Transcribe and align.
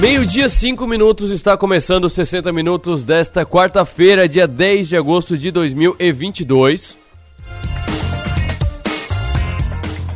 Meio-dia, 0.00 0.48
5 0.48 0.86
minutos, 0.86 1.30
está 1.30 1.58
começando 1.58 2.06
os 2.06 2.14
60 2.14 2.50
minutos 2.54 3.04
desta 3.04 3.44
quarta-feira, 3.44 4.26
dia 4.26 4.48
10 4.48 4.88
de 4.88 4.96
agosto 4.96 5.36
de 5.36 5.50
2022. 5.50 6.96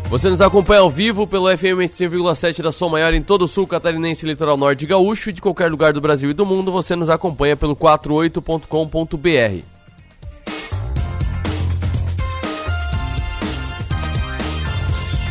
Você 0.09 0.31
nos 0.31 0.41
acompanha 0.41 0.81
ao 0.81 0.89
vivo 0.89 1.27
pelo 1.27 1.55
FM 1.55 1.85
105,7 1.85 2.62
da 2.62 2.73
Som 2.73 2.89
Maior 2.89 3.12
em 3.12 3.21
todo 3.21 3.42
o 3.42 3.49
sul 3.49 3.67
catarinense, 3.67 4.24
litoral 4.24 4.56
norte 4.56 4.87
gaúcho 4.87 5.28
e 5.28 5.35
de 5.35 5.42
qualquer 5.42 5.71
lugar 5.71 5.92
do 5.92 6.01
Brasil 6.01 6.30
e 6.30 6.35
do 6.35 6.46
mundo. 6.46 6.72
Você 6.72 6.96
nos 6.96 7.10
acompanha 7.10 7.54
pelo 7.54 7.76
48.com.br. 7.76 9.74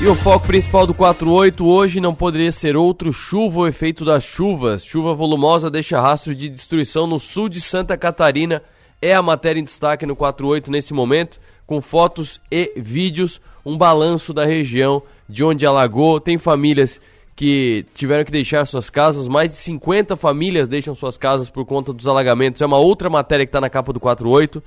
E 0.03 0.05
o 0.05 0.15
foco 0.15 0.45
principal 0.45 0.85
do 0.85 0.93
48 0.93 1.65
hoje 1.65 2.01
não 2.01 2.13
poderia 2.13 2.51
ser 2.51 2.75
outro 2.75 3.13
chuva 3.13 3.61
ou 3.61 3.67
efeito 3.69 4.03
das 4.03 4.25
chuvas. 4.25 4.83
Chuva 4.83 5.13
volumosa 5.13 5.71
deixa 5.71 6.01
rastro 6.01 6.35
de 6.35 6.49
destruição 6.49 7.07
no 7.07 7.17
sul 7.21 7.47
de 7.47 7.61
Santa 7.61 7.95
Catarina. 7.95 8.61
É 9.01 9.15
a 9.15 9.21
matéria 9.21 9.61
em 9.61 9.63
destaque 9.63 10.05
no 10.05 10.13
48 10.13 10.69
nesse 10.69 10.93
momento, 10.93 11.39
com 11.65 11.81
fotos 11.81 12.41
e 12.51 12.73
vídeos, 12.75 13.39
um 13.65 13.77
balanço 13.77 14.33
da 14.33 14.43
região 14.43 15.01
de 15.29 15.41
onde 15.41 15.65
alagou. 15.65 16.19
Tem 16.19 16.37
famílias 16.37 16.99
que 17.33 17.85
tiveram 17.93 18.25
que 18.25 18.31
deixar 18.31 18.65
suas 18.65 18.89
casas, 18.89 19.29
mais 19.29 19.51
de 19.51 19.55
50 19.55 20.17
famílias 20.17 20.67
deixam 20.67 20.93
suas 20.93 21.15
casas 21.15 21.49
por 21.49 21.63
conta 21.63 21.93
dos 21.93 22.07
alagamentos. 22.07 22.61
É 22.61 22.65
uma 22.65 22.77
outra 22.77 23.09
matéria 23.09 23.45
que 23.45 23.51
está 23.51 23.61
na 23.61 23.69
capa 23.69 23.93
do 23.93 24.01
48. 24.01 24.61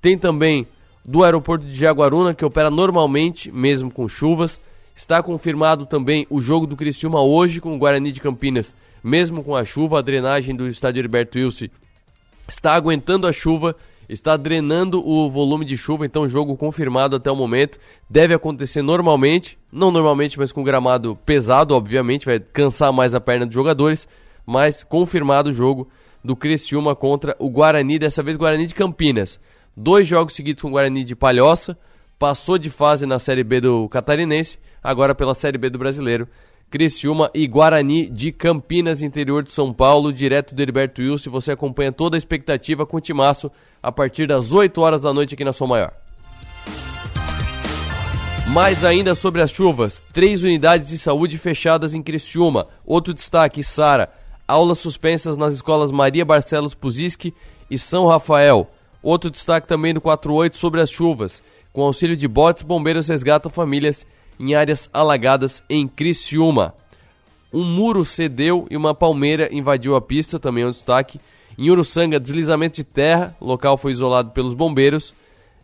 Tem 0.00 0.16
também 0.16 0.64
do 1.04 1.24
aeroporto 1.24 1.66
de 1.66 1.74
Jaguaruna, 1.74 2.32
que 2.32 2.44
opera 2.44 2.70
normalmente, 2.70 3.50
mesmo 3.50 3.90
com 3.90 4.08
chuvas. 4.08 4.60
Está 4.96 5.22
confirmado 5.22 5.84
também 5.84 6.26
o 6.30 6.40
jogo 6.40 6.66
do 6.66 6.74
Criciúma 6.74 7.20
hoje 7.20 7.60
com 7.60 7.74
o 7.74 7.78
Guarani 7.78 8.10
de 8.10 8.18
Campinas, 8.18 8.74
mesmo 9.04 9.44
com 9.44 9.54
a 9.54 9.62
chuva, 9.62 9.98
a 9.98 10.02
drenagem 10.02 10.56
do 10.56 10.66
estádio 10.66 11.00
Heriberto 11.00 11.38
Wilson 11.38 11.66
está 12.48 12.72
aguentando 12.74 13.26
a 13.26 13.32
chuva, 13.32 13.76
está 14.08 14.38
drenando 14.38 15.06
o 15.06 15.28
volume 15.30 15.66
de 15.66 15.76
chuva, 15.76 16.06
então 16.06 16.26
jogo 16.26 16.56
confirmado 16.56 17.14
até 17.14 17.30
o 17.30 17.36
momento. 17.36 17.78
Deve 18.08 18.32
acontecer 18.32 18.80
normalmente, 18.80 19.58
não 19.70 19.90
normalmente, 19.90 20.38
mas 20.38 20.50
com 20.50 20.64
gramado 20.64 21.14
pesado, 21.26 21.74
obviamente, 21.74 22.24
vai 22.24 22.40
cansar 22.40 22.90
mais 22.90 23.14
a 23.14 23.20
perna 23.20 23.44
dos 23.44 23.54
jogadores, 23.54 24.08
mas 24.46 24.82
confirmado 24.82 25.50
o 25.50 25.54
jogo 25.54 25.90
do 26.24 26.34
Criciúma 26.34 26.96
contra 26.96 27.36
o 27.38 27.50
Guarani, 27.50 27.98
dessa 27.98 28.22
vez 28.22 28.38
Guarani 28.38 28.64
de 28.64 28.74
Campinas. 28.74 29.38
Dois 29.76 30.08
jogos 30.08 30.34
seguidos 30.34 30.62
com 30.62 30.68
o 30.68 30.72
Guarani 30.72 31.04
de 31.04 31.14
Palhoça, 31.14 31.76
passou 32.18 32.58
de 32.58 32.70
fase 32.70 33.06
na 33.06 33.18
Série 33.18 33.44
B 33.44 33.60
do 33.60 33.88
Catarinense, 33.88 34.58
agora 34.82 35.14
pela 35.14 35.34
Série 35.34 35.58
B 35.58 35.70
do 35.70 35.78
Brasileiro. 35.78 36.28
Criciúma 36.68 37.30
e 37.32 37.46
Guarani 37.46 38.10
de 38.10 38.32
Campinas, 38.32 39.00
interior 39.00 39.42
de 39.44 39.52
São 39.52 39.72
Paulo, 39.72 40.12
direto 40.12 40.54
do 40.54 40.60
Heriberto 40.60 41.00
Wilson. 41.00 41.30
Você 41.30 41.52
acompanha 41.52 41.92
toda 41.92 42.16
a 42.16 42.18
expectativa 42.18 42.84
com 42.84 42.96
o 42.96 43.00
Timaço 43.00 43.50
a 43.80 43.92
partir 43.92 44.26
das 44.26 44.52
8 44.52 44.80
horas 44.80 45.02
da 45.02 45.12
noite 45.12 45.34
aqui 45.34 45.44
na 45.44 45.52
Som 45.52 45.68
Maior. 45.68 45.92
Mais 48.48 48.84
ainda 48.84 49.14
sobre 49.14 49.42
as 49.42 49.50
chuvas, 49.50 50.04
três 50.12 50.42
unidades 50.42 50.88
de 50.88 50.98
saúde 50.98 51.38
fechadas 51.38 51.94
em 51.94 52.02
Criciúma. 52.02 52.66
Outro 52.84 53.14
destaque, 53.14 53.62
Sara, 53.62 54.08
aulas 54.46 54.78
suspensas 54.78 55.36
nas 55.36 55.54
escolas 55.54 55.92
Maria 55.92 56.24
Barcelos 56.24 56.74
Puziski 56.74 57.32
e 57.70 57.78
São 57.78 58.06
Rafael. 58.06 58.68
Outro 59.02 59.30
destaque 59.30 59.68
também 59.68 59.94
do 59.94 60.00
48 60.00 60.58
sobre 60.58 60.80
as 60.80 60.90
chuvas. 60.90 61.40
Com 61.76 61.82
auxílio 61.82 62.16
de 62.16 62.26
botes, 62.26 62.62
bombeiros 62.62 63.06
resgatam 63.06 63.52
famílias 63.52 64.06
em 64.40 64.54
áreas 64.54 64.88
alagadas 64.94 65.62
em 65.68 65.86
Criciúma. 65.86 66.72
Um 67.52 67.62
muro 67.62 68.02
cedeu 68.02 68.66
e 68.70 68.78
uma 68.78 68.94
palmeira 68.94 69.54
invadiu 69.54 69.94
a 69.94 70.00
pista, 70.00 70.40
também 70.40 70.64
é 70.64 70.66
um 70.66 70.70
destaque. 70.70 71.20
Em 71.58 71.68
Uruçanga, 71.68 72.18
deslizamento 72.18 72.76
de 72.76 72.84
terra, 72.84 73.36
local 73.38 73.76
foi 73.76 73.92
isolado 73.92 74.30
pelos 74.30 74.54
bombeiros. 74.54 75.12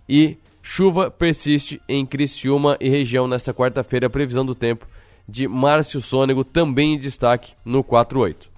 E 0.06 0.36
chuva 0.62 1.10
persiste 1.10 1.80
em 1.88 2.04
Criciúma 2.04 2.76
e 2.78 2.90
região 2.90 3.26
nesta 3.26 3.54
quarta-feira. 3.54 4.10
Previsão 4.10 4.44
do 4.44 4.54
tempo 4.54 4.84
de 5.26 5.48
Márcio 5.48 6.02
Sônego, 6.02 6.44
também 6.44 6.92
em 6.92 6.98
destaque 6.98 7.54
no 7.64 7.82
48. 7.82 8.51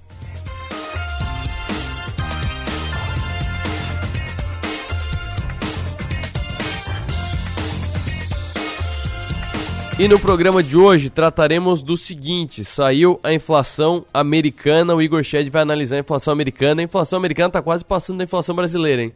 E 9.97 10.09
no 10.09 10.19
programa 10.19 10.61
de 10.61 10.77
hoje 10.77 11.09
trataremos 11.09 11.81
do 11.81 11.97
seguinte: 11.97 12.65
saiu 12.65 13.21
a 13.23 13.33
inflação 13.33 14.05
americana, 14.13 14.93
o 14.93 15.01
Igor 15.01 15.23
Shed 15.23 15.49
vai 15.49 15.63
analisar 15.63 15.97
a 15.97 16.01
inflação 16.01 16.33
americana. 16.33 16.83
A 16.83 16.85
inflação 16.85 17.17
americana 17.17 17.47
está 17.47 17.63
quase 17.63 17.85
passando 17.85 18.19
da 18.19 18.25
inflação 18.25 18.57
brasileira, 18.57 19.03
hein? 19.05 19.13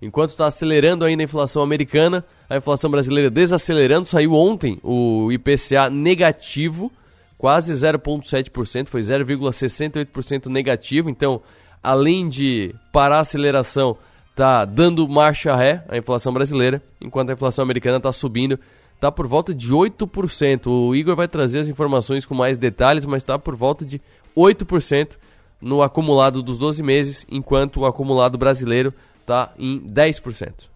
Enquanto 0.00 0.30
está 0.30 0.46
acelerando 0.46 1.04
ainda 1.04 1.22
a 1.22 1.24
inflação 1.24 1.62
americana, 1.62 2.24
a 2.48 2.56
inflação 2.56 2.88
brasileira 2.88 3.28
desacelerando. 3.28 4.06
Saiu 4.06 4.32
ontem 4.32 4.78
o 4.84 5.32
IPCA 5.32 5.90
negativo, 5.90 6.92
quase 7.36 7.72
0,7%, 7.72 8.86
foi 8.86 9.00
0,68% 9.00 10.46
negativo. 10.46 11.10
Então, 11.10 11.42
além 11.82 12.28
de 12.28 12.72
parar 12.92 13.16
a 13.16 13.20
aceleração, 13.20 13.98
está 14.30 14.64
dando 14.64 15.08
marcha 15.08 15.56
ré 15.56 15.82
a 15.88 15.98
inflação 15.98 16.32
brasileira, 16.32 16.80
enquanto 17.00 17.30
a 17.30 17.32
inflação 17.32 17.64
americana 17.64 17.96
está 17.96 18.12
subindo 18.12 18.58
está 19.00 19.10
por 19.10 19.26
volta 19.26 19.54
de 19.54 19.72
8%. 19.72 20.66
O 20.66 20.94
Igor 20.94 21.16
vai 21.16 21.26
trazer 21.26 21.60
as 21.60 21.68
informações 21.68 22.26
com 22.26 22.34
mais 22.34 22.58
detalhes, 22.58 23.06
mas 23.06 23.22
está 23.22 23.38
por 23.38 23.56
volta 23.56 23.82
de 23.82 23.98
8% 24.36 25.16
no 25.58 25.82
acumulado 25.82 26.42
dos 26.42 26.58
12 26.58 26.82
meses, 26.82 27.26
enquanto 27.30 27.80
o 27.80 27.86
acumulado 27.86 28.36
brasileiro 28.36 28.92
está 29.22 29.54
em 29.58 29.80
10%. 29.80 30.68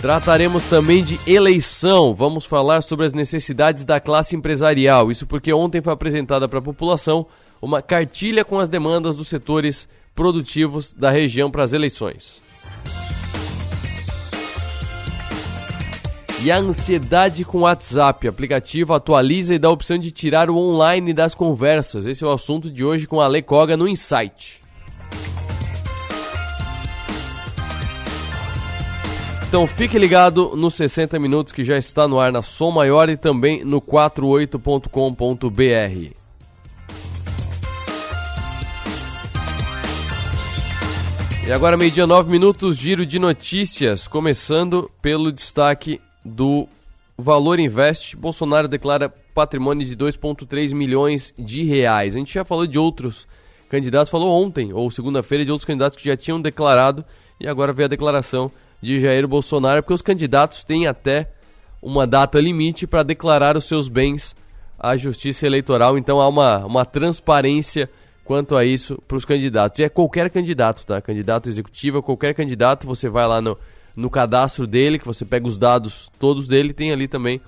Trataremos 0.00 0.64
também 0.64 1.04
de 1.04 1.20
eleição. 1.24 2.12
Vamos 2.12 2.44
falar 2.44 2.82
sobre 2.82 3.06
as 3.06 3.12
necessidades 3.12 3.84
da 3.84 4.00
classe 4.00 4.34
empresarial. 4.34 5.10
Isso 5.12 5.24
porque 5.24 5.52
ontem 5.52 5.80
foi 5.80 5.92
apresentada 5.92 6.48
para 6.48 6.58
a 6.58 6.62
população 6.62 7.26
uma 7.62 7.80
cartilha 7.80 8.44
com 8.44 8.58
as 8.58 8.68
demandas 8.68 9.14
dos 9.14 9.28
setores 9.28 9.88
produtivos 10.16 10.92
da 10.92 11.10
região 11.10 11.48
para 11.48 11.62
as 11.62 11.72
eleições. 11.72 12.42
E 16.44 16.52
a 16.52 16.58
ansiedade 16.58 17.42
com 17.42 17.56
o 17.56 17.60
WhatsApp. 17.62 18.26
O 18.26 18.30
aplicativo 18.30 18.92
atualiza 18.92 19.54
e 19.54 19.58
dá 19.58 19.68
a 19.68 19.70
opção 19.70 19.96
de 19.96 20.10
tirar 20.10 20.50
o 20.50 20.58
online 20.58 21.14
das 21.14 21.34
conversas. 21.34 22.04
Esse 22.04 22.22
é 22.22 22.26
o 22.26 22.30
assunto 22.30 22.70
de 22.70 22.84
hoje 22.84 23.06
com 23.06 23.18
a 23.18 23.24
Ale 23.24 23.40
Koga 23.40 23.78
no 23.78 23.88
Insight. 23.88 24.60
Então 29.48 29.66
fique 29.66 29.98
ligado 29.98 30.54
nos 30.54 30.74
60 30.74 31.18
minutos 31.18 31.50
que 31.50 31.64
já 31.64 31.78
está 31.78 32.06
no 32.06 32.20
ar 32.20 32.30
na 32.30 32.42
Som 32.42 32.72
Maior 32.72 33.08
e 33.08 33.16
também 33.16 33.64
no 33.64 33.80
48.com.br. 33.80 36.14
E 41.46 41.52
agora, 41.52 41.78
meio-dia, 41.78 42.06
9 42.06 42.30
minutos, 42.30 42.76
giro 42.76 43.06
de 43.06 43.18
notícias, 43.18 44.06
começando 44.06 44.90
pelo 45.00 45.32
destaque 45.32 46.02
do 46.24 46.66
Valor 47.16 47.60
Invest, 47.60 48.16
Bolsonaro 48.16 48.66
declara 48.66 49.12
patrimônio 49.34 49.86
de 49.86 49.96
2,3 49.96 50.74
milhões 50.74 51.34
de 51.38 51.62
reais. 51.64 52.14
A 52.14 52.18
gente 52.18 52.32
já 52.32 52.44
falou 52.44 52.66
de 52.66 52.78
outros 52.78 53.26
candidatos, 53.68 54.10
falou 54.10 54.30
ontem 54.30 54.72
ou 54.72 54.90
segunda-feira 54.90 55.44
de 55.44 55.50
outros 55.50 55.66
candidatos 55.66 55.96
que 55.96 56.04
já 56.08 56.16
tinham 56.16 56.40
declarado 56.40 57.04
e 57.40 57.46
agora 57.46 57.72
veio 57.72 57.86
a 57.86 57.88
declaração 57.88 58.50
de 58.80 59.00
Jair 59.00 59.26
Bolsonaro, 59.26 59.82
porque 59.82 59.94
os 59.94 60.02
candidatos 60.02 60.64
têm 60.64 60.86
até 60.86 61.30
uma 61.82 62.06
data 62.06 62.40
limite 62.40 62.86
para 62.86 63.02
declarar 63.02 63.56
os 63.56 63.64
seus 63.64 63.88
bens 63.88 64.34
à 64.78 64.96
Justiça 64.96 65.46
Eleitoral, 65.46 65.96
então 65.96 66.20
há 66.20 66.28
uma, 66.28 66.64
uma 66.64 66.84
transparência 66.84 67.88
quanto 68.24 68.56
a 68.56 68.64
isso 68.64 69.00
para 69.06 69.16
os 69.16 69.24
candidatos. 69.24 69.78
E 69.78 69.84
é 69.84 69.88
qualquer 69.88 70.30
candidato, 70.30 70.84
tá? 70.86 71.00
Candidato 71.00 71.48
executivo, 71.48 72.02
qualquer 72.02 72.34
candidato, 72.34 72.86
você 72.86 73.08
vai 73.08 73.26
lá 73.26 73.40
no 73.40 73.56
no 73.96 74.10
cadastro 74.10 74.66
dele, 74.66 74.98
que 74.98 75.06
você 75.06 75.24
pega 75.24 75.46
os 75.46 75.56
dados 75.56 76.10
todos 76.18 76.46
dele, 76.46 76.72
tem 76.72 76.92
ali 76.92 77.06
também 77.06 77.40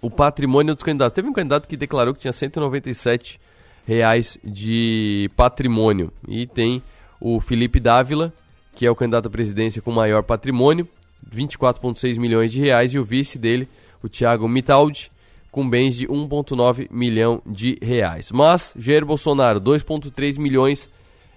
o 0.00 0.10
patrimônio 0.10 0.74
dos 0.74 0.84
candidatos. 0.84 1.14
Teve 1.14 1.28
um 1.28 1.32
candidato 1.32 1.66
que 1.66 1.76
declarou 1.76 2.14
que 2.14 2.20
tinha 2.20 2.32
197 2.32 3.40
reais 3.86 4.38
de 4.44 5.30
patrimônio. 5.36 6.12
E 6.28 6.46
tem 6.46 6.82
o 7.20 7.40
Felipe 7.40 7.80
Dávila, 7.80 8.32
que 8.74 8.86
é 8.86 8.90
o 8.90 8.96
candidato 8.96 9.26
à 9.26 9.30
presidência 9.30 9.80
com 9.80 9.90
maior 9.90 10.22
patrimônio, 10.22 10.86
24,6 11.34 12.18
milhões 12.18 12.52
de 12.52 12.60
reais, 12.60 12.92
e 12.92 12.98
o 12.98 13.04
vice 13.04 13.38
dele, 13.38 13.68
o 14.02 14.08
Thiago 14.08 14.46
Mitaldi, 14.48 15.10
com 15.50 15.68
bens 15.68 15.96
de 15.96 16.06
1,9 16.06 16.88
milhão 16.90 17.40
de 17.46 17.78
reais. 17.80 18.30
Mas 18.32 18.74
Jair 18.76 19.06
Bolsonaro, 19.06 19.60
2,3 19.60 20.38
milhões 20.38 20.90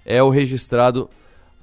é 0.04 0.22
o 0.22 0.28
registrado 0.28 1.08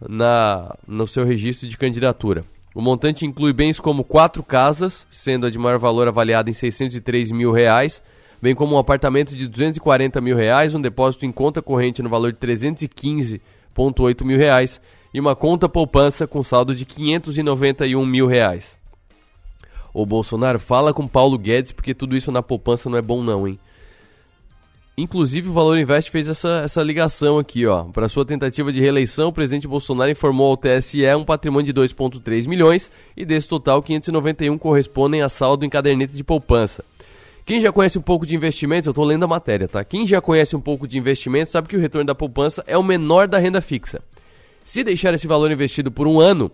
na, 0.01 0.75
no 0.87 1.07
seu 1.07 1.25
registro 1.25 1.67
de 1.67 1.77
candidatura. 1.77 2.45
O 2.75 2.81
montante 2.81 3.25
inclui 3.25 3.53
bens 3.53 3.79
como 3.79 4.03
quatro 4.03 4.43
casas, 4.43 5.07
sendo 5.09 5.47
a 5.47 5.49
de 5.49 5.57
maior 5.57 5.79
valor 5.79 6.09
avaliada 6.09 6.49
em 6.49 6.53
603 6.53 7.31
mil 7.31 7.53
reais, 7.53 8.03
bem 8.41 8.53
como 8.53 8.75
um 8.75 8.77
apartamento 8.77 9.33
de 9.33 9.47
240 9.47 10.19
mil 10.19 10.35
reais, 10.35 10.73
um 10.73 10.81
depósito 10.81 11.25
em 11.25 11.31
conta 11.31 11.61
corrente 11.61 12.03
no 12.03 12.09
valor 12.09 12.33
de 12.33 12.37
315,8 12.37 14.25
mil 14.25 14.37
reais 14.37 14.81
e 15.13 15.21
uma 15.21 15.37
conta 15.37 15.69
poupança 15.69 16.27
com 16.27 16.43
saldo 16.43 16.75
de 16.75 16.83
591 16.83 18.05
mil 18.05 18.27
reais. 18.27 18.75
O 19.93 20.05
Bolsonaro 20.05 20.59
fala 20.59 20.93
com 20.93 21.07
Paulo 21.07 21.37
Guedes 21.37 21.71
porque 21.71 21.93
tudo 21.93 22.17
isso 22.17 22.29
na 22.29 22.43
poupança 22.43 22.89
não 22.89 22.97
é 22.97 23.01
bom 23.01 23.23
não, 23.23 23.47
hein? 23.47 23.57
Inclusive, 24.97 25.49
o 25.49 25.53
Valor 25.53 25.77
Invest 25.77 26.09
fez 26.09 26.29
essa, 26.29 26.61
essa 26.63 26.81
ligação 26.81 27.37
aqui, 27.37 27.65
ó. 27.65 27.83
Para 27.83 28.07
sua 28.07 28.25
tentativa 28.25 28.71
de 28.71 28.79
reeleição, 28.79 29.27
o 29.27 29.33
presidente 29.33 29.67
Bolsonaro 29.67 30.09
informou 30.09 30.51
ao 30.51 30.55
TSE 30.55 31.05
um 31.15 31.25
patrimônio 31.25 31.73
de 31.73 31.81
2,3 31.81 32.47
milhões 32.47 32.89
e 33.15 33.25
desse 33.25 33.49
total, 33.49 33.83
591 33.83 34.57
correspondem 34.57 35.21
a 35.21 35.27
saldo 35.27 35.65
em 35.65 35.69
caderneta 35.69 36.13
de 36.13 36.23
poupança. 36.23 36.81
Quem 37.45 37.59
já 37.59 37.73
conhece 37.73 37.99
um 37.99 38.01
pouco 38.01 38.25
de 38.25 38.37
investimentos, 38.37 38.87
eu 38.87 38.91
estou 38.91 39.03
lendo 39.03 39.25
a 39.25 39.27
matéria, 39.27 39.67
tá? 39.67 39.83
Quem 39.83 40.07
já 40.07 40.21
conhece 40.21 40.55
um 40.55 40.61
pouco 40.61 40.87
de 40.87 40.97
investimentos 40.97 41.51
sabe 41.51 41.67
que 41.67 41.75
o 41.75 41.79
retorno 41.79 42.07
da 42.07 42.15
poupança 42.15 42.63
é 42.65 42.77
o 42.77 42.83
menor 42.83 43.27
da 43.27 43.37
renda 43.37 43.59
fixa. 43.59 44.01
Se 44.63 44.81
deixar 44.81 45.13
esse 45.13 45.27
valor 45.27 45.51
investido 45.51 45.91
por 45.91 46.07
um 46.07 46.21
ano, 46.21 46.49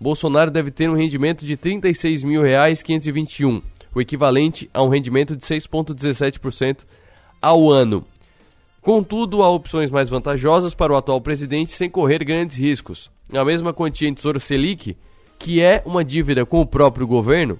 Bolsonaro 0.00 0.50
deve 0.50 0.72
ter 0.72 0.90
um 0.90 0.96
rendimento 0.96 1.44
de 1.44 1.52
R$ 1.52 1.60
36.521, 1.80 3.62
o 3.94 4.00
equivalente 4.00 4.68
a 4.74 4.82
um 4.82 4.88
rendimento 4.88 5.36
de 5.36 5.44
6,17% 5.44 6.78
ao 7.44 7.70
ano. 7.70 8.04
Contudo, 8.80 9.42
há 9.42 9.50
opções 9.50 9.90
mais 9.90 10.08
vantajosas 10.08 10.72
para 10.74 10.92
o 10.92 10.96
atual 10.96 11.20
presidente 11.20 11.72
sem 11.72 11.90
correr 11.90 12.24
grandes 12.24 12.56
riscos. 12.56 13.10
A 13.32 13.44
mesma 13.44 13.72
quantia 13.72 14.08
em 14.08 14.14
Tesouro 14.14 14.40
Selic, 14.40 14.96
que 15.38 15.60
é 15.60 15.82
uma 15.84 16.04
dívida 16.04 16.46
com 16.46 16.60
o 16.60 16.66
próprio 16.66 17.06
governo, 17.06 17.58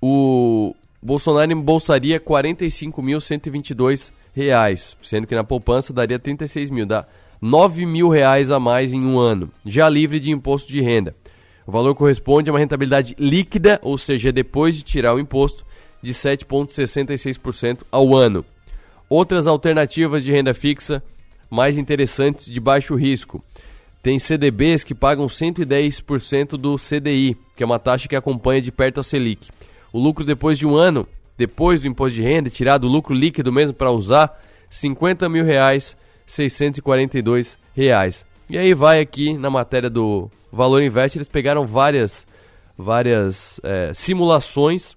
o 0.00 0.74
Bolsonaro 1.02 1.52
embolsaria 1.52 2.16
R$ 2.16 2.24
45.122, 2.24 4.96
sendo 5.02 5.26
que 5.26 5.34
na 5.34 5.44
poupança 5.44 5.92
daria 5.92 6.18
36 6.18 6.70
mil, 6.70 6.86
dá 6.86 7.06
9 7.40 7.86
mil 7.86 8.08
reais 8.08 8.50
a 8.50 8.58
mais 8.58 8.92
em 8.92 9.04
um 9.04 9.18
ano, 9.18 9.50
já 9.64 9.88
livre 9.88 10.18
de 10.18 10.30
imposto 10.30 10.72
de 10.72 10.80
renda. 10.80 11.14
O 11.66 11.72
valor 11.72 11.94
corresponde 11.94 12.50
a 12.50 12.52
uma 12.52 12.58
rentabilidade 12.58 13.16
líquida, 13.18 13.80
ou 13.82 13.96
seja, 13.96 14.30
depois 14.30 14.76
de 14.76 14.82
tirar 14.82 15.14
o 15.14 15.20
imposto, 15.20 15.64
de 16.04 16.12
7,66% 16.14 17.80
ao 17.90 18.14
ano. 18.14 18.44
Outras 19.08 19.46
alternativas 19.46 20.22
de 20.22 20.30
renda 20.30 20.52
fixa 20.52 21.02
mais 21.50 21.78
interessantes 21.78 22.46
de 22.46 22.60
baixo 22.60 22.94
risco. 22.94 23.42
Tem 24.02 24.18
CDBs 24.18 24.84
que 24.84 24.94
pagam 24.94 25.26
110% 25.26 26.58
do 26.58 26.76
CDI, 26.76 27.36
que 27.56 27.62
é 27.62 27.66
uma 27.66 27.78
taxa 27.78 28.06
que 28.06 28.14
acompanha 28.14 28.60
de 28.60 28.70
perto 28.70 29.00
a 29.00 29.02
Selic. 29.02 29.48
O 29.92 29.98
lucro 29.98 30.24
depois 30.24 30.58
de 30.58 30.66
um 30.66 30.76
ano, 30.76 31.08
depois 31.38 31.80
do 31.80 31.88
imposto 31.88 32.16
de 32.16 32.22
renda, 32.22 32.50
tirado 32.50 32.84
o 32.84 32.90
lucro 32.90 33.14
líquido 33.14 33.50
mesmo 33.50 33.74
para 33.74 33.90
usar, 33.90 34.38
50 34.68 35.28
mil 35.28 35.44
reais, 35.44 35.96
642 36.26 37.56
reais. 37.74 38.26
E 38.50 38.58
aí 38.58 38.74
vai 38.74 39.00
aqui 39.00 39.38
na 39.38 39.48
matéria 39.48 39.88
do 39.88 40.30
Valor 40.52 40.82
Invest, 40.82 41.16
eles 41.16 41.28
pegaram 41.28 41.66
várias, 41.66 42.26
várias 42.76 43.58
é, 43.62 43.94
simulações 43.94 44.94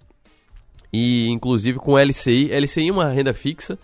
e 0.91 1.27
inclusive 1.29 1.79
com 1.79 1.97
LCI. 1.97 2.49
LCI 2.51 2.89
é 2.89 2.91
uma 2.91 3.09
renda 3.09 3.33
fixa 3.33 3.77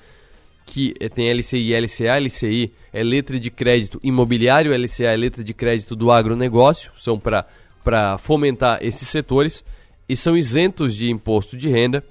que 0.65 0.94
eh, 1.00 1.09
tem 1.09 1.31
LCI 1.31 1.71
e 1.71 1.79
LCA. 1.79 2.19
LCI 2.19 2.71
é 2.91 3.03
letra 3.03 3.39
de 3.39 3.50
crédito 3.51 4.00
imobiliário, 4.03 4.73
LCA 4.73 5.11
é 5.11 5.15
letra 5.15 5.44
de 5.44 5.53
crédito 5.53 5.95
do 5.95 6.11
agronegócio, 6.11 6.91
são 6.97 7.19
para 7.19 8.17
fomentar 8.17 8.79
esses 8.81 9.07
setores 9.07 9.63
e 10.07 10.15
são 10.15 10.38
isentos 10.38 10.95
de 10.95 11.09
imposto 11.09 11.57
de 11.57 11.69
renda. 11.69 12.03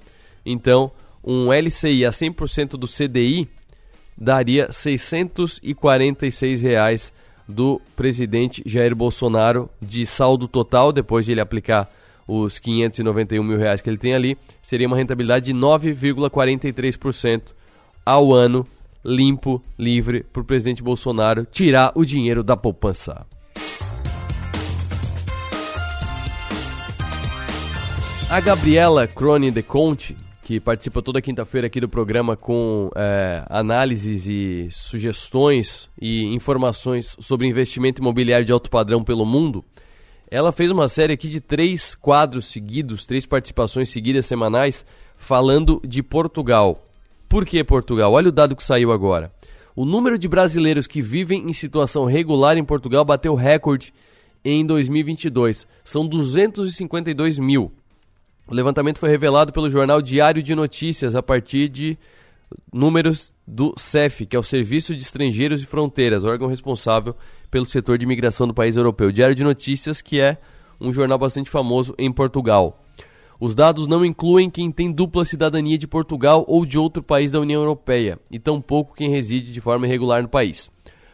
Então, 0.45 0.91
um 1.23 1.51
LCI 1.53 2.05
a 2.05 2.11
100% 2.11 2.71
do 2.71 2.87
CDI 2.87 3.47
daria 4.17 4.71
646 4.71 6.61
reais 6.61 7.13
do 7.47 7.81
presidente 7.95 8.63
Jair 8.65 8.95
Bolsonaro 8.95 9.69
de 9.81 10.05
saldo 10.05 10.47
total 10.47 10.91
depois 10.91 11.25
de 11.25 11.31
ele 11.33 11.41
aplicar 11.41 11.91
os 12.27 12.59
591 12.59 13.43
mil 13.43 13.57
reais 13.57 13.81
que 13.81 13.89
ele 13.89 13.97
tem 13.97 14.13
ali, 14.13 14.37
seria 14.61 14.87
uma 14.87 14.97
rentabilidade 14.97 15.45
de 15.45 15.53
9,43% 15.53 17.53
ao 18.05 18.33
ano, 18.33 18.65
limpo, 19.03 19.61
livre, 19.77 20.23
para 20.23 20.41
o 20.41 20.45
presidente 20.45 20.83
Bolsonaro 20.83 21.45
tirar 21.51 21.91
o 21.95 22.05
dinheiro 22.05 22.43
da 22.43 22.55
poupança. 22.55 23.25
A 28.29 28.39
Gabriela 28.39 29.05
Crone 29.05 29.51
de 29.51 29.61
Conte, 29.61 30.15
que 30.43 30.59
participa 30.59 31.03
toda 31.03 31.21
quinta-feira 31.21 31.67
aqui 31.67 31.79
do 31.79 31.87
programa 31.87 32.35
com 32.35 32.89
é, 32.95 33.45
análises 33.47 34.25
e 34.27 34.67
sugestões 34.71 35.87
e 36.01 36.23
informações 36.33 37.15
sobre 37.19 37.47
investimento 37.47 38.01
imobiliário 38.01 38.45
de 38.45 38.51
alto 38.51 38.71
padrão 38.71 39.03
pelo 39.03 39.23
mundo, 39.23 39.63
ela 40.33 40.51
fez 40.51 40.71
uma 40.71 40.87
série 40.87 41.13
aqui 41.13 41.27
de 41.27 41.39
três 41.39 41.93
quadros 41.93 42.47
seguidos, 42.47 43.05
três 43.05 43.23
participações 43.23 43.91
seguidas 43.91 44.25
semanais, 44.25 44.83
falando 45.15 45.79
de 45.85 46.01
Portugal. 46.01 46.87
Por 47.29 47.45
que 47.45 47.63
Portugal? 47.63 48.11
Olha 48.13 48.29
o 48.29 48.31
dado 48.31 48.55
que 48.55 48.63
saiu 48.63 48.91
agora. 48.91 49.31
O 49.75 49.85
número 49.85 50.17
de 50.17 50.27
brasileiros 50.27 50.87
que 50.87 51.03
vivem 51.03 51.47
em 51.47 51.53
situação 51.53 52.05
regular 52.05 52.57
em 52.57 52.63
Portugal 52.63 53.05
bateu 53.05 53.35
recorde 53.35 53.93
em 54.43 54.65
2022. 54.65 55.67
São 55.85 56.07
252 56.07 57.37
mil. 57.37 57.71
O 58.47 58.55
levantamento 58.55 58.97
foi 58.97 59.09
revelado 59.09 59.53
pelo 59.53 59.69
jornal 59.69 60.01
Diário 60.01 60.41
de 60.41 60.55
Notícias 60.55 61.13
a 61.13 61.21
partir 61.21 61.69
de 61.69 61.95
números 62.73 63.31
do 63.45 63.71
CEF, 63.77 64.25
que 64.25 64.35
é 64.35 64.39
o 64.39 64.43
Serviço 64.43 64.95
de 64.95 65.03
Estrangeiros 65.03 65.61
e 65.61 65.65
Fronteiras, 65.67 66.23
órgão 66.23 66.47
responsável 66.47 67.15
pelo 67.53 67.67
setor 67.67 67.99
de 67.99 68.05
imigração 68.05 68.47
do 68.47 68.53
país 68.53 68.75
europeu. 68.75 69.11
Diário 69.11 69.35
de 69.35 69.43
Notícias, 69.43 70.01
que 70.01 70.19
é 70.19 70.39
um 70.81 70.91
jornal 70.91 71.19
bastante 71.19 71.51
famoso 71.51 71.93
em 71.99 72.11
Portugal. 72.11 72.81
Os 73.39 73.53
dados 73.53 73.85
não 73.85 74.03
incluem 74.03 74.49
quem 74.49 74.71
tem 74.71 74.91
dupla 74.91 75.23
cidadania 75.23 75.77
de 75.77 75.87
Portugal 75.87 76.43
ou 76.47 76.65
de 76.65 76.79
outro 76.79 77.03
país 77.03 77.29
da 77.29 77.39
União 77.39 77.61
Europeia, 77.61 78.17
e 78.31 78.39
tampouco 78.39 78.95
quem 78.95 79.11
reside 79.11 79.53
de 79.53 79.61
forma 79.61 79.85
irregular 79.85 80.23
no 80.23 80.27
país. 80.27 80.67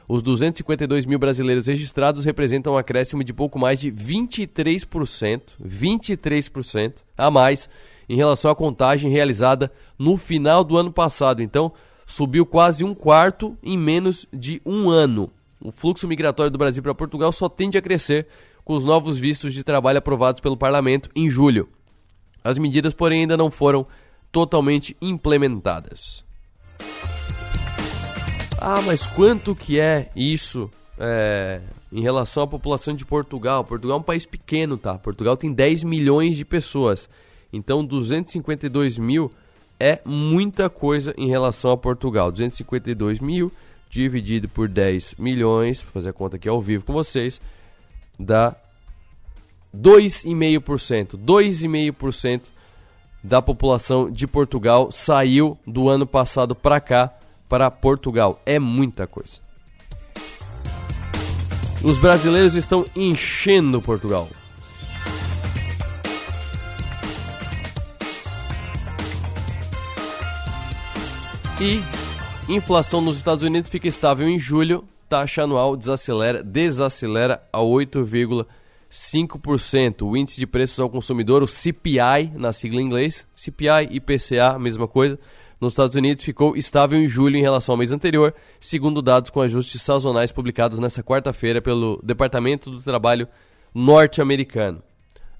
Os 0.07 0.23
252 0.23 1.05
mil 1.05 1.19
brasileiros 1.19 1.67
registrados 1.67 2.23
representam 2.23 2.71
um 2.71 2.77
acréscimo 2.77 3.21
de 3.21 3.33
pouco 3.33 3.59
mais 3.59 3.77
de 3.77 3.91
23%, 3.91 5.41
23% 5.61 6.93
a 7.17 7.29
mais 7.29 7.69
em 8.07 8.15
relação 8.15 8.49
à 8.49 8.55
contagem 8.55 9.11
realizada 9.11 9.69
no 9.97 10.15
final 10.15 10.63
do 10.63 10.77
ano 10.77 10.93
passado. 10.93 11.41
Então, 11.41 11.73
subiu 12.05 12.45
quase 12.45 12.85
um 12.85 12.95
quarto 12.95 13.57
em 13.61 13.77
menos 13.77 14.25
de 14.31 14.61
um 14.65 14.89
ano 14.89 15.29
o 15.61 15.71
fluxo 15.71 16.07
migratório 16.07 16.51
do 16.51 16.57
Brasil 16.57 16.81
para 16.81 16.95
Portugal 16.95 17.31
só 17.31 17.49
tende 17.49 17.77
a 17.77 17.81
crescer 17.81 18.27
com 18.63 18.75
os 18.75 18.85
novos 18.85 19.17
vistos 19.17 19.53
de 19.53 19.63
trabalho 19.63 19.97
aprovados 19.97 20.41
pelo 20.41 20.55
parlamento 20.55 21.09
em 21.15 21.29
julho. 21.29 21.67
As 22.43 22.57
medidas, 22.57 22.93
porém, 22.93 23.21
ainda 23.21 23.35
não 23.35 23.51
foram 23.51 23.85
totalmente 24.31 24.95
implementadas. 25.01 26.23
Ah, 28.61 28.81
mas 28.81 29.05
quanto 29.05 29.55
que 29.55 29.79
é 29.79 30.09
isso 30.15 30.69
é, 30.97 31.61
em 31.91 32.01
relação 32.01 32.43
à 32.43 32.47
população 32.47 32.93
de 32.93 33.05
Portugal? 33.05 33.63
Portugal 33.63 33.97
é 33.97 33.99
um 33.99 34.03
país 34.03 34.25
pequeno, 34.25 34.77
tá? 34.77 34.97
Portugal 34.97 35.35
tem 35.35 35.51
10 35.51 35.83
milhões 35.83 36.35
de 36.35 36.45
pessoas. 36.45 37.09
Então, 37.51 37.83
252 37.83 38.97
mil 38.97 39.31
é 39.79 39.99
muita 40.05 40.69
coisa 40.69 41.13
em 41.17 41.27
relação 41.27 41.71
a 41.71 41.77
Portugal. 41.77 42.31
252 42.31 43.19
mil 43.19 43.51
dividido 43.89 44.47
por 44.47 44.67
10 44.67 45.15
milhões, 45.17 45.81
vou 45.81 45.91
fazer 45.91 46.09
a 46.09 46.13
conta 46.13 46.35
aqui 46.35 46.47
ao 46.47 46.61
vivo 46.61 46.85
com 46.85 46.93
vocês, 46.93 47.41
dá 48.17 48.55
2,5%. 49.75 51.17
2,5% 51.17 52.41
da 53.23 53.41
população 53.41 54.09
de 54.09 54.25
Portugal 54.27 54.91
saiu 54.91 55.57
do 55.65 55.89
ano 55.89 56.05
passado 56.05 56.55
para 56.55 56.79
cá, 56.79 57.13
para 57.47 57.69
Portugal. 57.69 58.41
É 58.45 58.59
muita 58.59 59.07
coisa. 59.07 59.39
Os 61.83 61.97
brasileiros 61.97 62.55
estão 62.55 62.85
enchendo 62.95 63.81
Portugal. 63.81 64.29
E 71.61 71.81
Inflação 72.51 72.99
nos 72.99 73.19
Estados 73.19 73.43
Unidos 73.43 73.69
fica 73.69 73.87
estável 73.87 74.27
em 74.27 74.39
julho, 74.39 74.83
taxa 75.07 75.43
anual 75.43 75.77
desacelera, 75.77 76.41
desacelera 76.41 77.43
a 77.53 77.59
8,5%. 77.59 80.01
O 80.01 80.17
índice 80.17 80.39
de 80.39 80.47
preços 80.47 80.79
ao 80.79 80.89
consumidor, 80.89 81.43
o 81.43 81.47
CPI, 81.47 82.31
na 82.33 82.51
sigla 82.51 82.81
em 82.81 82.85
inglês, 82.85 83.27
CPI, 83.35 83.89
IPCA, 83.91 84.57
mesma 84.57 84.87
coisa, 84.87 85.19
nos 85.61 85.73
Estados 85.73 85.95
Unidos 85.95 86.23
ficou 86.23 86.57
estável 86.57 86.99
em 86.99 87.07
julho 87.07 87.37
em 87.37 87.41
relação 87.41 87.73
ao 87.73 87.77
mês 87.77 87.91
anterior, 87.91 88.33
segundo 88.59 88.99
dados 88.99 89.29
com 89.29 89.41
ajustes 89.41 89.83
sazonais 89.83 90.31
publicados 90.31 90.79
nesta 90.79 91.03
quarta-feira 91.03 91.61
pelo 91.61 92.01
Departamento 92.03 92.71
do 92.71 92.81
Trabalho 92.81 93.27
norte-americano. 93.75 94.81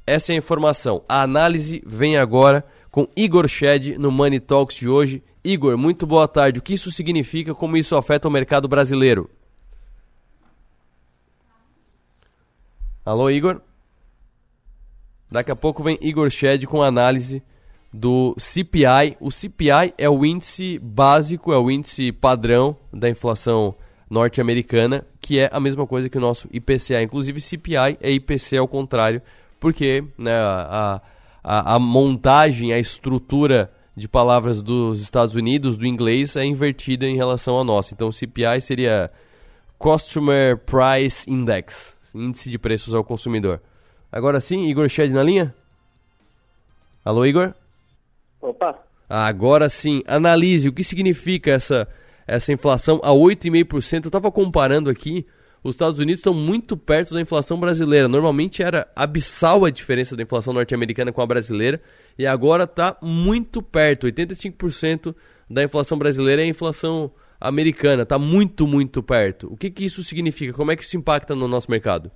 Essa 0.06 0.32
é 0.32 0.36
a 0.36 0.38
informação. 0.38 1.04
A 1.10 1.24
análise 1.24 1.82
vem 1.84 2.18
agora 2.18 2.64
com 2.92 3.08
Igor 3.16 3.48
Shed 3.48 3.98
no 3.98 4.12
Money 4.12 4.40
Talks 4.40 4.78
de 4.78 4.90
hoje. 4.90 5.24
Igor, 5.44 5.78
muito 5.78 6.06
boa 6.06 6.28
tarde. 6.28 6.60
O 6.60 6.62
que 6.62 6.74
isso 6.74 6.92
significa? 6.92 7.54
Como 7.54 7.78
isso 7.78 7.96
afeta 7.96 8.28
o 8.28 8.32
mercado 8.32 8.68
brasileiro? 8.68 9.30
Alô, 13.06 13.30
Igor? 13.30 13.62
Daqui 15.32 15.52
a 15.52 15.56
pouco 15.56 15.84
vem 15.84 15.98
Igor 16.02 16.30
Shed 16.30 16.66
com 16.66 16.82
análise 16.82 17.42
do 17.94 18.36
CPI. 18.38 19.18
O 19.20 19.32
CPI 19.32 19.94
é 19.98 20.10
o 20.10 20.26
índice 20.26 20.80
básico, 20.80 21.54
é 21.54 21.58
o 21.58 21.70
índice 21.70 22.12
padrão 22.12 22.76
da 22.92 23.10
inflação 23.10 23.76
norte-americana, 24.10 25.06
que 25.22 25.40
é 25.40 25.50
a 25.52 25.60
mesma 25.60 25.86
coisa 25.86 26.10
que 26.10 26.18
o 26.18 26.22
nosso 26.22 26.48
IPCA. 26.52 27.02
Inclusive, 27.02 27.40
CPI 27.40 27.98
é 28.02 28.12
IPC 28.12 28.58
ao 28.58 28.68
contrário, 28.68 29.22
porque 29.60 30.04
né, 30.18 30.34
a, 30.34 30.68
a, 30.96 31.02
a 31.44 31.80
montagem, 31.80 32.74
a 32.74 32.80
estrutura 32.80 33.72
de 33.96 34.08
palavras 34.08 34.62
dos 34.62 35.02
Estados 35.02 35.36
Unidos, 35.36 35.78
do 35.78 35.86
inglês, 35.86 36.36
é 36.36 36.46
invertida 36.46 37.06
em 37.06 37.16
relação 37.16 37.60
à 37.60 37.64
nossa. 37.64 37.94
Então, 37.94 38.10
o 38.10 38.14
CPI 38.14 38.62
seria 38.62 39.12
Customer 39.78 40.58
Price 40.58 41.30
Index, 41.30 41.98
índice 42.16 42.50
de 42.50 42.58
preços 42.58 42.94
ao 42.94 43.04
consumidor. 43.04 43.62
Agora 44.12 44.42
sim, 44.42 44.68
Igor 44.68 44.90
Shed 44.90 45.12
na 45.12 45.22
linha? 45.22 45.54
Alô, 47.04 47.26
Igor? 47.26 47.54
Opa. 48.42 48.78
Agora 49.08 49.70
sim, 49.70 50.04
analise 50.08 50.68
o 50.70 50.74
que 50.74 50.84
significa 50.84 51.52
essa, 51.52 51.88
essa 52.28 52.54
inflação 52.54 53.00
a 53.04 53.10
8,5%. 53.12 54.06
Eu 54.06 54.10
estava 54.10 54.32
comparando 54.32 54.90
aqui, 54.90 55.26
os 55.64 55.72
Estados 55.72 56.00
Unidos 56.00 56.20
estão 56.20 56.34
muito 56.34 56.78
perto 56.78 57.14
da 57.14 57.22
inflação 57.22 57.60
brasileira. 57.60 58.08
Normalmente 58.08 58.64
era 58.64 58.88
abissal 58.96 59.66
a 59.66 59.70
diferença 59.70 60.16
da 60.16 60.24
inflação 60.24 60.54
norte-americana 60.54 61.12
com 61.12 61.22
a 61.22 61.28
brasileira, 61.28 61.82
e 62.18 62.26
agora 62.26 62.64
está 62.64 62.98
muito 63.02 63.62
perto. 63.62 64.08
85% 64.08 65.16
da 65.50 65.64
inflação 65.64 65.98
brasileira 65.98 66.42
é 66.42 66.46
a 66.46 66.50
inflação 66.50 67.12
americana, 67.40 68.04
está 68.04 68.20
muito, 68.20 68.68
muito 68.68 69.02
perto. 69.02 69.52
O 69.52 69.58
que, 69.58 69.70
que 69.70 69.86
isso 69.86 70.04
significa? 70.04 70.54
Como 70.54 70.72
é 70.72 70.76
que 70.76 70.84
isso 70.84 70.98
impacta 70.98 71.36
no 71.36 71.48
nosso 71.48 71.72
mercado? 71.72 72.12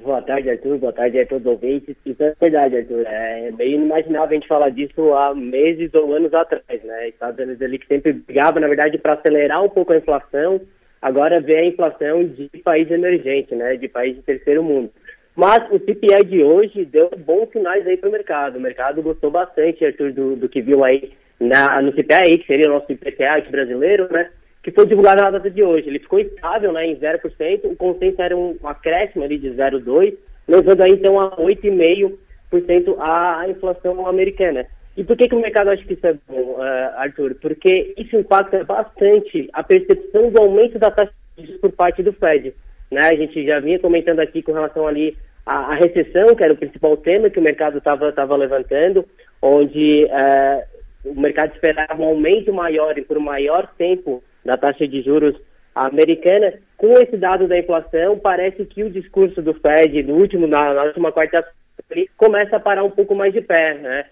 Boa 0.00 0.22
tarde, 0.22 0.48
Arthur. 0.48 0.78
Boa 0.78 0.92
tarde 0.92 1.20
a 1.20 1.26
todos 1.26 1.44
os 1.44 1.52
ouvintes. 1.52 1.94
Isso 2.06 2.22
é 2.22 2.34
verdade, 2.40 2.78
Arthur. 2.78 3.04
É 3.06 3.50
meio 3.50 3.76
inimaginável 3.76 4.30
a 4.30 4.34
gente 4.34 4.48
falar 4.48 4.70
disso 4.70 5.12
há 5.12 5.34
meses 5.34 5.92
ou 5.92 6.14
anos 6.14 6.32
atrás, 6.32 6.82
né? 6.82 7.08
Estados 7.08 7.38
Unidos 7.38 7.60
ali 7.60 7.78
que 7.78 7.86
sempre 7.86 8.14
brigava, 8.14 8.58
na 8.58 8.68
verdade, 8.68 8.96
para 8.96 9.14
acelerar 9.14 9.62
um 9.62 9.68
pouco 9.68 9.92
a 9.92 9.98
inflação, 9.98 10.60
agora 11.02 11.40
vê 11.40 11.56
a 11.56 11.66
inflação 11.66 12.24
de 12.24 12.48
país 12.64 12.90
emergente, 12.90 13.54
né? 13.54 13.76
De 13.76 13.88
país 13.88 14.16
de 14.16 14.22
terceiro 14.22 14.62
mundo. 14.62 14.90
Mas 15.34 15.68
o 15.70 15.78
CPI 15.78 16.24
de 16.24 16.42
hoje 16.42 16.84
deu 16.84 17.10
bons 17.18 17.50
sinais 17.50 17.86
aí 17.86 17.96
para 17.96 18.08
o 18.08 18.12
mercado. 18.12 18.56
O 18.56 18.60
mercado 18.60 19.02
gostou 19.02 19.30
bastante, 19.30 19.84
Arthur, 19.84 20.12
do, 20.12 20.36
do 20.36 20.48
que 20.48 20.62
viu 20.62 20.84
aí 20.84 21.12
na, 21.40 21.76
no 21.82 21.92
CPI, 21.92 22.38
que 22.38 22.46
seria 22.46 22.68
o 22.70 22.74
nosso 22.74 22.92
IPCA 22.92 23.32
aqui 23.32 23.50
brasileiro, 23.50 24.08
né? 24.12 24.30
que 24.62 24.70
foi 24.70 24.86
divulgado 24.86 25.22
na 25.22 25.30
data 25.30 25.50
de 25.50 25.62
hoje. 25.62 25.88
Ele 25.88 25.98
ficou 25.98 26.20
estável 26.20 26.72
né, 26.72 26.86
em 26.86 26.96
0%, 26.96 27.20
o 27.64 27.76
consenso 27.76 28.22
era 28.22 28.36
um 28.36 28.56
acréscimo 28.62 29.24
ali 29.24 29.38
de 29.38 29.50
0,2%, 29.50 30.16
levando 30.46 30.82
aí 30.82 30.92
então 30.92 31.18
a 31.18 31.36
8,5% 31.36 32.96
a 32.98 33.48
inflação 33.48 34.06
americana. 34.06 34.66
E 34.96 35.04
por 35.04 35.16
que, 35.16 35.28
que 35.28 35.34
o 35.34 35.40
mercado 35.40 35.70
acha 35.70 35.84
que 35.84 35.94
isso 35.94 36.06
é 36.06 36.14
bom, 36.28 36.56
uh, 36.58 36.98
Arthur? 36.98 37.34
Porque 37.40 37.94
isso 37.96 38.16
impacta 38.16 38.62
bastante 38.64 39.48
a 39.52 39.62
percepção 39.62 40.30
do 40.30 40.42
aumento 40.42 40.78
da 40.78 40.90
taxa 40.90 41.12
de 41.36 41.46
juros 41.46 41.60
por 41.60 41.72
parte 41.72 42.02
do 42.02 42.12
Fed. 42.12 42.54
Né? 42.90 43.02
A 43.02 43.16
gente 43.16 43.44
já 43.44 43.58
vinha 43.58 43.78
comentando 43.78 44.20
aqui 44.20 44.42
com 44.42 44.52
relação 44.52 44.86
ali 44.86 45.16
à, 45.46 45.72
à 45.72 45.74
recessão, 45.74 46.34
que 46.36 46.44
era 46.44 46.52
o 46.52 46.58
principal 46.58 46.96
tema 46.98 47.30
que 47.30 47.38
o 47.38 47.42
mercado 47.42 47.78
estava 47.78 48.36
levantando, 48.36 49.06
onde 49.40 50.04
uh, 50.04 51.10
o 51.10 51.18
mercado 51.18 51.54
esperava 51.54 52.00
um 52.00 52.06
aumento 52.06 52.52
maior 52.52 52.96
e 52.98 53.02
por 53.02 53.18
maior 53.18 53.66
tempo 53.78 54.22
da 54.44 54.58
taxa 54.58 54.86
de 54.86 55.00
juros 55.00 55.34
americana. 55.74 56.52
Com 56.76 56.92
esse 56.92 57.16
dado 57.16 57.48
da 57.48 57.58
inflação, 57.58 58.18
parece 58.18 58.66
que 58.66 58.84
o 58.84 58.90
discurso 58.90 59.40
do 59.40 59.54
Fed 59.54 60.02
no 60.02 60.14
último, 60.16 60.46
na, 60.46 60.74
na 60.74 60.82
última 60.84 61.10
quarta-feira 61.12 62.10
começa 62.16 62.56
a 62.56 62.60
parar 62.60 62.84
um 62.84 62.90
pouco 62.90 63.14
mais 63.14 63.32
de 63.32 63.40
pé, 63.40 63.74
né? 63.74 64.04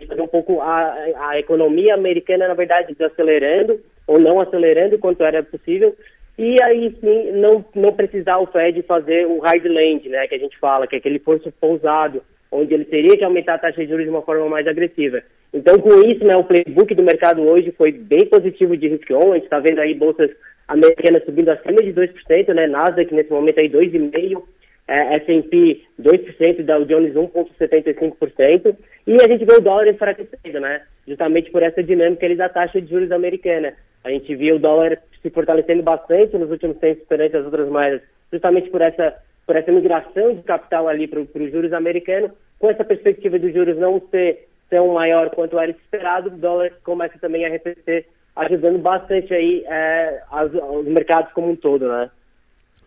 Um 0.00 0.26
pouco 0.26 0.60
a, 0.60 0.94
a 1.30 1.38
economia 1.38 1.94
americana, 1.94 2.48
na 2.48 2.54
verdade, 2.54 2.94
desacelerando 2.94 3.80
ou 4.06 4.18
não 4.18 4.40
acelerando 4.40 4.98
quanto 4.98 5.24
era 5.24 5.42
possível, 5.42 5.96
e 6.38 6.62
aí 6.62 6.94
sim 7.00 7.32
não, 7.32 7.64
não 7.74 7.92
precisar 7.92 8.38
o 8.38 8.46
Fed 8.46 8.82
fazer 8.82 9.26
o 9.26 9.38
hard 9.38 9.64
land, 9.64 10.08
né, 10.08 10.26
que 10.28 10.34
a 10.34 10.38
gente 10.38 10.58
fala, 10.58 10.86
que 10.86 10.94
é 10.94 10.98
aquele 10.98 11.18
forço 11.18 11.50
pousado, 11.60 12.22
onde 12.52 12.74
ele 12.74 12.84
teria 12.84 13.16
que 13.16 13.24
aumentar 13.24 13.54
a 13.54 13.58
taxa 13.58 13.82
de 13.82 13.88
juros 13.88 14.04
de 14.04 14.10
uma 14.10 14.22
forma 14.22 14.48
mais 14.48 14.66
agressiva. 14.66 15.22
Então, 15.52 15.78
com 15.78 16.00
isso, 16.06 16.24
né, 16.24 16.36
o 16.36 16.44
playbook 16.44 16.94
do 16.94 17.02
mercado 17.02 17.42
hoje 17.42 17.72
foi 17.72 17.90
bem 17.90 18.26
positivo 18.26 18.76
de 18.76 18.88
risk 18.88 19.10
on. 19.10 19.32
A 19.32 19.34
gente 19.36 19.44
está 19.44 19.58
vendo 19.58 19.80
aí 19.80 19.94
bolsas 19.94 20.30
americanas 20.68 21.24
subindo 21.24 21.48
acima 21.48 21.82
de 21.82 21.92
2%, 21.92 22.54
né? 22.54 22.66
Nasdaq 22.66 23.14
nesse 23.14 23.30
momento 23.30 23.58
aí 23.58 23.68
2,5%, 23.70 24.42
é, 24.88 25.16
S&P 25.16 25.82
2%, 26.00 26.62
Dow 26.64 26.84
Jones 26.84 27.14
1,75%. 27.14 28.76
E 29.06 29.14
a 29.14 29.28
gente 29.28 29.44
vê 29.44 29.54
o 29.54 29.60
dólar 29.60 29.88
enfraquecendo, 29.88 30.60
né? 30.60 30.82
Justamente 31.06 31.50
por 31.50 31.62
essa 31.62 31.82
dinâmica 31.82 32.26
ali 32.26 32.36
da 32.36 32.48
taxa 32.48 32.80
de 32.80 32.90
juros 32.90 33.10
americana. 33.10 33.74
A 34.04 34.10
gente 34.10 34.34
viu 34.34 34.56
o 34.56 34.58
dólar 34.60 34.98
se 35.22 35.30
fortalecendo 35.30 35.82
bastante 35.82 36.36
nos 36.36 36.50
últimos 36.50 36.78
tempos 36.78 37.04
perante 37.08 37.36
as 37.36 37.44
outras 37.44 37.68
moedas, 37.68 38.02
justamente 38.32 38.70
por 38.70 38.80
essa 38.80 39.16
por 39.46 39.54
essa 39.54 39.70
migração 39.70 40.34
de 40.34 40.42
capital 40.42 40.88
ali 40.88 41.06
para 41.06 41.20
os 41.20 41.52
juros 41.52 41.72
americanos, 41.72 42.32
com 42.58 42.68
essa 42.68 42.84
perspectiva 42.84 43.38
dos 43.38 43.54
juros 43.54 43.78
não 43.78 44.02
ser 44.10 44.48
tão 44.68 44.88
maior 44.88 45.30
quanto 45.30 45.56
era 45.56 45.70
esperado, 45.70 46.28
o 46.28 46.36
dólar 46.36 46.72
começa 46.82 47.16
também 47.20 47.44
a 47.44 47.48
arrefecer, 47.48 48.06
ajudando 48.34 48.78
bastante 48.78 49.32
aí 49.32 49.64
é, 49.66 50.20
as, 50.32 50.50
os 50.52 50.86
mercados 50.86 51.32
como 51.32 51.50
um 51.50 51.56
todo, 51.56 51.86
né? 51.86 52.10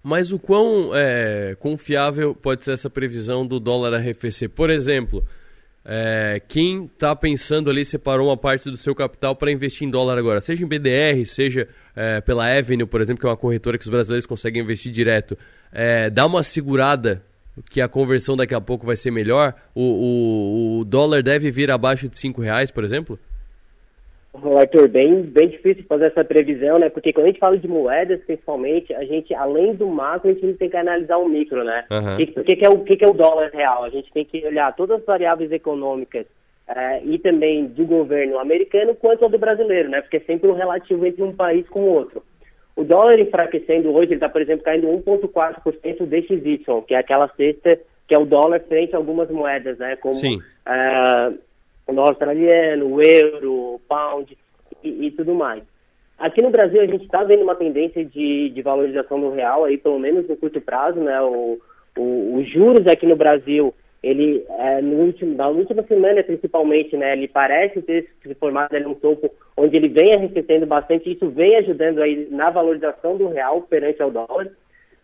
Mas 0.09 0.31
o 0.31 0.39
quão 0.39 0.89
é, 0.95 1.55
confiável 1.59 2.33
pode 2.33 2.65
ser 2.65 2.71
essa 2.71 2.89
previsão 2.89 3.45
do 3.45 3.59
dólar 3.59 3.93
arrefecer? 3.93 4.49
Por 4.49 4.71
exemplo, 4.71 5.23
é, 5.85 6.41
quem 6.47 6.85
está 6.85 7.15
pensando 7.15 7.69
ali 7.69 7.85
separou 7.85 8.29
uma 8.29 8.35
parte 8.35 8.71
do 8.71 8.75
seu 8.75 8.95
capital 8.95 9.35
para 9.35 9.51
investir 9.51 9.87
em 9.87 9.91
dólar 9.91 10.17
agora, 10.17 10.41
seja 10.41 10.65
em 10.65 10.67
BDR, 10.67 11.23
seja 11.27 11.67
é, 11.95 12.21
pela 12.21 12.51
Avenue, 12.51 12.87
por 12.87 13.01
exemplo, 13.01 13.21
que 13.21 13.27
é 13.27 13.29
uma 13.29 13.37
corretora 13.37 13.77
que 13.77 13.83
os 13.83 13.89
brasileiros 13.89 14.25
conseguem 14.25 14.63
investir 14.63 14.91
direto, 14.91 15.37
é, 15.71 16.09
dá 16.09 16.25
uma 16.25 16.41
segurada 16.41 17.23
que 17.69 17.79
a 17.79 17.87
conversão 17.87 18.35
daqui 18.35 18.55
a 18.55 18.61
pouco 18.61 18.87
vai 18.87 18.97
ser 18.97 19.11
melhor, 19.11 19.53
o, 19.75 19.83
o, 19.83 20.79
o 20.79 20.85
dólar 20.85 21.21
deve 21.21 21.51
vir 21.51 21.69
abaixo 21.69 22.09
de 22.09 22.17
cinco 22.17 22.41
reais, 22.41 22.71
por 22.71 22.83
exemplo? 22.83 23.19
Arthur, 24.33 24.87
bem, 24.87 25.23
bem 25.23 25.49
difícil 25.49 25.83
fazer 25.85 26.05
essa 26.05 26.23
previsão, 26.23 26.77
né? 26.77 26.89
Porque 26.89 27.11
quando 27.11 27.25
a 27.25 27.29
gente 27.29 27.39
fala 27.39 27.57
de 27.57 27.67
moedas, 27.67 28.21
principalmente, 28.25 28.93
a 28.93 29.03
gente, 29.03 29.33
além 29.33 29.73
do 29.73 29.87
macro, 29.87 30.29
a 30.29 30.33
gente 30.33 30.53
tem 30.53 30.69
que 30.69 30.77
analisar 30.77 31.17
o 31.17 31.27
micro, 31.27 31.63
né? 31.63 31.85
Uhum. 31.89 32.15
O 32.15 32.43
que, 32.43 32.55
que, 32.55 32.65
é 32.65 32.69
o 32.69 32.83
que, 32.83 32.95
que 32.95 33.03
é 33.03 33.09
o 33.09 33.13
dólar 33.13 33.49
real? 33.51 33.83
A 33.83 33.89
gente 33.89 34.11
tem 34.13 34.23
que 34.23 34.45
olhar 34.45 34.75
todas 34.75 34.99
as 34.99 35.05
variáveis 35.05 35.51
econômicas 35.51 36.27
é, 36.67 37.03
e 37.03 37.17
também 37.17 37.65
do 37.65 37.85
governo 37.85 38.37
americano 38.37 38.93
quanto 38.93 39.23
ao 39.23 39.31
do 39.31 39.39
brasileiro, 39.39 39.89
né? 39.89 40.01
Porque 40.01 40.17
é 40.17 40.21
sempre 40.21 40.47
um 40.47 40.53
relativo 40.53 41.05
entre 41.05 41.23
um 41.23 41.35
país 41.35 41.67
com 41.67 41.81
o 41.81 41.91
outro. 41.91 42.23
O 42.75 42.83
dólar 42.83 43.19
enfraquecendo 43.19 43.91
hoje, 43.91 44.09
ele 44.09 44.15
está, 44.15 44.29
por 44.29 44.41
exemplo, 44.41 44.63
caindo 44.63 44.87
1,4% 44.87 46.05
DXY, 46.05 46.63
que 46.87 46.93
é 46.93 46.97
aquela 46.97 47.27
cesta 47.29 47.79
que 48.07 48.15
é 48.15 48.19
o 48.19 48.25
dólar 48.25 48.59
frente 48.61 48.95
a 48.95 48.97
algumas 48.97 49.29
moedas, 49.29 49.77
né? 49.77 49.95
Como 49.97 50.15
uh, 50.17 51.39
o 51.89 51.93
dólar 51.93 52.09
australiano, 52.09 52.85
o 52.85 53.01
euro, 53.01 53.53
o 53.53 53.81
pound 53.87 54.37
e, 54.83 55.07
e, 55.07 55.11
tudo 55.11 55.33
mais. 55.33 55.63
Aqui 56.17 56.41
no 56.41 56.49
Brasil, 56.49 56.81
a 56.81 56.85
gente 56.85 57.05
está 57.05 57.23
vendo 57.23 57.43
uma 57.43 57.55
tendência 57.55 58.03
de, 58.03 58.49
de 58.49 58.61
valorização 58.61 59.19
do 59.19 59.31
real, 59.31 59.65
aí, 59.65 59.77
pelo 59.77 59.99
menos 59.99 60.27
no 60.27 60.35
curto 60.35 60.59
prazo, 60.59 60.99
né? 60.99 61.21
O, 61.21 61.59
o, 61.97 62.35
os 62.35 62.49
juros 62.49 62.85
aqui 62.87 63.05
no 63.05 63.15
Brasil 63.15 63.73
ele 64.01 64.45
é, 64.49 64.81
no 64.81 64.95
último, 64.95 65.35
na 65.35 65.47
última 65.49 65.83
semana 65.83 66.23
principalmente, 66.23 66.95
né, 66.95 67.13
ele 67.13 67.27
parece 67.27 67.81
ter 67.81 68.09
se 68.23 68.33
formado 68.35 68.73
ali 68.73 68.85
um 68.85 68.93
topo 68.93 69.29
onde 69.57 69.75
ele 69.75 69.89
vem 69.89 70.13
arrefecendo 70.13 70.65
bastante, 70.65 71.11
isso 71.11 71.29
vem 71.29 71.57
ajudando 71.57 72.01
aí 72.01 72.27
na 72.31 72.49
valorização 72.49 73.17
do 73.17 73.27
real 73.27 73.61
perante 73.63 74.01
ao 74.01 74.09
dólar, 74.09 74.49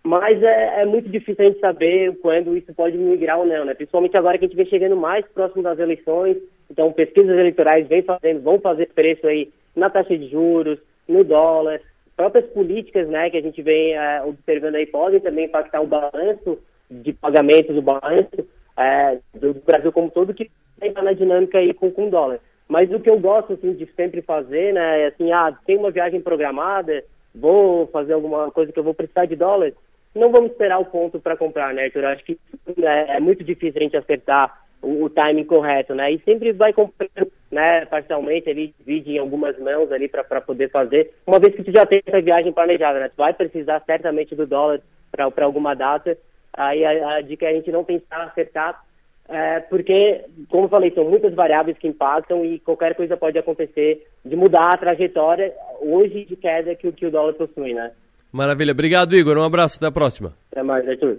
mas 0.06 0.42
é, 0.44 0.82
é, 0.82 0.86
muito 0.86 1.10
difícil 1.10 1.44
a 1.44 1.48
gente 1.50 1.60
saber 1.60 2.16
quando 2.20 2.56
isso 2.56 2.72
pode 2.76 2.96
migrar 2.96 3.40
ou 3.40 3.46
não, 3.46 3.66
né, 3.66 3.74
principalmente 3.74 4.16
agora 4.16 4.38
que 4.38 4.46
a 4.46 4.48
gente 4.48 4.56
vem 4.56 4.68
chegando 4.68 4.96
mais 4.96 5.26
próximo 5.30 5.64
das 5.64 5.80
eleições, 5.80 6.38
então 6.70 6.94
pesquisas 6.94 7.36
eleitorais 7.36 7.88
vem 7.88 8.04
fazendo, 8.04 8.44
vão 8.44 8.60
fazer 8.60 8.88
preço 8.94 9.26
aí 9.26 9.52
na 9.76 9.90
taxa 9.90 10.16
de 10.16 10.30
juros, 10.30 10.78
no 11.08 11.24
dólar, 11.24 11.82
próprias 12.16 12.46
políticas, 12.52 13.08
né, 13.08 13.32
que 13.32 13.38
a 13.38 13.42
gente 13.42 13.60
vem 13.64 13.96
é, 13.96 14.22
observando 14.24 14.76
aí 14.76 14.86
podem 14.86 15.20
também 15.20 15.46
impactar 15.46 15.82
o 15.82 15.88
balanço 15.88 16.60
de 16.90 17.12
pagamentos, 17.12 17.76
o 17.76 17.82
balanço 17.82 18.48
é, 18.78 19.18
do 19.34 19.56
Brasil 19.56 19.92
como 19.92 20.12
todo 20.12 20.36
que 20.36 20.52
está 20.84 21.02
na 21.02 21.14
dinâmica 21.14 21.58
aí 21.58 21.74
com, 21.74 21.90
com 21.90 22.08
o 22.08 22.12
dólar. 22.12 22.40
Mas 22.68 22.92
o 22.92 23.00
que 23.00 23.10
eu 23.10 23.20
gosto 23.20 23.54
assim, 23.54 23.74
de 23.74 23.88
sempre 23.96 24.22
fazer, 24.22 24.72
né, 24.72 25.02
é 25.02 25.08
assim, 25.08 25.32
ah, 25.32 25.52
tem 25.66 25.78
uma 25.78 25.90
viagem 25.90 26.22
programada, 26.22 27.04
vou 27.34 27.88
fazer 27.88 28.14
alguma 28.14 28.52
coisa 28.52 28.72
que 28.72 28.78
eu 28.78 28.84
vou 28.84 28.94
precisar 28.94 29.26
de 29.26 29.36
dólar, 29.36 29.74
não 30.16 30.32
vamos 30.32 30.52
esperar 30.52 30.80
o 30.80 30.86
ponto 30.86 31.20
para 31.20 31.38
comprar, 31.38 31.74
né, 31.74 31.86
Arthur? 31.86 32.06
Acho 32.06 32.24
que 32.24 32.38
é, 32.82 33.18
é, 33.18 33.20
muito 33.20 33.44
difícil 33.44 33.80
a 33.80 33.84
gente 33.84 33.98
acertar 33.98 34.66
o, 34.82 35.04
o 35.04 35.10
timing 35.10 35.44
correto, 35.44 35.94
né? 35.94 36.12
E 36.12 36.20
sempre 36.20 36.52
vai 36.54 36.74
comprando, 36.74 37.32
né, 37.52 37.86
parcialmente, 37.86 38.50
ele 38.50 38.74
divide 38.80 39.12
em 39.12 39.20
algumas 39.20 39.58
mãos 39.60 39.92
ali 39.92 40.08
para 40.08 40.42
poder 40.42 40.70
fazer. 40.72 41.14
Uma 41.28 41.40
vez 41.40 41.56
que 41.56 41.64
tu 41.64 41.72
já 41.72 41.86
tem 41.86 42.02
essa 42.06 42.22
viagem 42.22 42.54
planejada, 42.54 43.00
né? 43.00 43.10
Tu 43.10 43.18
vai 43.18 43.34
precisar 43.34 43.82
certamente 43.86 44.36
do 44.36 44.48
dólar 44.48 44.82
para 45.12 45.46
alguma 45.46 45.76
data. 45.76 46.18
Aí 46.54 46.86
a, 46.86 47.16
a 47.16 47.22
dica 47.22 47.46
é 47.46 47.50
a 47.50 47.54
gente 47.54 47.72
não 47.72 47.84
tentar 47.84 48.24
acertar, 48.24 48.82
é, 49.28 49.60
porque, 49.62 50.24
como 50.50 50.66
eu 50.66 50.70
falei, 50.70 50.92
são 50.92 51.04
muitas 51.04 51.34
variáveis 51.34 51.78
que 51.78 51.88
impactam 51.88 52.46
e 52.46 52.60
qualquer 52.60 52.94
coisa 52.96 53.18
pode 53.18 53.38
acontecer 53.38 54.06
de 54.24 54.36
mudar 54.36 54.74
a 54.74 54.78
trajetória 54.78 55.54
hoje 55.82 56.26
de 56.26 56.36
queda 56.36 56.76
que, 56.76 56.92
que 56.92 57.06
o 57.08 57.12
dólar 57.12 57.34
possui, 57.34 57.74
né? 57.74 57.92
Maravilha. 58.36 58.74
Obrigado, 58.74 59.16
Igor. 59.16 59.38
Um 59.38 59.44
abraço. 59.44 59.78
Até 59.78 59.86
a 59.86 59.92
próxima. 59.92 60.34
Até 60.52 60.62
mais, 60.62 60.86
Arthur. 60.88 61.18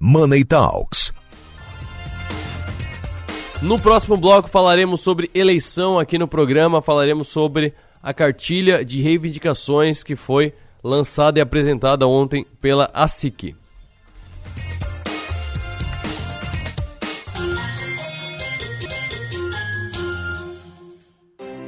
Money 0.00 0.44
Talks. 0.44 1.12
No 3.62 3.78
próximo 3.78 4.16
bloco 4.16 4.48
falaremos 4.48 5.00
sobre 5.00 5.30
eleição 5.34 5.98
aqui 5.98 6.18
no 6.18 6.28
programa, 6.28 6.82
falaremos 6.82 7.28
sobre 7.28 7.72
a 8.02 8.12
cartilha 8.12 8.84
de 8.84 9.00
reivindicações 9.00 10.02
que 10.02 10.14
foi 10.14 10.52
lançada 10.84 11.38
e 11.38 11.42
apresentada 11.42 12.06
ontem 12.06 12.46
pela 12.60 12.90
ASIC. 12.92 13.54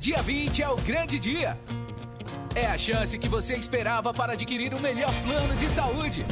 Dia 0.00 0.22
20 0.22 0.62
é 0.62 0.68
o 0.68 0.76
grande 0.76 1.18
dia. 1.18 1.58
É 2.54 2.66
a 2.66 2.78
chance 2.78 3.18
que 3.18 3.28
você 3.28 3.56
esperava 3.56 4.14
para 4.14 4.34
adquirir 4.34 4.72
o 4.72 4.80
melhor 4.80 5.12
plano 5.22 5.56
de 5.56 5.68
saúde. 5.68 6.24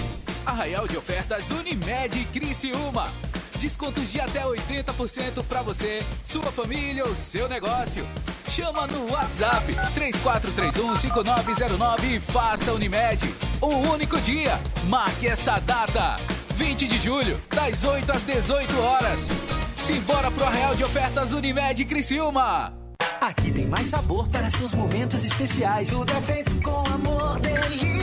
Arraial 0.44 0.87
de 0.87 0.96
ofertas 0.96 1.50
Unimed 1.50 2.25
Criciúma. 2.32 3.12
Descontos 3.58 4.12
de 4.12 4.20
até 4.20 4.44
80% 4.44 5.42
para 5.49 5.62
você, 5.62 6.00
sua 6.23 6.52
família 6.52 7.04
ou 7.04 7.12
seu 7.14 7.49
negócio. 7.49 8.06
Chama 8.46 8.87
no 8.87 9.11
WhatsApp 9.11 9.75
3431-5909 9.96 12.05
e 12.05 12.20
faça 12.20 12.72
Unimed. 12.72 13.35
Um 13.61 13.90
único 13.90 14.20
dia. 14.20 14.61
Marque 14.85 15.26
essa 15.26 15.59
data. 15.59 16.18
20 16.55 16.87
de 16.87 16.98
julho, 16.98 17.40
das 17.50 17.83
8 17.83 18.12
às 18.12 18.22
18 18.22 18.81
horas. 18.81 19.33
Simbora 19.76 20.31
pro 20.31 20.44
Arraial 20.44 20.76
de 20.76 20.85
Ofertas 20.85 21.33
Unimed 21.33 21.85
Criciúma. 21.85 22.86
Aqui 23.26 23.50
tem 23.50 23.66
mais 23.66 23.88
sabor 23.88 24.28
para 24.28 24.48
seus 24.48 24.72
momentos 24.72 25.24
especiais. 25.24 25.90
Tudo 25.90 26.12
é 26.12 26.20
feito 26.20 26.54
com 26.62 26.86
amor, 26.94 27.40
delícias 27.40 27.95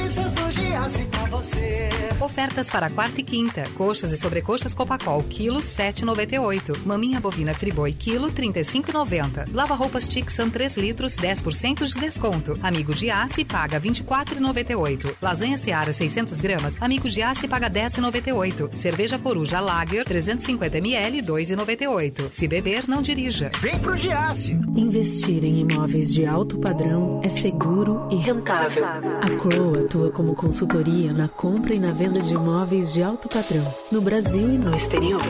pra 1.09 1.25
você. 1.25 1.89
Ofertas 2.19 2.69
para 2.69 2.89
quarta 2.89 3.19
e 3.19 3.23
quinta. 3.23 3.63
Coxas 3.75 4.11
e 4.11 4.17
sobrecoxas 4.17 4.73
Copacol, 4.73 5.23
quilo 5.23 5.59
7,98. 5.59 6.85
Maminha 6.85 7.19
bovina 7.19 7.53
Friboi, 7.53 7.91
quilo 7.91 8.31
35,90. 8.31 9.49
Lava 9.53 9.75
roupas 9.75 10.07
Tixan 10.07 10.49
3 10.49 10.77
litros, 10.77 11.15
10% 11.17 11.85
de 11.85 11.99
desconto. 11.99 12.57
Amigo 12.63 12.93
Giasse 12.93 13.43
paga 13.43 13.79
24,98. 13.79 15.15
Lasanha 15.21 15.57
Seara 15.57 15.91
600 15.91 16.39
gramas. 16.39 16.75
Amigo 16.81 17.09
Giasse 17.09 17.47
paga 17.47 17.69
10,98. 17.69 18.73
Cerveja 18.73 19.19
Coruja 19.19 19.59
Lager 19.59 20.05
350 20.05 20.77
ml 20.77 21.21
2,98. 21.21 22.31
Se 22.31 22.47
beber, 22.47 22.87
não 22.87 23.01
dirija. 23.01 23.51
Vem 23.59 23.77
pro 23.79 23.97
Giasse. 23.97 24.53
Investir 24.75 25.43
em 25.43 25.59
imóveis 25.59 26.13
de 26.13 26.25
alto 26.25 26.57
padrão 26.57 27.19
é 27.23 27.29
seguro 27.29 28.07
e 28.09 28.15
rentável. 28.15 28.85
A 28.85 29.29
Crow 29.41 29.77
atua 29.77 30.11
como 30.11 30.33
consultoria 30.63 31.11
na 31.11 31.27
compra 31.27 31.73
e 31.73 31.79
na 31.79 31.91
venda 31.91 32.21
de 32.21 32.33
imóveis 32.33 32.93
de 32.93 33.03
alto 33.03 33.27
padrão, 33.27 33.65
no 33.91 33.99
Brasil 33.99 34.47
e 34.47 34.57
no 34.57 34.73
exterior. 34.73 35.21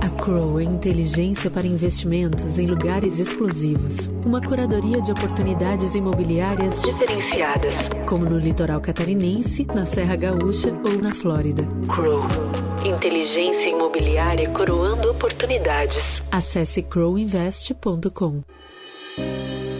A 0.00 0.10
Crow 0.22 0.58
é 0.58 0.64
inteligência 0.64 1.48
para 1.48 1.66
investimentos 1.66 2.58
em 2.58 2.66
lugares 2.66 3.20
exclusivos. 3.20 4.08
Uma 4.24 4.40
curadoria 4.40 5.00
de 5.00 5.12
oportunidades 5.12 5.94
imobiliárias 5.94 6.82
diferenciadas, 6.82 7.88
como 8.08 8.24
no 8.24 8.38
litoral 8.38 8.80
catarinense, 8.80 9.64
na 9.66 9.84
Serra 9.84 10.16
Gaúcha 10.16 10.76
ou 10.84 11.00
na 11.00 11.14
Flórida. 11.14 11.62
Crow. 11.94 12.24
Inteligência 12.84 13.68
imobiliária 13.68 14.50
coroando 14.50 15.08
oportunidades. 15.08 16.20
Acesse 16.32 16.82
crowinvest.com. 16.82 18.42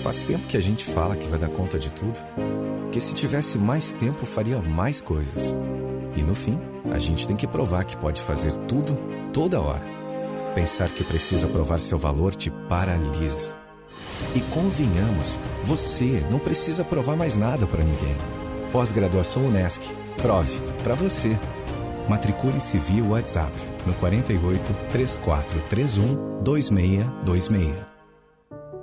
Faz 0.04 0.22
tempo 0.22 0.46
que 0.46 0.56
a 0.56 0.62
gente 0.62 0.84
fala 0.84 1.16
que 1.16 1.26
vai 1.28 1.38
dar 1.38 1.48
conta 1.48 1.78
de 1.78 1.92
tudo. 1.92 2.69
Que 2.92 3.00
se 3.00 3.14
tivesse 3.14 3.56
mais 3.56 3.92
tempo, 3.92 4.26
faria 4.26 4.60
mais 4.60 5.00
coisas. 5.00 5.54
E 6.16 6.22
no 6.22 6.34
fim, 6.34 6.58
a 6.92 6.98
gente 6.98 7.26
tem 7.26 7.36
que 7.36 7.46
provar 7.46 7.84
que 7.84 7.96
pode 7.96 8.20
fazer 8.20 8.54
tudo, 8.66 8.98
toda 9.32 9.60
hora. 9.60 9.82
Pensar 10.54 10.90
que 10.90 11.04
precisa 11.04 11.46
provar 11.46 11.78
seu 11.78 11.96
valor 11.96 12.34
te 12.34 12.50
paralisa. 12.50 13.56
E 14.34 14.40
convenhamos, 14.52 15.38
você 15.64 16.24
não 16.30 16.38
precisa 16.38 16.84
provar 16.84 17.16
mais 17.16 17.36
nada 17.36 17.66
para 17.66 17.84
ninguém. 17.84 18.16
Pós-graduação 18.72 19.44
Unesc. 19.44 19.82
Prove 20.20 20.60
para 20.82 20.94
você. 20.94 21.38
Matricule-se 22.08 22.76
via 22.78 23.04
WhatsApp 23.04 23.52
no 23.86 23.94
48 23.94 24.74
3431 24.90 26.42
2626. 26.42 27.89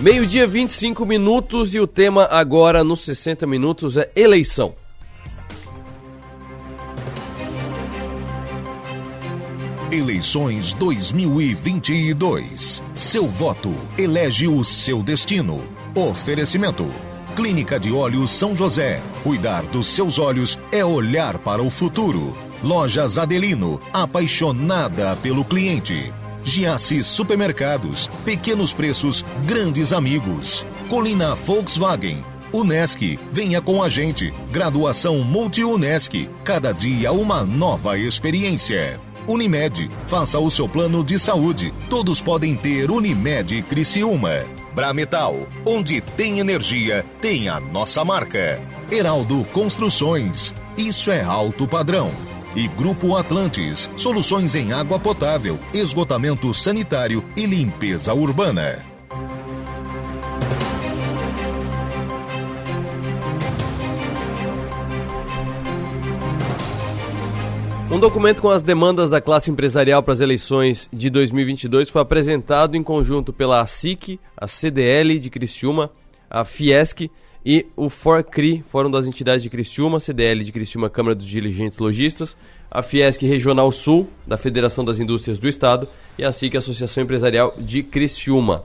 Meio-dia, 0.00 0.46
25 0.46 1.04
minutos 1.04 1.74
e 1.74 1.80
o 1.80 1.86
tema 1.86 2.28
agora 2.30 2.84
nos 2.84 3.04
60 3.04 3.44
minutos 3.48 3.96
é 3.96 4.08
eleição. 4.14 4.72
Eleições 9.90 10.72
2022. 10.74 12.80
Seu 12.94 13.26
voto 13.26 13.74
elege 13.98 14.46
o 14.46 14.62
seu 14.62 15.02
destino. 15.02 15.60
Oferecimento. 15.96 16.86
Clínica 17.34 17.80
de 17.80 17.90
Olhos 17.90 18.30
São 18.30 18.54
José. 18.54 19.02
Cuidar 19.24 19.64
dos 19.64 19.88
seus 19.88 20.16
olhos 20.16 20.56
é 20.70 20.84
olhar 20.84 21.38
para 21.38 21.60
o 21.60 21.70
futuro. 21.70 22.38
Lojas 22.62 23.18
Adelino. 23.18 23.80
Apaixonada 23.92 25.16
pelo 25.16 25.44
cliente. 25.44 26.12
Giasse 26.48 27.04
Supermercados. 27.04 28.08
Pequenos 28.24 28.72
preços, 28.72 29.24
grandes 29.44 29.92
amigos. 29.92 30.66
Colina 30.88 31.34
Volkswagen. 31.34 32.24
Unesc, 32.52 33.18
venha 33.30 33.60
com 33.60 33.82
a 33.82 33.88
gente. 33.90 34.32
Graduação 34.50 35.18
Multi-Unesc. 35.18 36.28
Cada 36.42 36.72
dia 36.72 37.12
uma 37.12 37.44
nova 37.44 37.98
experiência. 37.98 38.98
Unimed, 39.26 39.90
faça 40.06 40.38
o 40.38 40.50
seu 40.50 40.66
plano 40.66 41.04
de 41.04 41.18
saúde. 41.18 41.72
Todos 41.90 42.22
podem 42.22 42.56
ter 42.56 42.90
Unimed 42.90 43.62
Criciúma. 43.64 44.42
Brametal, 44.74 45.46
onde 45.66 46.00
tem 46.00 46.38
energia, 46.38 47.04
tem 47.20 47.50
a 47.50 47.60
nossa 47.60 48.02
marca. 48.06 48.58
Heraldo 48.90 49.44
Construções, 49.52 50.54
isso 50.78 51.10
é 51.10 51.22
alto 51.22 51.68
padrão. 51.68 52.10
E 52.58 52.66
Grupo 52.66 53.14
Atlantes, 53.14 53.88
soluções 53.96 54.56
em 54.56 54.72
água 54.72 54.98
potável, 54.98 55.60
esgotamento 55.72 56.52
sanitário 56.52 57.24
e 57.36 57.46
limpeza 57.46 58.12
urbana. 58.12 58.84
Um 67.88 68.00
documento 68.00 68.42
com 68.42 68.50
as 68.50 68.64
demandas 68.64 69.08
da 69.08 69.20
classe 69.20 69.52
empresarial 69.52 70.02
para 70.02 70.14
as 70.14 70.20
eleições 70.20 70.88
de 70.92 71.08
2022 71.10 71.88
foi 71.88 72.02
apresentado 72.02 72.76
em 72.76 72.82
conjunto 72.82 73.32
pela 73.32 73.60
ASIC, 73.60 74.18
a 74.36 74.48
CDL 74.48 75.20
de 75.20 75.30
Criciúma, 75.30 75.92
a 76.28 76.44
Fiesc 76.44 77.08
e 77.50 77.64
o 77.74 77.88
FORCRI, 77.88 78.62
Fórum 78.68 78.90
das 78.90 79.06
Entidades 79.06 79.42
de 79.42 79.48
Criciúma, 79.48 79.98
CDL 79.98 80.44
de 80.44 80.52
Criciúma, 80.52 80.90
Câmara 80.90 81.14
dos 81.14 81.24
Diligentes 81.24 81.78
Logistas, 81.78 82.36
a 82.70 82.82
Fiesc 82.82 83.24
Regional 83.24 83.72
Sul, 83.72 84.06
da 84.26 84.36
Federação 84.36 84.84
das 84.84 85.00
Indústrias 85.00 85.38
do 85.38 85.48
Estado, 85.48 85.88
e 86.18 86.24
a 86.26 86.30
SIC, 86.30 86.58
Associação 86.58 87.04
Empresarial 87.04 87.54
de 87.56 87.82
Criciúma. 87.82 88.64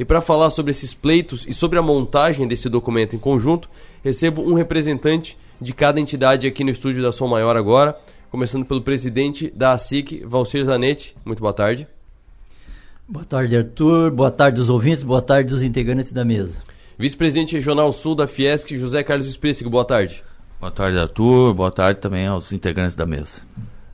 E 0.00 0.04
para 0.04 0.20
falar 0.20 0.50
sobre 0.50 0.72
esses 0.72 0.92
pleitos 0.92 1.46
e 1.48 1.54
sobre 1.54 1.78
a 1.78 1.82
montagem 1.82 2.48
desse 2.48 2.68
documento 2.68 3.14
em 3.14 3.20
conjunto, 3.20 3.70
recebo 4.02 4.42
um 4.42 4.54
representante 4.54 5.38
de 5.60 5.72
cada 5.72 6.00
entidade 6.00 6.44
aqui 6.44 6.64
no 6.64 6.70
estúdio 6.70 7.04
da 7.04 7.12
Som 7.12 7.28
Maior 7.28 7.56
agora, 7.56 7.96
começando 8.32 8.66
pelo 8.66 8.82
presidente 8.82 9.48
da 9.54 9.70
ASIC, 9.70 10.24
Valcir 10.26 10.64
Zanetti. 10.64 11.14
Muito 11.24 11.38
boa 11.38 11.52
tarde. 11.52 11.86
Boa 13.06 13.24
tarde, 13.24 13.56
Arthur. 13.56 14.10
Boa 14.10 14.32
tarde 14.32 14.58
aos 14.58 14.68
ouvintes. 14.68 15.04
Boa 15.04 15.22
tarde 15.22 15.52
aos 15.52 15.62
integrantes 15.62 16.10
da 16.10 16.24
mesa. 16.24 16.73
Vice-presidente 16.98 17.54
regional 17.54 17.92
sul 17.92 18.14
da 18.14 18.26
Fiesc, 18.26 18.76
José 18.76 19.02
Carlos 19.02 19.26
Espressigo. 19.26 19.68
Boa 19.68 19.84
tarde. 19.84 20.22
Boa 20.60 20.70
tarde, 20.70 20.98
Arthur. 20.98 21.52
Boa 21.52 21.70
tarde 21.70 22.00
também 22.00 22.26
aos 22.26 22.52
integrantes 22.52 22.94
da 22.94 23.04
mesa. 23.04 23.42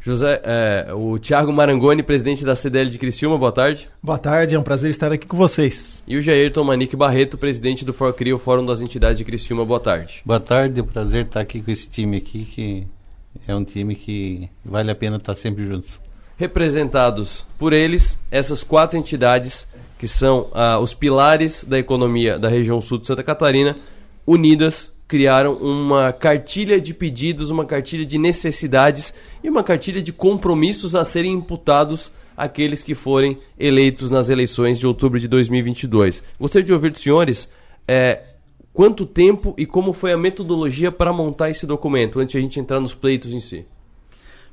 José, 0.02 0.40
é, 0.44 0.94
o 0.94 1.18
Thiago 1.18 1.52
Marangoni, 1.52 2.02
presidente 2.02 2.42
da 2.42 2.56
CDL 2.56 2.88
de 2.88 2.98
Criciúma, 2.98 3.36
boa 3.36 3.52
tarde. 3.52 3.86
Boa 4.02 4.18
tarde, 4.18 4.54
é 4.54 4.58
um 4.58 4.62
prazer 4.62 4.88
estar 4.88 5.12
aqui 5.12 5.26
com 5.26 5.36
vocês. 5.36 6.02
E 6.06 6.16
o 6.16 6.22
Jairton 6.22 6.64
Manique 6.64 6.96
Barreto, 6.96 7.36
presidente 7.36 7.84
do 7.84 7.92
ForCria, 7.92 8.34
o 8.34 8.38
Fórum 8.38 8.64
das 8.64 8.80
Entidades 8.80 9.18
de 9.18 9.24
Criciúma, 9.24 9.62
boa 9.62 9.78
tarde. 9.78 10.22
Boa 10.24 10.40
tarde, 10.40 10.80
é 10.80 10.82
um 10.82 10.86
prazer 10.86 11.26
estar 11.26 11.40
aqui 11.40 11.60
com 11.60 11.70
esse 11.70 11.86
time 11.86 12.16
aqui, 12.16 12.46
que 12.46 12.86
é 13.46 13.54
um 13.54 13.62
time 13.62 13.94
que 13.94 14.48
vale 14.64 14.90
a 14.90 14.94
pena 14.94 15.18
estar 15.18 15.34
sempre 15.34 15.66
juntos. 15.66 16.00
Representados 16.38 17.44
por 17.58 17.74
eles, 17.74 18.16
essas 18.30 18.64
quatro 18.64 18.98
entidades 18.98 19.66
que 20.00 20.08
são 20.08 20.48
ah, 20.54 20.80
os 20.80 20.94
pilares 20.94 21.62
da 21.62 21.78
economia 21.78 22.38
da 22.38 22.48
região 22.48 22.80
sul 22.80 22.96
de 22.96 23.06
Santa 23.06 23.22
Catarina, 23.22 23.76
unidas 24.26 24.90
criaram 25.06 25.52
uma 25.56 26.10
cartilha 26.10 26.80
de 26.80 26.94
pedidos, 26.94 27.50
uma 27.50 27.66
cartilha 27.66 28.06
de 28.06 28.16
necessidades 28.16 29.12
e 29.44 29.50
uma 29.50 29.62
cartilha 29.62 30.00
de 30.00 30.10
compromissos 30.10 30.94
a 30.94 31.04
serem 31.04 31.32
imputados 31.32 32.10
àqueles 32.34 32.82
que 32.82 32.94
forem 32.94 33.36
eleitos 33.58 34.10
nas 34.10 34.30
eleições 34.30 34.78
de 34.78 34.86
outubro 34.86 35.20
de 35.20 35.28
2022. 35.28 36.22
Gostaria 36.40 36.64
de 36.64 36.72
ouvir 36.72 36.92
dos 36.92 37.02
senhores 37.02 37.46
é, 37.86 38.22
quanto 38.72 39.04
tempo 39.04 39.54
e 39.58 39.66
como 39.66 39.92
foi 39.92 40.12
a 40.12 40.16
metodologia 40.16 40.90
para 40.90 41.12
montar 41.12 41.50
esse 41.50 41.66
documento, 41.66 42.20
antes 42.20 42.32
de 42.32 42.38
a 42.38 42.40
gente 42.40 42.58
entrar 42.58 42.80
nos 42.80 42.94
pleitos 42.94 43.34
em 43.34 43.40
si. 43.40 43.66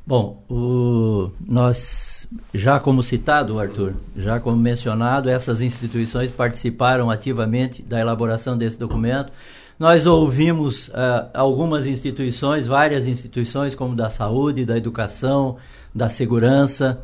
Bom, 0.06 0.44
o, 0.50 1.32
nós, 1.40 2.07
já 2.54 2.80
como 2.80 3.02
citado, 3.02 3.60
Arthur, 3.60 3.94
já 4.16 4.40
como 4.40 4.58
mencionado, 4.58 5.30
essas 5.30 5.62
instituições 5.62 6.30
participaram 6.30 7.10
ativamente 7.10 7.82
da 7.82 8.00
elaboração 8.00 8.58
desse 8.58 8.78
documento. 8.78 9.32
Nós 9.80 10.06
ouvimos 10.06 10.88
uh, 10.90 11.30
algumas 11.34 11.86
instituições, 11.86 12.68
várias 12.68 13.06
instituições, 13.06 13.76
como 13.76 13.96
da 13.96 14.10
saúde, 14.10 14.66
da 14.66 14.76
educação, 14.76 15.58
da 15.94 16.10
segurança, 16.10 17.02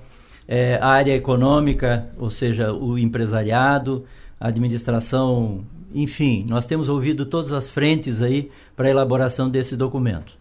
eh, 0.47 0.77
a 0.81 0.89
área 0.89 1.15
econômica, 1.15 2.09
ou 2.17 2.29
seja, 2.29 2.73
o 2.73 2.97
empresariado, 2.97 4.05
a 4.39 4.49
administração, 4.49 5.63
enfim, 5.93 6.45
nós 6.49 6.65
temos 6.65 6.89
ouvido 6.89 7.25
todas 7.25 7.53
as 7.53 7.69
frentes 7.69 8.21
aí 8.21 8.51
para 8.75 8.87
a 8.87 8.91
elaboração 8.91 9.49
desse 9.49 9.75
documento. 9.75 10.33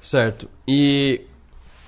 Certo. 0.00 0.48
E 0.66 1.22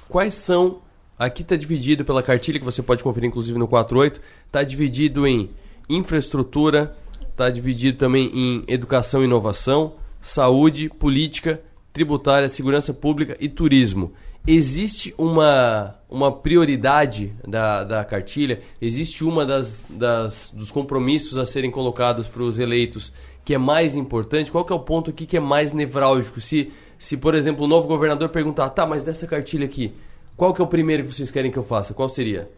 quais 0.09 0.35
são. 0.35 0.84
Aqui 1.19 1.43
está 1.43 1.57
dividido 1.57 2.05
pela 2.05 2.23
cartilha, 2.23 2.59
que 2.59 2.65
você 2.65 2.83
pode 2.83 3.03
conferir 3.05 3.29
inclusive 3.29 3.59
no 3.59 3.69
48, 3.69 4.21
está 4.47 4.63
dividido 4.63 5.27
em 5.27 5.51
infraestrutura, 5.89 6.97
está 7.31 7.51
dividido 7.51 7.99
também 7.99 8.31
em 8.35 8.65
educação 8.67 9.23
e 9.23 9.27
inovação, 9.27 9.95
saúde, 10.21 10.89
política, 10.89 11.61
tributária, 11.93 12.49
segurança 12.49 12.93
pública 12.93 13.37
e 13.39 13.49
turismo. 13.49 14.13
Existe 14.47 15.15
uma, 15.17 15.95
uma 16.11 16.31
prioridade 16.31 17.33
da, 17.47 17.83
da 17.83 18.05
cartilha? 18.05 18.61
Existe 18.81 19.25
uma 19.25 19.47
das, 19.47 19.83
das 19.89 20.53
dos 20.55 20.71
compromissos 20.71 21.39
a 21.39 21.47
serem 21.47 21.71
colocados 21.71 22.27
para 22.27 22.43
os 22.43 22.59
eleitos 22.59 23.13
que 23.45 23.55
é 23.55 23.59
mais 23.59 23.95
importante? 23.95 24.51
Qual 24.51 24.65
que 24.65 24.73
é 24.73 24.77
o 24.77 24.81
ponto 24.81 25.11
aqui 25.11 25.27
que 25.27 25.37
é 25.37 25.41
mais 25.41 25.73
nevrálgico? 25.73 26.41
Se, 26.41 26.73
se 26.99 27.17
por 27.17 27.35
exemplo, 27.35 27.65
o 27.65 27.69
novo 27.69 27.87
governador 27.87 28.29
perguntar, 28.31 28.71
tá, 28.71 28.87
mas 28.87 29.03
dessa 29.03 29.27
cartilha 29.27 29.67
aqui, 29.67 29.93
qual 30.37 30.53
que 30.53 30.61
é 30.61 30.65
o 30.65 30.69
primeiro 30.69 31.05
que 31.05 31.13
vocês 31.13 31.31
querem 31.31 31.51
que 31.51 31.59
eu 31.59 31.63
faça? 31.63 31.95
Qual 31.95 32.09
seria? 32.09 32.49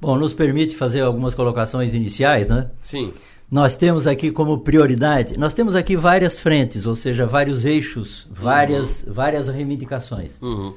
Bom, 0.00 0.16
nos 0.16 0.34
permite 0.34 0.74
fazer 0.74 1.00
algumas 1.00 1.34
colocações 1.34 1.94
iniciais, 1.94 2.48
né? 2.48 2.70
Sim. 2.80 3.12
Nós 3.50 3.76
temos 3.76 4.06
aqui 4.06 4.30
como 4.30 4.58
prioridade, 4.58 5.38
nós 5.38 5.54
temos 5.54 5.74
aqui 5.74 5.94
várias 5.94 6.40
frentes, 6.40 6.86
ou 6.86 6.96
seja, 6.96 7.26
vários 7.26 7.64
eixos, 7.64 8.26
várias, 8.30 9.04
uhum. 9.04 9.12
várias 9.12 9.46
reivindicações. 9.46 10.32
Uhum. 10.40 10.74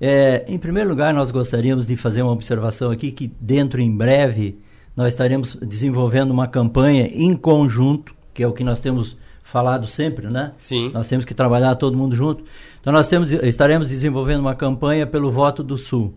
É, 0.00 0.44
em 0.46 0.58
primeiro 0.58 0.90
lugar, 0.90 1.12
nós 1.12 1.30
gostaríamos 1.30 1.86
de 1.86 1.96
fazer 1.96 2.22
uma 2.22 2.32
observação 2.32 2.90
aqui 2.90 3.10
que 3.10 3.32
dentro 3.40 3.80
em 3.80 3.90
breve 3.90 4.58
nós 4.94 5.08
estaremos 5.08 5.56
desenvolvendo 5.56 6.30
uma 6.30 6.46
campanha 6.46 7.08
em 7.12 7.34
conjunto, 7.34 8.14
que 8.32 8.42
é 8.42 8.46
o 8.46 8.52
que 8.52 8.62
nós 8.62 8.78
temos 8.78 9.16
falado 9.42 9.86
sempre, 9.86 10.28
né? 10.28 10.52
Sim. 10.58 10.90
Nós 10.92 11.08
temos 11.08 11.24
que 11.24 11.32
trabalhar 11.32 11.74
todo 11.76 11.96
mundo 11.96 12.14
junto. 12.14 12.44
Então 12.88 12.96
nós 12.96 13.06
temos, 13.06 13.30
estaremos 13.30 13.86
desenvolvendo 13.86 14.40
uma 14.40 14.54
campanha 14.54 15.06
pelo 15.06 15.30
voto 15.30 15.62
do 15.62 15.76
Sul, 15.76 16.14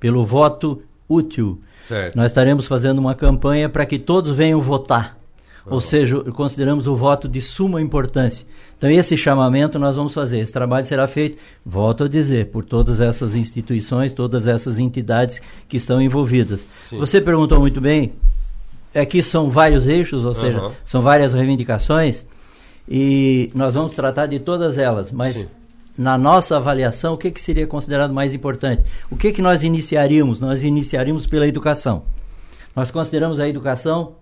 pelo 0.00 0.24
voto 0.24 0.80
útil. 1.06 1.60
Certo. 1.82 2.16
Nós 2.16 2.28
estaremos 2.28 2.66
fazendo 2.66 2.98
uma 3.00 3.14
campanha 3.14 3.68
para 3.68 3.84
que 3.84 3.98
todos 3.98 4.32
venham 4.34 4.58
votar. 4.58 5.18
Ou 5.66 5.78
seja, 5.78 6.18
consideramos 6.32 6.86
o 6.86 6.96
voto 6.96 7.28
de 7.28 7.42
suma 7.42 7.82
importância. 7.82 8.46
Então, 8.78 8.90
esse 8.90 9.14
chamamento 9.14 9.78
nós 9.78 9.94
vamos 9.94 10.14
fazer. 10.14 10.38
Esse 10.38 10.50
trabalho 10.50 10.86
será 10.86 11.06
feito, 11.06 11.36
volto 11.62 12.04
a 12.04 12.08
dizer, 12.08 12.46
por 12.46 12.64
todas 12.64 12.98
essas 12.98 13.34
instituições, 13.34 14.14
todas 14.14 14.46
essas 14.46 14.78
entidades 14.78 15.42
que 15.68 15.76
estão 15.76 16.00
envolvidas. 16.00 16.66
Sim. 16.88 16.96
Você 16.98 17.20
perguntou 17.20 17.60
muito 17.60 17.78
bem, 17.78 18.14
aqui 18.94 19.22
são 19.22 19.50
vários 19.50 19.86
eixos, 19.86 20.24
ou 20.24 20.34
seja, 20.34 20.60
Aham. 20.60 20.72
são 20.82 21.02
várias 21.02 21.34
reivindicações, 21.34 22.24
e 22.88 23.50
nós 23.54 23.74
vamos 23.74 23.94
tratar 23.94 24.24
de 24.24 24.38
todas 24.38 24.78
elas, 24.78 25.12
mas 25.12 25.34
Sim. 25.34 25.46
Na 25.96 26.18
nossa 26.18 26.56
avaliação, 26.56 27.14
o 27.14 27.18
que, 27.18 27.30
que 27.30 27.40
seria 27.40 27.66
considerado 27.66 28.12
mais 28.12 28.34
importante? 28.34 28.82
O 29.10 29.16
que, 29.16 29.32
que 29.32 29.40
nós 29.40 29.62
iniciaríamos? 29.62 30.40
Nós 30.40 30.62
iniciaríamos 30.62 31.26
pela 31.26 31.46
educação. 31.46 32.04
Nós 32.74 32.90
consideramos 32.90 33.40
a 33.40 33.48
educação 33.48 34.14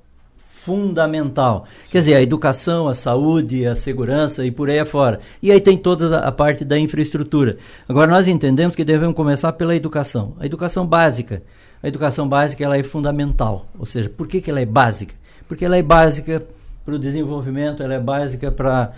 fundamental. 0.65 1.67
Quer 1.91 1.99
dizer, 1.99 2.15
a 2.15 2.23
educação, 2.23 2.89
a 2.89 2.95
saúde, 2.95 3.67
a 3.67 3.75
segurança 3.75 4.47
e 4.47 4.51
por 4.51 4.71
aí 4.71 4.79
afora. 4.79 5.21
E 5.43 5.53
aí 5.53 5.61
tem 5.61 5.77
toda 5.77 6.21
a 6.21 6.33
parte 6.33 6.65
da 6.65 6.79
infraestrutura. 6.79 7.59
Agora, 7.87 8.11
nós 8.11 8.27
entendemos 8.27 8.75
que 8.75 8.85
devemos 8.85 9.15
começar 9.15 9.53
pela 9.53 9.77
educação. 9.77 10.35
A 10.39 10.47
educação 10.47 10.87
básica. 10.87 11.43
A 11.83 11.89
educação 11.89 12.27
básica 12.27 12.65
ela 12.65 12.79
é 12.79 12.83
fundamental. 12.83 13.67
Ou 13.79 13.85
seja, 13.85 14.09
por 14.09 14.27
que, 14.27 14.41
que 14.41 14.51
ela 14.51 14.61
é 14.61 14.65
básica? 14.65 15.15
Porque 15.47 15.65
ela 15.67 15.77
é 15.77 15.83
básica 15.83 16.43
para 16.85 16.95
o 16.95 16.99
desenvolvimento, 16.99 17.83
ela 17.83 17.95
é 17.95 18.01
básica 18.01 18.51
para 18.51 18.93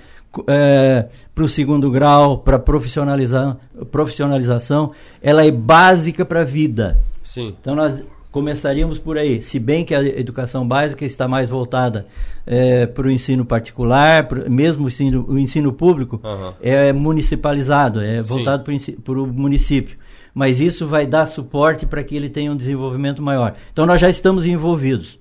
é, 0.49 1.07
para 1.35 1.45
o 1.45 1.49
segundo 1.49 1.91
grau, 1.91 2.39
para 2.39 2.59
profissionaliza 2.59 3.57
profissionalização, 3.91 4.93
ela 5.23 5.45
é 5.45 5.51
básica 5.51 6.25
para 6.25 6.41
a 6.41 6.45
vida. 6.45 6.99
Sim. 7.23 7.55
Então 7.61 7.75
nós 7.75 7.95
começaríamos 8.37 8.99
por 8.99 9.17
aí, 9.17 9.41
se 9.41 9.59
bem 9.59 9.83
que 9.83 9.95
a 9.95 10.03
educação 10.05 10.69
básica 10.69 11.07
está 11.07 11.27
mais 11.27 11.49
voltada 11.49 12.07
é, 12.47 12.85
para 12.85 13.07
o 13.07 13.11
ensino 13.11 13.47
particular, 13.47 14.29
pro, 14.29 14.51
mesmo 14.51 14.85
o 14.85 14.89
ensino, 14.89 15.25
o 15.27 15.39
ensino 15.39 15.73
público 15.73 16.21
Aham. 16.23 16.55
é 16.61 16.93
municipalizado, 16.93 18.01
é 18.01 18.21
voltado 18.21 18.65
para 19.03 19.19
o 19.19 19.27
município. 19.27 19.97
Mas 20.35 20.61
isso 20.61 20.87
vai 20.87 21.07
dar 21.07 21.25
suporte 21.25 21.87
para 21.87 22.05
que 22.05 22.15
ele 22.15 22.29
tenha 22.29 22.53
um 22.53 22.57
desenvolvimento 22.57 23.23
maior. 23.23 23.55
Então 23.73 23.87
nós 23.87 23.99
já 23.99 24.11
estamos 24.11 24.45
envolvidos. 24.45 25.19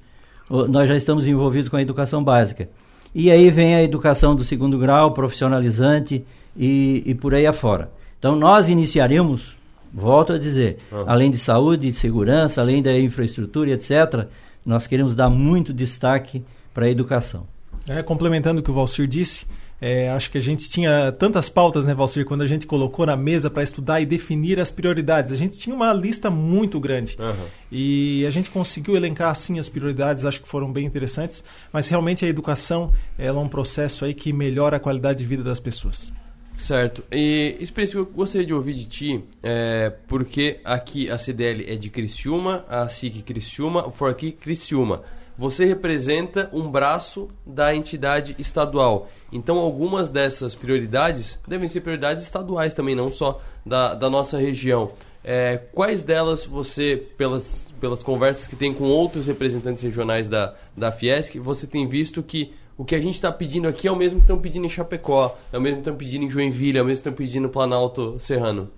Nós 0.50 0.90
já 0.90 0.98
estamos 0.98 1.26
envolvidos 1.26 1.70
com 1.70 1.78
a 1.78 1.82
educação 1.82 2.22
básica. 2.22 2.70
E 3.18 3.32
aí 3.32 3.50
vem 3.50 3.76
a 3.76 3.82
educação 3.82 4.36
do 4.36 4.44
segundo 4.44 4.78
grau, 4.78 5.14
profissionalizante 5.14 6.26
e, 6.56 7.02
e 7.06 7.16
por 7.16 7.34
aí 7.34 7.48
afora. 7.48 7.90
Então 8.20 8.36
nós 8.36 8.68
iniciaremos, 8.68 9.56
volto 9.94 10.34
a 10.34 10.38
dizer, 10.38 10.80
Aham. 10.92 11.06
além 11.08 11.32
de 11.32 11.38
saúde, 11.38 11.88
de 11.88 11.94
segurança, 11.94 12.60
além 12.60 12.84
da 12.84 13.00
infraestrutura 13.00 13.72
etc., 13.72 14.28
nós 14.66 14.86
queremos 14.86 15.16
dar 15.16 15.30
muito 15.30 15.74
destaque 15.74 16.44
para 16.74 16.88
a 16.88 16.90
educação. 16.90 17.48
É, 17.88 18.04
complementando 18.04 18.60
o 18.60 18.64
que 18.64 18.72
o 18.72 18.74
Valcir 18.74 19.08
disse, 19.08 19.46
é, 19.82 20.10
acho 20.10 20.32
que 20.32 20.38
a 20.38 20.42
gente 20.42 20.70
tinha 20.70 21.12
tantas 21.12 21.50
pautas, 21.50 21.86
né, 21.86 21.94
Valcir, 21.94 22.26
quando 22.26 22.42
a 22.42 22.48
gente 22.48 22.66
colocou 22.66 23.06
na 23.06 23.16
mesa 23.16 23.50
para 23.50 23.64
estudar 23.64 24.00
e 24.02 24.06
definir 24.06 24.60
as 24.60 24.72
prioridades. 24.72 25.32
A 25.32 25.36
gente 25.36 25.58
tinha 25.58 25.76
uma 25.76 25.92
lista 25.94 26.30
muito 26.30 26.80
grande. 26.80 27.18
Aham. 27.20 27.46
E 27.72 28.26
a 28.26 28.30
gente 28.30 28.50
conseguiu 28.50 28.96
elencar 28.96 29.30
assim 29.30 29.60
as 29.60 29.68
prioridades, 29.68 30.24
acho 30.24 30.42
que 30.42 30.48
foram 30.48 30.72
bem 30.72 30.86
interessantes, 30.86 31.44
mas 31.74 31.90
realmente 31.90 32.24
a 32.24 32.28
educação 32.28 32.94
ela 33.18 33.40
é 33.40 33.44
um 33.44 33.50
processo 33.50 34.06
aí 34.06 34.14
que 34.14 34.32
melhora 34.32 34.78
a 34.78 34.80
qualidade 34.80 35.20
de 35.20 35.26
vida 35.26 35.44
das 35.44 35.60
pessoas. 35.60 36.12
Certo. 36.58 37.04
E, 37.12 37.58
Espírito, 37.60 37.98
eu 37.98 38.06
gostaria 38.06 38.48
de 38.48 38.54
ouvir 38.54 38.74
de 38.74 38.86
ti, 38.86 39.24
é, 39.44 39.92
porque 40.08 40.60
aqui 40.64 41.10
a 41.10 41.18
CDL 41.18 41.66
é 41.68 41.76
de 41.76 41.90
Criciúma, 41.90 42.64
a 42.70 42.88
SIC 42.88 43.24
Criciúma, 43.24 43.86
o 43.86 43.92
Forqui 43.92 44.32
Criciúma. 44.32 45.04
Você 45.38 45.66
representa 45.66 46.50
um 46.54 46.70
braço 46.70 47.30
da 47.46 47.76
entidade 47.76 48.36
estadual. 48.40 49.10
Então, 49.32 49.58
algumas 49.58 50.10
dessas 50.10 50.56
prioridades 50.56 51.38
devem 51.48 51.68
ser 51.68 51.82
prioridades 51.82 52.24
estaduais 52.24 52.74
também, 52.74 52.96
não 52.96 53.12
só 53.12 53.42
da, 53.66 53.94
da 53.94 54.10
nossa 54.10 54.38
região. 54.38 54.92
É, 55.24 55.58
quais 55.74 56.04
delas 56.04 56.46
você, 56.46 56.96
pelas, 57.18 57.66
pelas 57.82 58.04
conversas 58.04 58.48
que 58.48 58.56
tem 58.56 58.74
com 58.74 58.86
outros 58.86 59.28
representantes 59.28 59.84
regionais 59.84 60.30
da, 60.30 60.54
da 60.78 60.92
Fiesc, 60.92 61.38
você 61.40 61.66
tem 61.66 61.88
visto 61.88 62.22
que 62.22 62.54
o 62.78 62.86
que 62.86 62.94
a 62.94 63.00
gente 63.00 63.16
está 63.16 63.32
pedindo 63.32 63.68
aqui 63.68 63.88
é 63.88 63.92
o 63.92 63.96
mesmo 63.96 64.20
que 64.20 64.26
estão 64.26 64.38
pedindo 64.38 64.66
em 64.66 64.70
Chapecó, 64.70 65.36
é 65.52 65.58
o 65.58 65.62
mesmo 65.62 65.78
que 65.78 65.82
estão 65.82 65.96
pedindo 65.96 66.26
em 66.26 66.30
Joinville, 66.30 66.78
é 66.78 66.82
o 66.82 66.86
mesmo 66.86 67.02
que 67.02 67.10
estão 67.10 67.14
pedindo 67.14 67.44
no 67.44 67.50
Planalto 67.50 68.20
Serrano? 68.20 68.70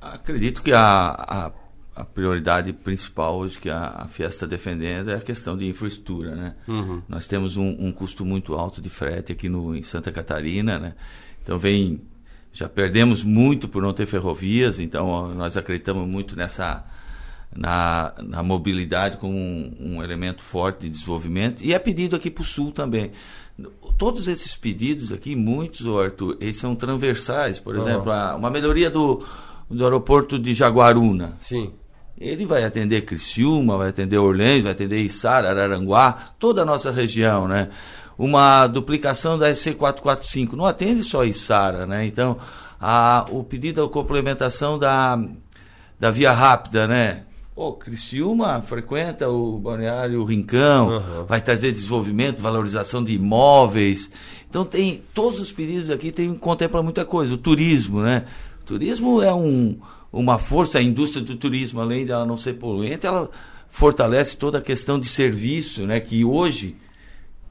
Acredito 0.00 0.62
que 0.62 0.72
a, 0.72 1.16
a, 1.18 1.52
a 1.96 2.04
prioridade 2.04 2.72
principal 2.72 3.38
hoje 3.38 3.58
que 3.58 3.70
a, 3.70 4.02
a 4.02 4.06
Fiesta 4.06 4.44
está 4.44 4.46
defendendo 4.46 5.10
é 5.10 5.14
a 5.16 5.20
questão 5.20 5.56
de 5.56 5.66
infraestrutura, 5.66 6.34
né? 6.36 6.54
Uhum. 6.68 7.02
Nós 7.08 7.26
temos 7.26 7.56
um, 7.56 7.68
um 7.78 7.90
custo 7.90 8.24
muito 8.24 8.54
alto 8.54 8.80
de 8.82 8.90
frete 8.90 9.32
aqui 9.32 9.48
no, 9.48 9.74
em 9.74 9.82
Santa 9.82 10.12
Catarina, 10.12 10.78
né? 10.78 10.94
Então 11.42 11.58
vem, 11.58 12.02
já 12.52 12.68
perdemos 12.68 13.22
muito 13.22 13.66
por 13.66 13.82
não 13.82 13.92
ter 13.94 14.04
ferrovias, 14.06 14.78
então 14.78 15.34
nós 15.34 15.56
acreditamos 15.56 16.06
muito 16.06 16.36
nessa 16.36 16.84
na, 17.54 18.12
na 18.22 18.42
mobilidade 18.42 19.16
como 19.16 19.34
um, 19.36 19.74
um 19.80 20.02
elemento 20.02 20.42
forte 20.42 20.80
de 20.82 20.90
desenvolvimento 20.90 21.62
e 21.64 21.72
é 21.72 21.78
pedido 21.78 22.14
aqui 22.16 22.30
para 22.30 22.42
o 22.42 22.44
Sul 22.44 22.72
também. 22.72 23.12
Todos 23.96 24.28
esses 24.28 24.54
pedidos 24.54 25.10
aqui, 25.12 25.34
muitos, 25.34 25.86
Arthur, 25.86 26.36
eles 26.40 26.56
são 26.56 26.74
transversais. 26.74 27.58
Por 27.58 27.74
Aham. 27.76 27.88
exemplo, 27.88 28.12
a- 28.12 28.36
uma 28.36 28.50
melhoria 28.50 28.90
do, 28.90 29.24
do 29.70 29.82
aeroporto 29.82 30.38
de 30.38 30.52
Jaguaruna. 30.52 31.36
Sim. 31.40 31.72
Ele 32.18 32.46
vai 32.46 32.64
atender 32.64 33.02
Criciúma, 33.02 33.76
vai 33.76 33.90
atender 33.90 34.18
Orleans, 34.18 34.62
vai 34.62 34.72
atender 34.72 35.00
Içara, 35.00 35.50
Araranguá, 35.50 36.32
toda 36.38 36.62
a 36.62 36.64
nossa 36.64 36.90
região, 36.90 37.46
né? 37.46 37.68
Uma 38.18 38.66
duplicação 38.66 39.38
da 39.38 39.50
SC445, 39.50 40.52
não 40.54 40.64
atende 40.64 41.04
só 41.04 41.24
Içara, 41.24 41.86
né? 41.86 42.06
Então, 42.06 42.38
a, 42.80 43.26
o 43.30 43.44
pedido 43.44 43.82
da 43.84 43.92
complementação 43.92 44.78
da, 44.78 45.22
da 46.00 46.10
via 46.10 46.32
rápida, 46.32 46.86
né? 46.86 47.22
Pô, 47.54 47.72
Criciúma 47.72 48.60
frequenta 48.60 49.30
o 49.30 49.58
Balneário 49.58 50.22
Rincão, 50.24 50.90
Aham. 50.90 51.24
vai 51.26 51.40
trazer 51.40 51.72
desenvolvimento, 51.72 52.42
valorização 52.42 53.02
de 53.02 53.14
imóveis. 53.14 54.10
Então 54.48 54.62
tem 54.62 55.02
todos 55.14 55.40
os 55.40 55.50
pedidos 55.50 55.88
aqui 55.90 56.12
tem 56.12 56.34
contempla 56.34 56.82
muita 56.82 57.02
coisa. 57.04 57.32
O 57.32 57.38
turismo, 57.38 58.02
né? 58.02 58.24
O 58.60 58.64
turismo 58.66 59.22
é 59.22 59.32
um, 59.32 59.78
uma 60.16 60.38
força, 60.38 60.78
a 60.78 60.82
indústria 60.82 61.22
do 61.22 61.36
turismo, 61.36 61.80
além 61.80 62.04
de 62.04 62.12
ela 62.12 62.24
não 62.24 62.36
ser 62.36 62.54
poluente, 62.54 63.06
ela 63.06 63.30
fortalece 63.68 64.36
toda 64.36 64.58
a 64.58 64.62
questão 64.62 64.98
de 64.98 65.06
serviço, 65.06 65.86
né? 65.86 66.00
Que 66.00 66.24
hoje 66.24 66.76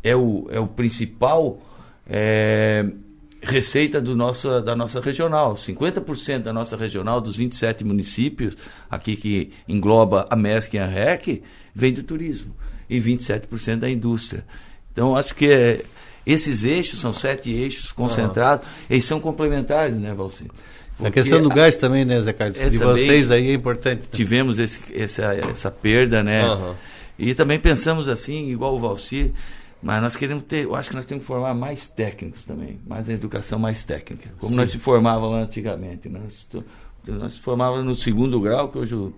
é 0.04 0.16
o, 0.16 0.48
é 0.50 0.60
o 0.60 0.68
principal 0.68 1.60
é, 2.08 2.86
receita 3.42 4.02
do 4.02 4.16
nosso, 4.16 4.62
da 4.62 4.76
nossa 4.76 5.00
regional. 5.00 5.54
50% 5.54 6.40
da 6.40 6.52
nossa 6.52 6.76
regional, 6.76 7.22
dos 7.22 7.36
27 7.36 7.84
municípios, 7.84 8.56
aqui 8.90 9.16
que 9.16 9.52
engloba 9.68 10.26
a 10.30 10.36
MESC 10.36 10.76
e 10.76 10.80
a 10.80 10.88
REC, 10.88 11.44
vem 11.74 11.94
do 11.94 12.04
turismo. 12.04 12.56
E 12.90 13.00
27% 13.00 13.78
da 13.78 13.90
indústria. 13.90 14.46
Então, 14.92 15.16
acho 15.16 15.36
que 15.36 15.48
é, 15.48 15.84
esses 16.26 16.64
eixos, 16.64 17.02
são 17.02 17.14
sete 17.14 17.52
eixos 17.52 17.92
concentrados, 17.92 18.68
eles 18.90 19.06
são 19.06 19.20
complementares, 19.20 19.98
né, 19.98 20.14
Valci? 20.98 21.08
A 21.08 21.12
questão 21.12 21.42
do 21.42 21.50
gás 21.50 21.76
também, 21.76 22.06
né, 22.06 22.20
Zé 22.22 22.34
Carlos? 22.34 22.58
De 22.58 22.78
vocês 22.78 23.32
aí 23.32 23.50
é 23.50 23.54
importante. 23.54 24.08
Tivemos 24.12 24.60
esse, 24.60 24.82
essa, 24.96 25.24
essa 25.34 25.72
perda, 25.72 26.24
né? 26.24 26.44
Aham. 26.44 26.76
E 27.18 27.34
também 27.34 27.60
pensamos 27.60 28.08
assim, 28.08 28.50
igual 28.50 28.76
o 28.76 28.80
Valcir, 28.80 29.32
mas 29.82 30.02
nós 30.02 30.16
queremos 30.16 30.44
ter, 30.44 30.66
eu 30.66 30.76
acho 30.76 30.90
que 30.90 30.96
nós 30.96 31.06
temos 31.06 31.24
que 31.24 31.28
formar 31.28 31.54
mais 31.54 31.88
técnicos 31.88 32.44
também, 32.44 32.80
mais 32.86 33.08
a 33.08 33.14
educação 33.14 33.58
mais 33.58 33.84
técnica, 33.84 34.32
como 34.40 34.52
Sim. 34.52 34.58
nós 34.58 34.70
se 34.72 34.80
formávamos 34.80 35.38
antigamente. 35.38 36.10
né? 36.10 36.20
Nós, 36.22 36.48
nós 37.08 37.34
se 37.34 37.40
formávamos 37.40 37.86
no 37.86 37.96
segundo 37.96 38.40
grau, 38.42 38.70
que 38.70 38.78
hoje 38.78 38.96
o 38.96 39.14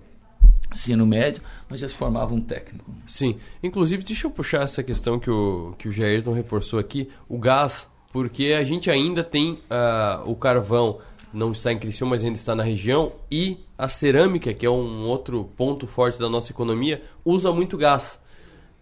ensino 0.74 1.08
médio, 1.08 1.42
mas 1.70 1.80
já 1.80 1.88
se 1.88 1.96
formava 1.96 2.34
um 2.34 2.42
técnico. 2.42 2.92
Sim. 3.08 3.38
Inclusive, 3.64 4.04
deixa 4.04 4.28
eu 4.28 4.32
puxar 4.32 4.62
essa 4.62 4.84
questão 4.84 5.20
que 5.20 5.32
o, 5.32 5.74
que 5.78 5.88
o 5.88 5.92
Jairton 5.92 6.34
reforçou 6.34 6.80
aqui, 6.80 7.10
o 7.28 7.40
gás, 7.40 7.88
porque 8.12 8.56
a 8.60 8.64
gente 8.64 8.92
ainda 8.92 9.24
tem 9.24 9.60
ah, 9.70 10.22
o 10.26 10.36
carvão, 10.36 11.00
não 11.34 11.52
está 11.52 11.72
em 11.72 11.80
Criciúma, 11.80 12.12
mas 12.12 12.24
ainda 12.24 12.38
está 12.38 12.56
na 12.56 12.64
região, 12.64 13.14
e 13.32 13.66
a 13.78 13.88
cerâmica, 13.88 14.54
que 14.54 14.66
é 14.66 14.70
um 14.70 15.06
outro 15.08 15.50
ponto 15.56 15.86
forte 15.86 16.20
da 16.20 16.30
nossa 16.30 16.52
economia, 16.52 17.02
usa 17.24 17.52
muito 17.52 17.78
gás. 17.78 18.20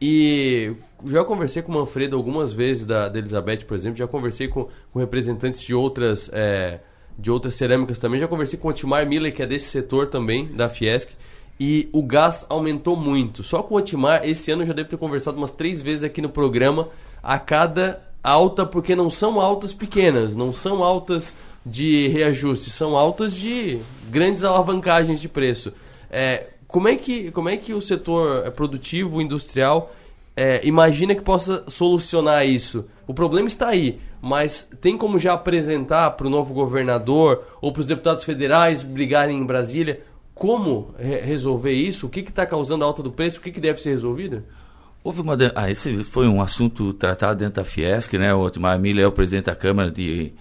E 0.01 0.73
já 1.05 1.23
conversei 1.23 1.61
com 1.61 1.71
o 1.71 1.75
Manfredo 1.75 2.15
algumas 2.15 2.51
vezes 2.51 2.85
da, 2.85 3.07
da 3.07 3.17
Elizabeth, 3.17 3.65
por 3.65 3.75
exemplo, 3.75 3.97
já 3.97 4.07
conversei 4.07 4.47
com, 4.47 4.67
com 4.91 4.99
representantes 4.99 5.61
de 5.61 5.73
outras, 5.73 6.29
eh, 6.33 6.79
de 7.17 7.31
outras 7.31 7.55
cerâmicas 7.55 7.97
também, 7.97 8.19
já 8.19 8.27
conversei 8.27 8.59
com 8.59 8.67
o 8.67 8.71
Otimar 8.71 9.07
Miller, 9.07 9.33
que 9.33 9.41
é 9.41 9.45
desse 9.45 9.69
setor 9.69 10.07
também, 10.07 10.47
da 10.47 10.69
Fiesc, 10.69 11.13
e 11.59 11.89
o 11.93 12.03
gás 12.03 12.45
aumentou 12.49 12.95
muito. 12.95 13.41
Só 13.41 13.63
com 13.63 13.75
o 13.75 13.83
esse 14.23 14.51
ano 14.51 14.63
eu 14.63 14.67
já 14.67 14.73
devo 14.73 14.89
ter 14.89 14.97
conversado 14.97 15.37
umas 15.37 15.53
três 15.53 15.81
vezes 15.81 16.03
aqui 16.03 16.21
no 16.21 16.29
programa. 16.29 16.89
A 17.23 17.39
cada, 17.39 18.01
alta 18.25 18.65
porque 18.65 18.95
não 18.95 19.09
são 19.09 19.39
altas 19.39 19.71
pequenas, 19.71 20.35
não 20.35 20.51
são 20.51 20.83
altas 20.83 21.33
de 21.65 22.07
reajuste, 22.09 22.69
são 22.69 22.95
altas 22.95 23.33
de 23.33 23.79
grandes 24.09 24.43
alavancagens 24.43 25.19
de 25.19 25.27
preço. 25.27 25.73
É, 26.11 26.47
como, 26.67 26.87
é 26.87 26.95
que, 26.95 27.31
como 27.31 27.49
é 27.49 27.57
que 27.57 27.73
o 27.73 27.81
setor 27.81 28.51
produtivo, 28.51 29.21
industrial, 29.21 29.93
é, 30.35 30.61
imagina 30.63 31.15
que 31.15 31.21
possa 31.21 31.63
solucionar 31.67 32.45
isso? 32.45 32.85
O 33.07 33.13
problema 33.13 33.47
está 33.47 33.69
aí, 33.69 33.99
mas 34.21 34.67
tem 34.79 34.97
como 34.97 35.17
já 35.17 35.33
apresentar 35.33 36.11
para 36.11 36.27
o 36.27 36.29
novo 36.29 36.53
governador 36.53 37.43
ou 37.61 37.71
para 37.71 37.79
os 37.79 37.85
deputados 37.85 38.23
federais 38.23 38.83
brigarem 38.83 39.39
em 39.39 39.45
Brasília 39.45 40.01
como 40.35 40.93
re 40.99 41.21
resolver 41.21 41.71
isso? 41.71 42.05
O 42.05 42.09
que 42.09 42.19
está 42.19 42.45
causando 42.45 42.83
a 42.83 42.87
alta 42.87 43.01
do 43.01 43.11
preço? 43.11 43.39
O 43.39 43.41
que, 43.41 43.51
que 43.51 43.59
deve 43.61 43.81
ser 43.81 43.91
resolvido? 43.91 44.43
Houve 45.01 45.21
uma. 45.21 45.37
Ah, 45.55 45.71
esse 45.71 46.03
foi 46.03 46.27
um 46.27 46.41
assunto 46.41 46.93
tratado 46.93 47.39
dentro 47.39 47.55
da 47.55 47.63
Fiesc, 47.63 48.17
né? 48.17 48.33
O 48.33 48.41
Otmar 48.41 48.77
Milha 48.79 49.03
é 49.03 49.07
o 49.07 49.11
presidente 49.11 49.45
da 49.45 49.55
Câmara 49.55 49.89
de, 49.89 50.33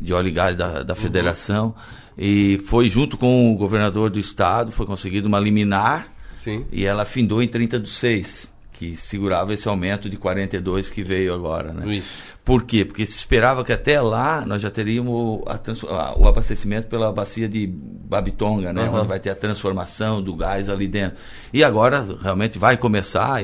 de 0.00 0.12
Óleo 0.12 0.28
e 0.28 0.32
Gás 0.32 0.56
da, 0.56 0.82
da 0.82 0.94
Federação. 0.94 1.66
Uhum. 1.66 1.74
E 2.18 2.58
foi 2.66 2.88
junto 2.88 3.16
com 3.16 3.52
o 3.52 3.56
governador 3.56 4.10
do 4.10 4.18
estado, 4.18 4.72
foi 4.72 4.86
conseguido 4.86 5.28
uma 5.28 5.38
liminar. 5.38 6.08
Sim. 6.36 6.64
E 6.72 6.84
ela 6.84 7.04
findou 7.04 7.42
em 7.42 7.48
30 7.48 7.78
do 7.78 7.88
6 7.88 8.50
que 8.80 8.96
segurava 8.96 9.52
esse 9.52 9.68
aumento 9.68 10.08
de 10.08 10.16
42 10.16 10.88
que 10.88 11.02
veio 11.02 11.34
agora, 11.34 11.70
né? 11.70 11.96
Isso. 11.96 12.18
Por 12.42 12.64
quê? 12.64 12.82
Porque 12.82 13.04
se 13.04 13.12
esperava 13.12 13.62
que 13.62 13.74
até 13.74 14.00
lá 14.00 14.42
nós 14.46 14.62
já 14.62 14.70
teríamos 14.70 15.42
a, 15.46 16.18
o 16.18 16.26
abastecimento 16.26 16.88
pela 16.88 17.12
bacia 17.12 17.46
de 17.46 17.66
Babitonga, 17.66 18.72
né? 18.72 18.88
Uhum. 18.88 19.00
Onde 19.00 19.06
vai 19.06 19.20
ter 19.20 19.28
a 19.28 19.34
transformação 19.34 20.22
do 20.22 20.34
gás 20.34 20.70
ali 20.70 20.88
dentro. 20.88 21.18
E 21.52 21.62
agora 21.62 22.06
realmente 22.22 22.58
vai 22.58 22.78
começar, 22.78 23.42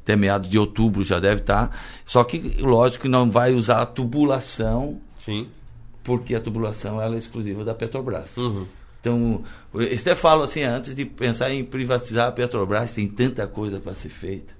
até 0.00 0.14
meados 0.14 0.48
de 0.48 0.56
outubro 0.56 1.02
já 1.02 1.18
deve 1.18 1.40
estar. 1.40 1.76
Só 2.04 2.22
que, 2.22 2.58
lógico 2.60 3.02
que 3.02 3.08
não 3.08 3.28
vai 3.28 3.52
usar 3.54 3.82
a 3.82 3.86
tubulação. 3.86 5.00
Sim. 5.16 5.48
Porque 6.08 6.34
a 6.34 6.40
tubulação 6.40 7.00
ela 7.00 7.14
é 7.14 7.18
exclusiva 7.18 7.64
da 7.64 7.74
Petrobras. 7.74 8.36
Uhum. 8.36 8.66
Então, 9.00 9.44
eu 9.74 9.94
até 9.94 10.16
falo 10.16 10.42
assim, 10.42 10.62
antes 10.62 10.96
de 10.96 11.04
pensar 11.04 11.50
em 11.50 11.62
privatizar 11.62 12.26
a 12.26 12.32
Petrobras, 12.32 12.94
tem 12.94 13.06
tanta 13.06 13.46
coisa 13.46 13.78
para 13.78 13.94
ser 13.94 14.08
feita 14.08 14.58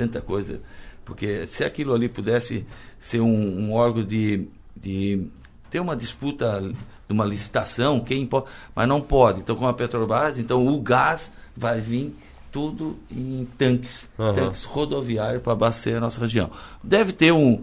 tanta 0.00 0.20
coisa. 0.20 0.60
Porque 1.04 1.46
se 1.46 1.64
aquilo 1.64 1.92
ali 1.92 2.08
pudesse 2.08 2.64
ser 2.98 3.20
um, 3.20 3.66
um 3.66 3.72
órgão 3.72 4.04
de, 4.04 4.46
de 4.76 5.26
ter 5.70 5.80
uma 5.80 5.96
disputa 5.96 6.60
de 6.60 7.12
uma 7.12 7.24
licitação, 7.24 8.00
quem 8.00 8.26
pode, 8.26 8.46
mas 8.74 8.88
não 8.88 9.00
pode. 9.00 9.40
Então, 9.40 9.56
com 9.56 9.66
a 9.66 9.74
Petrobras, 9.74 10.38
então 10.38 10.66
o 10.66 10.80
gás 10.80 11.32
vai 11.56 11.80
vir 11.80 12.14
tudo 12.52 12.98
em 13.10 13.46
tanques, 13.58 14.08
uhum. 14.18 14.34
tanques 14.34 14.64
rodoviários 14.64 15.42
para 15.42 15.52
abastecer 15.52 15.96
a 15.96 16.00
nossa 16.00 16.20
região. 16.20 16.50
Deve 16.82 17.12
ter 17.12 17.32
um 17.32 17.62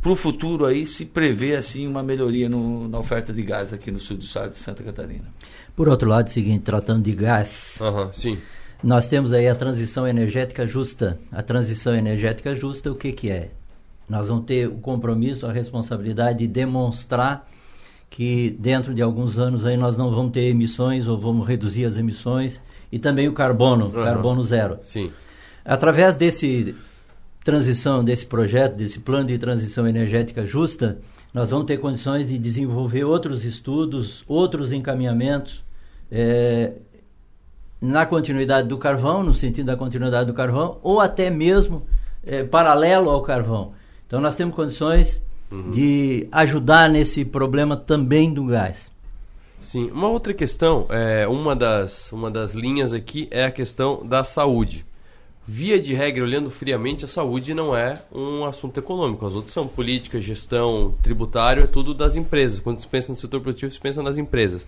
para 0.00 0.10
o 0.12 0.16
futuro 0.16 0.64
aí 0.64 0.86
se 0.86 1.04
prevê 1.04 1.56
assim 1.56 1.86
uma 1.86 2.02
melhoria 2.02 2.48
no, 2.48 2.88
na 2.88 2.98
oferta 2.98 3.32
de 3.32 3.42
gás 3.42 3.72
aqui 3.72 3.90
no 3.90 3.98
sul 3.98 4.16
do 4.16 4.24
estado 4.24 4.50
de 4.50 4.58
Santa 4.58 4.82
Catarina. 4.82 5.24
Por 5.74 5.88
outro 5.88 6.08
lado, 6.08 6.30
seguinte, 6.30 6.62
tratando 6.62 7.02
de 7.02 7.12
gás, 7.12 7.78
uhum, 7.80 8.12
sim. 8.12 8.38
Nós 8.82 9.08
temos 9.08 9.32
aí 9.32 9.48
a 9.48 9.54
transição 9.54 10.06
energética 10.06 10.64
justa. 10.64 11.18
A 11.32 11.42
transição 11.42 11.94
energética 11.94 12.54
justa, 12.54 12.92
o 12.92 12.94
que, 12.94 13.10
que 13.12 13.30
é? 13.30 13.50
Nós 14.08 14.28
vamos 14.28 14.44
ter 14.44 14.68
o 14.68 14.76
compromisso, 14.76 15.46
a 15.46 15.52
responsabilidade 15.52 16.38
de 16.38 16.46
demonstrar 16.46 17.46
que 18.08 18.56
dentro 18.58 18.94
de 18.94 19.02
alguns 19.02 19.38
anos 19.38 19.66
aí 19.66 19.76
nós 19.76 19.96
não 19.96 20.10
vamos 20.10 20.32
ter 20.32 20.42
emissões 20.42 21.08
ou 21.08 21.18
vamos 21.18 21.46
reduzir 21.46 21.84
as 21.84 21.98
emissões 21.98 22.62
e 22.90 22.98
também 22.98 23.28
o 23.28 23.32
carbono, 23.32 23.86
uhum. 23.86 24.04
carbono 24.04 24.42
zero. 24.42 24.78
Sim. 24.82 25.12
Através 25.64 26.16
desse 26.16 26.74
transição, 27.48 28.04
desse 28.04 28.26
projeto, 28.26 28.76
desse 28.76 29.00
plano 29.00 29.28
de 29.28 29.38
transição 29.38 29.88
energética 29.88 30.44
justa, 30.44 30.98
nós 31.32 31.48
vamos 31.48 31.64
ter 31.64 31.78
condições 31.78 32.28
de 32.28 32.36
desenvolver 32.36 33.04
outros 33.04 33.42
estudos, 33.42 34.22
outros 34.28 34.70
encaminhamentos, 34.70 35.64
é, 36.12 36.72
na 37.80 38.04
continuidade 38.04 38.68
do 38.68 38.76
carvão, 38.76 39.22
no 39.22 39.32
sentido 39.32 39.64
da 39.64 39.78
continuidade 39.78 40.26
do 40.26 40.34
carvão, 40.34 40.76
ou 40.82 41.00
até 41.00 41.30
mesmo 41.30 41.86
é, 42.22 42.44
paralelo 42.44 43.08
ao 43.08 43.22
carvão. 43.22 43.72
Então 44.06 44.20
nós 44.20 44.36
temos 44.36 44.54
condições 44.54 45.22
uhum. 45.50 45.70
de 45.70 46.28
ajudar 46.30 46.90
nesse 46.90 47.24
problema 47.24 47.78
também 47.78 48.30
do 48.30 48.44
gás. 48.44 48.90
Sim, 49.58 49.90
uma 49.90 50.08
outra 50.08 50.34
questão, 50.34 50.86
é, 50.90 51.26
uma, 51.26 51.56
das, 51.56 52.12
uma 52.12 52.30
das 52.30 52.52
linhas 52.52 52.92
aqui 52.92 53.26
é 53.30 53.46
a 53.46 53.50
questão 53.50 54.06
da 54.06 54.22
saúde. 54.22 54.84
Via 55.50 55.80
de 55.80 55.94
regra, 55.94 56.22
olhando 56.22 56.50
friamente, 56.50 57.06
a 57.06 57.08
saúde 57.08 57.54
não 57.54 57.74
é 57.74 58.02
um 58.12 58.44
assunto 58.44 58.76
econômico. 58.76 59.24
As 59.24 59.34
outras 59.34 59.54
são 59.54 59.66
política, 59.66 60.20
gestão, 60.20 60.94
tributário, 61.02 61.64
é 61.64 61.66
tudo 61.66 61.94
das 61.94 62.16
empresas. 62.16 62.58
Quando 62.58 62.82
se 62.82 62.86
pensa 62.86 63.12
no 63.12 63.16
setor 63.16 63.40
produtivo, 63.40 63.72
se 63.72 63.80
pensa 63.80 64.02
nas 64.02 64.18
empresas. 64.18 64.66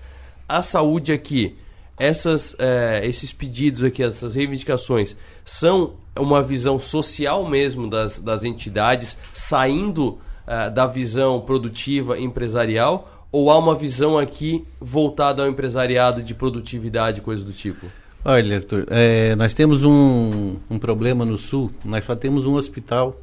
A 0.49 0.63
saúde 0.63 1.13
aqui, 1.13 1.59
essas, 1.99 2.57
é, 2.59 3.03
esses 3.05 3.31
pedidos 3.31 3.85
aqui, 3.85 4.03
essas 4.03 4.37
reivindicações, 4.37 5.15
são 5.45 5.97
uma 6.19 6.43
visão 6.43 6.81
social 6.81 7.47
mesmo 7.47 7.87
das, 7.87 8.19
das 8.19 8.43
entidades, 8.43 9.19
saindo 9.35 10.19
é, 10.47 10.71
da 10.71 10.87
visão 10.87 11.43
produtiva 11.43 12.19
empresarial, 12.19 13.27
ou 13.31 13.51
há 13.51 13.59
uma 13.59 13.75
visão 13.75 14.17
aqui 14.17 14.67
voltada 14.81 15.43
ao 15.43 15.49
empresariado 15.51 16.23
de 16.23 16.35
produtividade, 16.35 17.21
coisa 17.21 17.45
do 17.45 17.53
tipo? 17.53 17.87
Olha, 18.25 18.57
Arthur, 18.57 18.87
é, 18.91 19.35
nós 19.35 19.55
temos 19.55 19.83
um, 19.83 20.57
um 20.69 20.79
problema 20.79 21.25
no 21.25 21.39
Sul, 21.39 21.71
nós 21.85 22.05
só 22.05 22.15
temos 22.15 22.45
um 22.47 22.55
hospital 22.55 23.19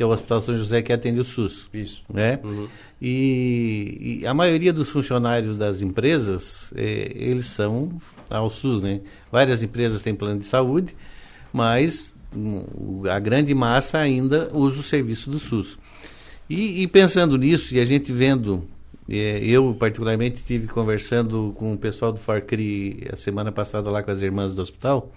que 0.00 0.02
é 0.02 0.06
o 0.06 0.08
Hospital 0.08 0.40
São 0.40 0.56
José 0.56 0.80
que 0.80 0.94
atende 0.94 1.20
o 1.20 1.24
SUS. 1.24 1.68
Isso. 1.74 2.02
Né? 2.08 2.40
Uhum. 2.42 2.68
E, 3.02 4.20
e, 4.22 4.26
a 4.26 4.32
maioria 4.32 4.72
dos 4.72 4.88
funcionários 4.88 5.58
das 5.58 5.82
empresas, 5.82 6.72
é, 6.74 7.12
eles 7.14 7.44
são 7.44 7.98
ao 8.30 8.48
SUS, 8.48 8.82
né? 8.82 9.02
Várias 9.30 9.62
empresas 9.62 10.00
têm 10.00 10.14
plano 10.14 10.40
de 10.40 10.46
saúde, 10.46 10.96
mas 11.52 12.14
um, 12.34 13.06
a 13.10 13.18
grande 13.18 13.54
massa 13.54 13.98
ainda 13.98 14.48
usa 14.54 14.80
o 14.80 14.82
serviço 14.82 15.30
do 15.30 15.38
SUS. 15.38 15.78
E, 16.48 16.80
e 16.80 16.86
pensando 16.86 17.36
nisso, 17.36 17.74
e 17.74 17.78
a 17.78 17.84
gente 17.84 18.10
vendo, 18.10 18.64
eu 19.16 19.74
particularmente 19.78 20.42
tive 20.44 20.66
conversando 20.66 21.52
com 21.56 21.72
o 21.72 21.78
pessoal 21.78 22.12
do 22.12 22.18
Farcri 22.18 23.08
a 23.12 23.16
semana 23.16 23.50
passada 23.50 23.90
lá 23.90 24.02
com 24.02 24.10
as 24.10 24.22
irmãs 24.22 24.54
do 24.54 24.62
hospital, 24.62 25.10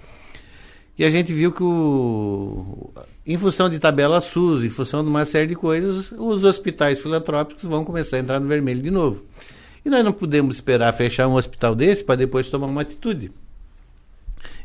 e 0.97 1.03
a 1.03 1.09
gente 1.09 1.33
viu 1.33 1.51
que, 1.51 1.63
o, 1.63 2.91
em 3.25 3.35
função 3.35 3.67
de 3.67 3.79
tabela 3.79 4.21
SUS, 4.21 4.63
em 4.63 4.69
função 4.69 5.03
de 5.03 5.09
uma 5.09 5.25
série 5.25 5.47
de 5.47 5.55
coisas, 5.55 6.11
os 6.11 6.43
hospitais 6.43 6.99
filantrópicos 6.99 7.63
vão 7.63 7.83
começar 7.83 8.17
a 8.17 8.19
entrar 8.19 8.39
no 8.39 8.47
vermelho 8.47 8.81
de 8.81 8.91
novo. 8.91 9.23
E 9.83 9.89
nós 9.89 10.03
não 10.03 10.13
podemos 10.13 10.55
esperar 10.55 10.93
fechar 10.93 11.27
um 11.27 11.33
hospital 11.33 11.73
desse 11.73 12.03
para 12.03 12.15
depois 12.15 12.49
tomar 12.49 12.67
uma 12.67 12.81
atitude. 12.81 13.31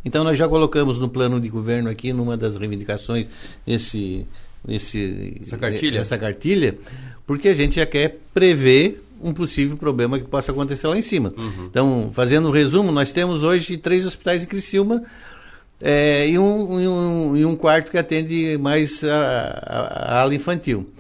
Então 0.05 0.23
nós 0.23 0.37
já 0.37 0.47
colocamos 0.47 0.99
no 0.99 1.09
plano 1.09 1.41
de 1.41 1.49
governo 1.49 1.89
aqui, 1.89 2.13
numa 2.13 2.37
das 2.37 2.57
reivindicações, 2.57 3.27
esse, 3.67 4.27
esse, 4.69 5.39
essa, 5.41 5.57
cartilha. 5.57 5.99
essa 5.99 6.19
cartilha, 6.19 6.79
porque 7.27 7.49
a 7.49 7.55
gente 7.55 7.77
já 7.77 7.87
quer 7.87 8.19
prever 8.35 9.03
um 9.23 9.33
possível 9.33 9.77
problema 9.77 10.19
que 10.19 10.27
possa 10.27 10.53
acontecer 10.53 10.87
lá 10.87 10.97
em 10.97 11.03
cima. 11.03 11.33
Uhum. 11.37 11.67
Então, 11.67 12.11
fazendo 12.13 12.49
um 12.49 12.51
resumo, 12.51 12.93
nós 12.93 13.13
temos 13.13 13.43
hoje 13.43 13.77
três 13.77 14.07
hospitais 14.07 14.43
em 14.43 14.47
Criciúma 14.47 15.03
é, 15.81 16.29
e, 16.29 16.39
um, 16.39 16.81
e, 16.81 16.89
um, 16.89 17.37
e 17.37 17.45
um 17.45 17.57
quarto 17.57 17.91
que 17.91 17.99
atende 17.99 18.59
mais 18.59 19.03
a, 19.05 19.09
a, 19.67 20.15
a 20.17 20.21
ala 20.21 20.35
infantil. 20.35 20.91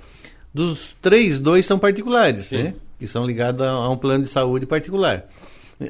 Dos 0.52 0.94
três, 1.02 1.38
dois 1.38 1.66
são 1.66 1.78
particulares, 1.78 2.50
né? 2.50 2.74
que 2.98 3.06
são 3.06 3.24
ligados 3.24 3.62
a, 3.62 3.70
a, 3.70 3.88
um 3.88 3.96
plano 3.96 4.24
de 4.24 4.30
saúde 4.30 4.66
particular. 4.66 5.24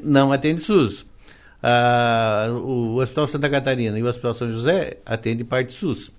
Não 0.03 0.31
atende 0.31 0.61
SUS. 0.61 1.05
Ah, 1.61 2.47
o 2.51 2.95
Hospital 2.97 3.27
Santa 3.27 3.49
Catarina 3.49 3.97
e 3.99 4.03
o 4.03 4.07
Hospital 4.07 4.33
São 4.33 4.51
José 4.51 4.97
atende 5.05 5.43
parte 5.43 5.73
SUS. 5.73 6.11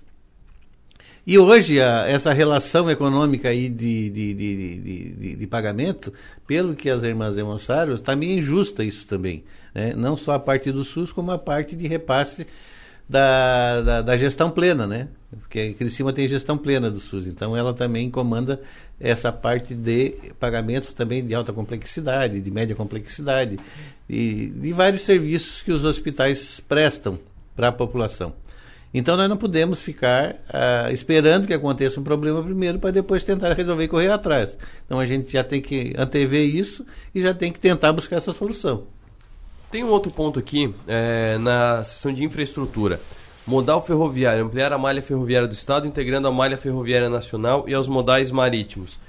E 1.31 1.39
hoje 1.39 1.79
a, 1.79 2.05
essa 2.09 2.33
relação 2.33 2.91
econômica 2.91 3.47
aí 3.47 3.69
de, 3.69 4.09
de, 4.09 4.33
de, 4.33 4.77
de, 5.13 5.35
de 5.37 5.47
pagamento, 5.47 6.11
pelo 6.45 6.75
que 6.75 6.89
as 6.89 7.03
irmãs 7.03 7.33
demonstraram, 7.33 7.93
está 7.93 8.13
meio 8.17 8.39
injusta 8.39 8.83
isso 8.83 9.07
também. 9.07 9.45
Né? 9.73 9.93
Não 9.95 10.17
só 10.17 10.33
a 10.33 10.39
parte 10.39 10.73
do 10.73 10.83
SUS, 10.83 11.13
como 11.13 11.31
a 11.31 11.37
parte 11.37 11.73
de 11.73 11.87
repasse 11.87 12.45
da, 13.07 13.81
da, 13.81 14.01
da 14.01 14.17
gestão 14.17 14.51
plena, 14.51 14.85
né? 14.85 15.07
Porque 15.39 15.71
Criciúma 15.75 16.11
tem 16.11 16.27
gestão 16.27 16.57
plena 16.57 16.91
do 16.91 16.99
SUS, 16.99 17.27
então 17.27 17.55
ela 17.55 17.73
também 17.73 18.11
comanda 18.11 18.59
essa 18.99 19.31
parte 19.31 19.73
de 19.73 20.33
pagamentos 20.37 20.91
também 20.91 21.25
de 21.25 21.33
alta 21.33 21.53
complexidade, 21.53 22.41
de 22.41 22.51
média 22.51 22.75
complexidade, 22.75 23.57
e 24.09 24.51
de 24.53 24.73
vários 24.73 25.03
serviços 25.03 25.61
que 25.61 25.71
os 25.71 25.85
hospitais 25.85 26.59
prestam 26.59 27.17
para 27.55 27.69
a 27.69 27.71
população. 27.71 28.33
Então 28.93 29.15
nós 29.15 29.29
não 29.29 29.37
podemos 29.37 29.81
ficar 29.81 30.35
ah, 30.51 30.91
esperando 30.91 31.47
que 31.47 31.53
aconteça 31.53 31.99
um 31.99 32.03
problema 32.03 32.43
primeiro 32.43 32.77
para 32.77 32.91
depois 32.91 33.23
tentar 33.23 33.53
resolver 33.53 33.85
e 33.85 33.87
correr 33.87 34.11
atrás. 34.11 34.57
Então 34.85 34.99
a 34.99 35.05
gente 35.05 35.31
já 35.31 35.43
tem 35.43 35.61
que 35.61 35.93
antever 35.97 36.43
isso 36.43 36.85
e 37.15 37.21
já 37.21 37.33
tem 37.33 37.53
que 37.53 37.59
tentar 37.59 37.93
buscar 37.93 38.17
essa 38.17 38.33
solução. 38.33 38.83
Tem 39.71 39.85
um 39.85 39.89
outro 39.89 40.11
ponto 40.11 40.37
aqui 40.37 40.75
é, 40.85 41.37
na 41.37 41.83
seção 41.85 42.11
de 42.11 42.25
infraestrutura. 42.25 42.99
Modal 43.47 43.83
ferroviário, 43.83 44.43
ampliar 44.43 44.73
a 44.73 44.77
malha 44.77 45.01
ferroviária 45.01 45.47
do 45.47 45.53
Estado, 45.53 45.87
integrando 45.87 46.27
a 46.27 46.31
malha 46.31 46.57
ferroviária 46.57 47.09
nacional 47.09 47.63
e 47.67 47.73
aos 47.73 47.87
modais 47.87 48.29
marítimos. 48.29 48.99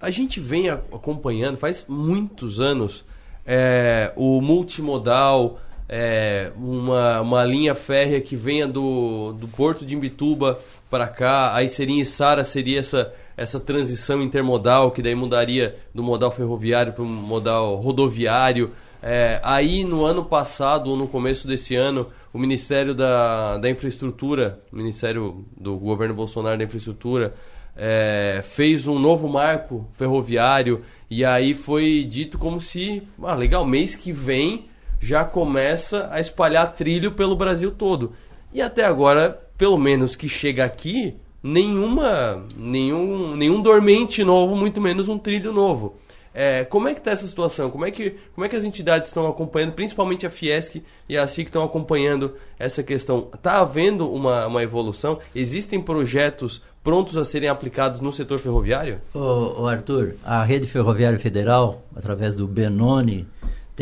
A 0.00 0.10
gente 0.10 0.40
vem 0.40 0.68
acompanhando, 0.68 1.56
faz 1.56 1.84
muitos 1.86 2.58
anos, 2.58 3.04
é, 3.46 4.12
o 4.16 4.40
multimodal, 4.40 5.60
é, 5.92 6.52
uma, 6.56 7.20
uma 7.20 7.44
linha 7.44 7.74
férrea 7.74 8.20
que 8.20 8.36
venha 8.36 8.68
do, 8.68 9.32
do 9.32 9.48
porto 9.48 9.84
de 9.84 9.96
Imbituba 9.96 10.60
para 10.88 11.08
cá, 11.08 11.52
aí 11.52 11.68
seria 11.68 12.00
em 12.00 12.04
Sara, 12.04 12.44
seria 12.44 12.78
essa, 12.78 13.12
essa 13.36 13.58
transição 13.58 14.22
intermodal, 14.22 14.92
que 14.92 15.02
daí 15.02 15.16
mudaria 15.16 15.76
do 15.92 16.00
modal 16.00 16.30
ferroviário 16.30 16.92
para 16.92 17.02
o 17.02 17.06
modal 17.06 17.74
rodoviário. 17.74 18.70
É, 19.02 19.40
aí 19.42 19.82
no 19.82 20.04
ano 20.04 20.24
passado, 20.24 20.90
ou 20.90 20.96
no 20.96 21.08
começo 21.08 21.48
desse 21.48 21.74
ano, 21.74 22.06
o 22.32 22.38
Ministério 22.38 22.94
da, 22.94 23.58
da 23.58 23.68
Infraestrutura, 23.68 24.60
Ministério 24.70 25.44
do 25.56 25.76
governo 25.76 26.14
Bolsonaro 26.14 26.56
da 26.56 26.62
Infraestrutura, 26.62 27.34
é, 27.76 28.42
fez 28.44 28.86
um 28.86 28.98
novo 28.98 29.28
marco 29.28 29.88
ferroviário 29.94 30.82
e 31.10 31.24
aí 31.24 31.52
foi 31.52 32.06
dito 32.08 32.38
como 32.38 32.60
se, 32.60 33.02
ah, 33.24 33.34
legal, 33.34 33.64
mês 33.66 33.96
que 33.96 34.12
vem 34.12 34.70
já 35.00 35.24
começa 35.24 36.08
a 36.12 36.20
espalhar 36.20 36.74
trilho 36.74 37.12
pelo 37.12 37.34
Brasil 37.34 37.70
todo. 37.70 38.12
E 38.52 38.60
até 38.60 38.84
agora, 38.84 39.40
pelo 39.56 39.78
menos 39.78 40.14
que 40.14 40.28
chega 40.28 40.64
aqui, 40.64 41.16
nenhuma, 41.42 42.44
nenhum, 42.56 43.34
nenhum 43.34 43.62
dormente 43.62 44.22
novo, 44.22 44.54
muito 44.54 44.80
menos 44.80 45.08
um 45.08 45.18
trilho 45.18 45.52
novo. 45.52 45.96
É, 46.32 46.64
como 46.64 46.86
é 46.86 46.94
que 46.94 47.00
está 47.00 47.10
essa 47.10 47.26
situação? 47.26 47.70
Como 47.70 47.84
é, 47.84 47.90
que, 47.90 48.14
como 48.34 48.44
é 48.44 48.48
que 48.48 48.54
as 48.54 48.62
entidades 48.62 49.08
estão 49.08 49.26
acompanhando, 49.26 49.72
principalmente 49.72 50.24
a 50.26 50.30
Fiesc 50.30 50.80
e 51.08 51.18
a 51.18 51.26
SIC 51.26 51.48
estão 51.48 51.64
acompanhando 51.64 52.34
essa 52.58 52.82
questão? 52.82 53.28
Está 53.34 53.60
havendo 53.60 54.08
uma, 54.08 54.46
uma 54.46 54.62
evolução? 54.62 55.18
Existem 55.34 55.80
projetos 55.80 56.62
prontos 56.84 57.16
a 57.16 57.24
serem 57.24 57.48
aplicados 57.48 58.00
no 58.00 58.12
setor 58.12 58.38
ferroviário? 58.38 59.00
Ô, 59.12 59.66
Arthur, 59.66 60.14
a 60.24 60.44
Rede 60.44 60.68
Ferroviária 60.68 61.18
Federal, 61.18 61.82
através 61.96 62.34
do 62.36 62.46
Benoni, 62.46 63.26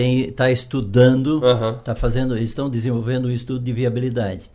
está 0.02 0.50
estudando, 0.50 1.40
tá 1.84 1.94
fazendo, 1.94 2.36
eles 2.36 2.50
estão 2.50 2.68
desenvolvendo 2.70 3.26
um 3.28 3.30
estudo 3.30 3.60
de 3.64 3.72
viabilidade. 3.72 4.50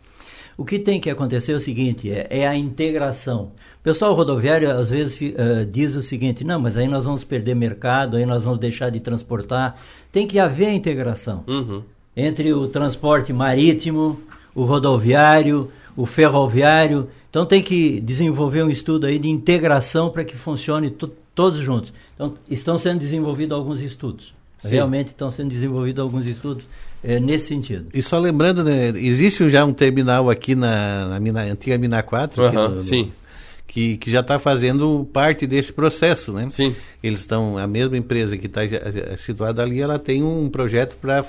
O 0.56 0.64
que 0.64 0.78
tem 0.78 1.00
que 1.00 1.10
acontecer 1.10 1.52
é 1.52 1.56
o 1.56 1.60
seguinte, 1.60 2.10
é, 2.10 2.26
é 2.30 2.46
a 2.46 2.56
integração. 2.56 3.50
O 3.80 3.82
pessoal 3.82 4.14
rodoviário 4.14 4.70
às 4.70 4.88
vezes 4.88 5.18
eh, 5.36 5.66
diz 5.70 5.96
o 5.96 6.02
seguinte, 6.02 6.44
não, 6.44 6.60
mas 6.60 6.76
aí 6.76 6.86
nós 6.86 7.04
vamos 7.04 7.24
perder 7.24 7.54
mercado, 7.56 8.16
aí 8.16 8.24
nós 8.24 8.44
vamos 8.44 8.60
deixar 8.60 8.88
de 8.90 9.00
transportar. 9.00 9.76
Tem 10.12 10.26
que 10.28 10.38
haver 10.38 10.66
a 10.68 10.72
integração 10.74 11.42
Uhum. 11.48 11.82
entre 12.16 12.52
o 12.52 12.68
transporte 12.68 13.32
marítimo, 13.32 14.20
o 14.54 14.62
rodoviário, 14.62 15.70
o 15.96 16.06
ferroviário. 16.06 17.08
Então 17.28 17.44
tem 17.44 17.60
que 17.60 18.00
desenvolver 18.00 18.62
um 18.62 18.70
estudo 18.70 19.06
aí 19.06 19.18
de 19.18 19.28
integração 19.28 20.08
para 20.10 20.24
que 20.24 20.36
funcione 20.36 20.88
to- 20.90 21.10
todos 21.34 21.58
juntos. 21.58 21.92
Então 22.14 22.34
estão 22.48 22.78
sendo 22.78 23.00
desenvolvidos 23.00 23.56
alguns 23.58 23.80
estudos. 23.82 24.32
Sim. 24.68 24.74
Realmente 24.76 25.08
estão 25.08 25.30
sendo 25.30 25.50
desenvolvidos 25.50 26.00
alguns 26.02 26.26
estudos 26.26 26.64
eh, 27.02 27.20
nesse 27.20 27.48
sentido. 27.48 27.86
E 27.92 28.02
só 28.02 28.18
lembrando, 28.18 28.64
né, 28.64 28.88
existe 28.96 29.48
já 29.50 29.64
um 29.64 29.72
terminal 29.72 30.30
aqui 30.30 30.54
na, 30.54 31.08
na 31.08 31.20
mina- 31.20 31.42
antiga 31.42 31.76
Mina 31.78 32.02
4, 32.02 32.44
aqui 32.46 32.56
Aham, 32.56 32.68
no- 32.68 32.74
no- 32.76 32.80
sim. 32.82 33.12
que, 33.66 33.96
que 33.96 34.10
já 34.10 34.20
está 34.20 34.38
fazendo 34.38 35.06
parte 35.12 35.46
desse 35.46 35.72
processo, 35.72 36.32
né? 36.32 36.48
Sim. 36.50 36.74
Eles 37.02 37.20
estão, 37.20 37.58
a 37.58 37.66
mesma 37.66 37.96
empresa 37.98 38.36
que 38.38 38.46
está 38.46 38.60
situada 39.18 39.62
ali, 39.62 39.80
ela 39.80 39.98
tem 39.98 40.22
um 40.22 40.48
projeto 40.48 40.96
para 40.96 41.22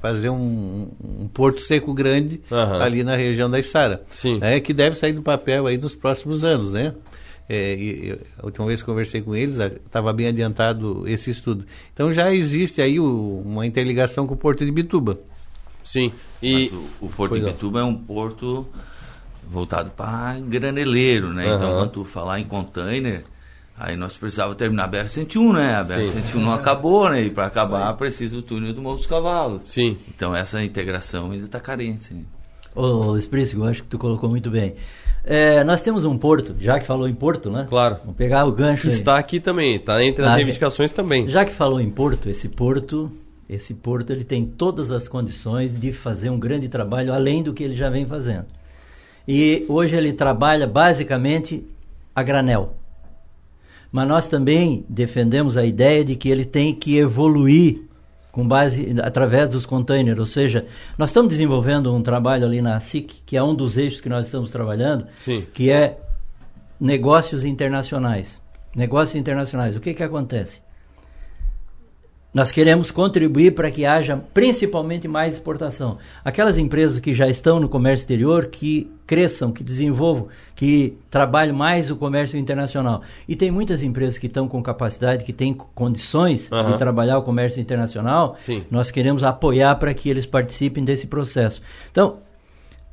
fazer 0.00 0.30
um, 0.30 0.88
um 1.04 1.28
porto 1.28 1.60
seco 1.60 1.92
grande 1.92 2.40
Aham. 2.50 2.82
ali 2.82 3.04
na 3.04 3.14
região 3.16 3.50
da 3.50 3.58
Estara. 3.60 4.02
Sim. 4.10 4.38
É, 4.40 4.58
que 4.60 4.72
deve 4.72 4.96
sair 4.96 5.12
do 5.12 5.22
papel 5.22 5.66
aí 5.66 5.76
nos 5.76 5.94
próximos 5.94 6.42
anos, 6.42 6.72
né? 6.72 6.94
É, 7.52 7.74
e- 7.74 8.10
e 8.10 8.18
a 8.38 8.46
última 8.46 8.64
vez 8.66 8.80
que 8.80 8.86
conversei 8.86 9.20
com 9.22 9.34
eles, 9.34 9.56
estava 9.58 10.12
bem 10.12 10.28
adiantado 10.28 11.02
esse 11.08 11.30
estudo. 11.32 11.66
Então 11.92 12.12
já 12.12 12.32
existe 12.32 12.80
aí 12.80 13.00
o- 13.00 13.42
uma 13.44 13.66
interligação 13.66 14.24
com 14.24 14.34
o 14.34 14.36
Porto 14.36 14.64
de 14.64 14.70
Bituba. 14.70 15.18
Sim. 15.82 16.12
Mas 16.40 16.70
o, 16.70 16.76
o 17.00 17.08
Porto 17.08 17.30
Pois 17.30 17.40
de 17.40 17.46
não. 17.48 17.52
Bituba 17.52 17.80
é 17.80 17.82
um 17.82 17.94
porto 17.96 18.68
voltado 19.50 19.90
para 19.90 20.38
graneleiro, 20.38 21.32
né? 21.32 21.46
Então, 21.54 21.70
Aham. 21.70 21.78
quando 21.80 21.90
tu 21.90 22.04
falar 22.04 22.38
em 22.38 22.44
container, 22.44 23.24
aí 23.76 23.96
nós 23.96 24.16
precisávamos 24.16 24.56
terminar 24.56 24.84
a 24.84 24.88
BR-101, 24.88 25.52
né? 25.52 25.74
A 25.74 25.84
BR-101 25.84 26.26
Sim. 26.28 26.40
não 26.40 26.52
acabou, 26.52 27.10
né? 27.10 27.22
E 27.24 27.30
para 27.30 27.46
acabar, 27.46 27.92
precisa 27.94 28.38
o 28.38 28.42
túnel 28.42 28.72
do 28.72 28.80
Morro 28.80 28.98
dos 28.98 29.06
Cavalos. 29.08 29.62
Sim. 29.64 29.98
Então, 30.08 30.36
essa 30.36 30.62
integração 30.62 31.32
ainda 31.32 31.46
está 31.46 31.58
carente, 31.58 32.04
sim. 32.04 32.24
Ô, 32.74 33.16
eu 33.16 33.64
acho 33.64 33.82
que 33.82 33.88
tu 33.88 33.98
colocou 33.98 34.28
muito 34.30 34.50
bem. 34.50 34.74
Eh, 35.24 35.62
nós 35.64 35.82
temos 35.82 36.04
um 36.04 36.16
porto, 36.16 36.54
já 36.60 36.78
que 36.78 36.86
falou 36.86 37.08
em 37.08 37.14
porto, 37.14 37.50
né? 37.50 37.66
Claro. 37.68 37.98
Vamos 38.00 38.16
pegar 38.16 38.46
o 38.46 38.52
gancho 38.52 38.86
aí. 38.88 38.92
Está 38.94 39.18
aqui 39.18 39.38
também, 39.38 39.76
está 39.76 40.02
entre 40.02 40.24
as 40.24 40.30
Ah, 40.30 40.36
reivindicações 40.36 40.90
também. 40.90 41.28
Já 41.28 41.44
que 41.44 41.52
falou 41.52 41.80
em 41.80 41.90
Porto, 41.90 42.28
esse 42.30 42.48
Porto, 42.48 43.10
esse 43.48 43.74
Porto 43.74 44.10
ele 44.10 44.24
tem 44.24 44.46
todas 44.46 44.90
as 44.90 45.08
condições 45.08 45.78
de 45.78 45.92
fazer 45.92 46.30
um 46.30 46.38
grande 46.38 46.68
trabalho 46.68 47.12
além 47.12 47.42
do 47.42 47.52
que 47.52 47.62
ele 47.62 47.76
já 47.76 47.90
vem 47.90 48.06
fazendo. 48.06 48.46
E 49.28 49.64
hoje 49.68 49.94
ele 49.94 50.12
trabalha 50.12 50.66
basicamente 50.66 51.64
a 52.14 52.22
granel. 52.22 52.76
Mas 53.92 54.08
nós 54.08 54.26
também 54.26 54.84
defendemos 54.88 55.56
a 55.56 55.64
ideia 55.64 56.04
de 56.04 56.14
que 56.16 56.30
ele 56.30 56.44
tem 56.44 56.74
que 56.74 56.96
evoluir 56.96 57.82
com 58.30 58.46
base 58.46 58.96
através 59.02 59.48
dos 59.48 59.66
containers, 59.66 60.18
ou 60.18 60.26
seja, 60.26 60.66
nós 60.96 61.10
estamos 61.10 61.30
desenvolvendo 61.30 61.94
um 61.94 62.02
trabalho 62.02 62.46
ali 62.46 62.60
na 62.60 62.78
SIC, 62.78 63.22
que 63.26 63.36
é 63.36 63.42
um 63.42 63.54
dos 63.54 63.76
eixos 63.76 64.00
que 64.00 64.08
nós 64.08 64.26
estamos 64.26 64.50
trabalhando, 64.50 65.06
Sim. 65.18 65.46
que 65.52 65.70
é 65.70 65.98
negócios 66.80 67.44
internacionais. 67.44 68.40
Negócios 68.74 69.16
internacionais. 69.16 69.76
O 69.76 69.80
que 69.80 69.94
que 69.94 70.02
acontece? 70.02 70.62
Nós 72.32 72.52
queremos 72.52 72.92
contribuir 72.92 73.54
para 73.56 73.70
que 73.72 73.84
haja 73.84 74.16
principalmente 74.32 75.08
mais 75.08 75.34
exportação. 75.34 75.98
Aquelas 76.24 76.58
empresas 76.58 77.00
que 77.00 77.12
já 77.12 77.28
estão 77.28 77.58
no 77.58 77.68
comércio 77.68 78.04
exterior, 78.04 78.46
que 78.46 78.88
cresçam, 79.04 79.50
que 79.50 79.64
desenvolvam, 79.64 80.28
que 80.54 80.96
trabalhem 81.10 81.52
mais 81.52 81.90
o 81.90 81.96
comércio 81.96 82.38
internacional. 82.38 83.02
E 83.26 83.34
tem 83.34 83.50
muitas 83.50 83.82
empresas 83.82 84.16
que 84.16 84.28
estão 84.28 84.46
com 84.46 84.62
capacidade, 84.62 85.24
que 85.24 85.32
têm 85.32 85.52
condições 85.52 86.48
de 86.48 86.78
trabalhar 86.78 87.18
o 87.18 87.22
comércio 87.22 87.60
internacional. 87.60 88.36
Sim. 88.38 88.62
Nós 88.70 88.92
queremos 88.92 89.24
apoiar 89.24 89.74
para 89.74 89.92
que 89.92 90.08
eles 90.08 90.24
participem 90.24 90.84
desse 90.84 91.08
processo. 91.08 91.60
Então, 91.90 92.18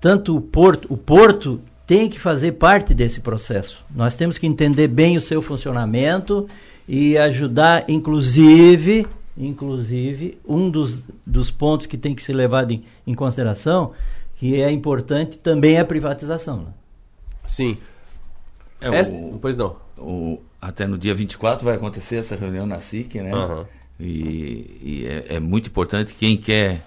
tanto 0.02 0.36
o 0.36 0.42
porto, 0.42 0.92
o 0.92 0.98
porto 0.98 1.62
tem 1.86 2.10
que 2.10 2.20
fazer 2.20 2.54
parte 2.54 2.94
desse 2.94 3.20
processo. 3.20 3.86
Nós 3.96 4.16
temos 4.16 4.40
que 4.40 4.48
entender 4.48 4.88
bem 4.88 5.16
o 5.16 5.22
seu 5.22 5.44
funcionamento 5.44 6.48
e 6.88 7.18
ajudar, 7.18 7.86
inclusive, 7.88 9.06
inclusive 9.38 10.38
um 10.48 10.70
dos, 10.70 11.04
dos 11.26 11.52
pontos 11.52 11.86
que 11.88 11.98
tem 11.98 12.16
que 12.16 12.24
ser 12.24 12.34
levado 12.34 12.72
em, 12.72 12.84
em 13.06 13.14
consideração, 13.14 13.94
que 14.36 14.62
é 14.62 14.72
importante 14.72 15.38
também 15.38 15.76
é 15.76 15.80
a 15.82 15.86
privatização. 15.86 16.58
né? 16.64 16.72
Sim. 17.46 17.78
É, 18.82 18.90
o- 18.90 19.40
Pois 19.40 19.56
não. 19.56 19.76
o- 19.98 20.42
até 20.62 20.86
no 20.88 20.98
dia 20.98 21.14
24 21.16 21.64
vai 21.66 21.76
acontecer 21.76 22.18
essa 22.18 22.36
reunião 22.36 22.66
na 22.66 22.80
SIC, 22.80 23.16
né? 23.22 23.32
Aham. 23.34 23.66
E, 24.00 24.78
e 24.82 25.06
é, 25.08 25.36
é 25.36 25.40
muito 25.40 25.68
importante 25.70 26.14
quem 26.14 26.38
quer, 26.38 26.84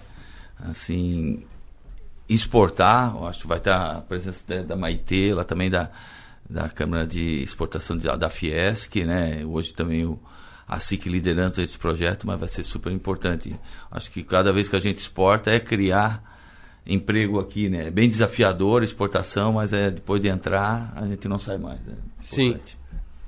assim, 0.59 1.43
exportar, 2.29 3.13
eu 3.15 3.27
acho 3.27 3.41
que 3.41 3.47
vai 3.47 3.57
estar 3.57 3.97
a 3.97 4.01
presença 4.01 4.43
da, 4.47 4.61
da 4.61 4.75
Maitê, 4.77 5.33
lá 5.33 5.43
também 5.43 5.69
da, 5.69 5.89
da 6.49 6.69
Câmara 6.69 7.05
de 7.05 7.43
Exportação 7.43 7.97
de- 7.97 8.07
da 8.17 8.29
Fiesc, 8.29 9.03
né? 9.03 9.43
Hoje 9.45 9.73
também 9.73 10.05
o, 10.05 10.17
a 10.67 10.79
SIC 10.79 11.07
liderando 11.07 11.61
esse 11.61 11.77
projeto, 11.77 12.25
mas 12.25 12.39
vai 12.39 12.49
ser 12.49 12.63
super 12.63 12.91
importante. 12.91 13.55
Acho 13.89 14.11
que 14.11 14.23
cada 14.23 14.53
vez 14.53 14.69
que 14.69 14.75
a 14.75 14.79
gente 14.79 14.99
exporta 14.99 15.51
é 15.51 15.59
criar 15.59 16.23
emprego 16.85 17.39
aqui, 17.39 17.69
né? 17.69 17.87
É 17.87 17.91
bem 17.91 18.09
desafiador 18.09 18.81
a 18.81 18.85
exportação, 18.85 19.53
mas 19.53 19.73
é 19.73 19.91
depois 19.91 20.21
de 20.21 20.27
entrar 20.27 20.93
a 20.95 21.05
gente 21.05 21.27
não 21.27 21.37
sai 21.37 21.57
mais. 21.57 21.79
Né? 21.81 21.95
Sim. 22.21 22.57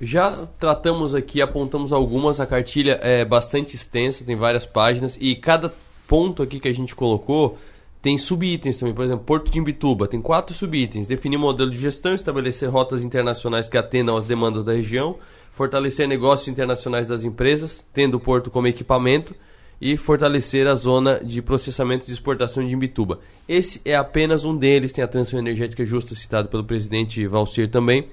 Já 0.00 0.46
tratamos 0.58 1.14
aqui, 1.14 1.40
apontamos 1.40 1.92
algumas, 1.92 2.40
a 2.40 2.46
cartilha 2.46 2.98
é 3.00 3.24
bastante 3.24 3.76
extensa, 3.76 4.24
tem 4.24 4.36
várias 4.36 4.66
páginas 4.66 5.16
e 5.20 5.36
cada 5.36 5.72
ponto 6.08 6.42
aqui 6.42 6.58
que 6.58 6.68
a 6.68 6.74
gente 6.74 6.94
colocou 6.94 7.56
tem 8.02 8.18
subitens 8.18 8.76
também. 8.76 8.94
Por 8.94 9.04
exemplo, 9.04 9.24
Porto 9.24 9.50
de 9.50 9.58
Imbituba 9.58 10.06
tem 10.06 10.20
quatro 10.20 10.54
subitens: 10.54 11.06
definir 11.06 11.38
modelo 11.38 11.70
de 11.70 11.78
gestão, 11.78 12.14
estabelecer 12.14 12.68
rotas 12.68 13.02
internacionais 13.02 13.68
que 13.68 13.78
atendam 13.78 14.16
às 14.16 14.24
demandas 14.24 14.62
da 14.62 14.74
região, 14.74 15.16
fortalecer 15.54 16.08
negócios 16.08 16.48
internacionais 16.48 17.06
das 17.06 17.24
empresas, 17.24 17.86
tendo 17.92 18.16
o 18.16 18.20
porto 18.20 18.50
como 18.50 18.66
equipamento 18.66 19.34
e 19.80 19.96
fortalecer 19.96 20.66
a 20.66 20.74
zona 20.74 21.20
de 21.22 21.40
processamento 21.40 22.04
de 22.04 22.12
exportação 22.12 22.66
de 22.66 22.74
Imbituba. 22.74 23.20
Esse 23.48 23.80
é 23.84 23.94
apenas 23.94 24.44
um 24.44 24.56
deles, 24.56 24.92
tem 24.92 25.04
a 25.04 25.08
transição 25.08 25.38
energética 25.38 25.84
justa 25.86 26.14
citado 26.14 26.48
pelo 26.48 26.64
presidente 26.64 27.24
Valcir 27.26 27.70
também, 27.70 28.08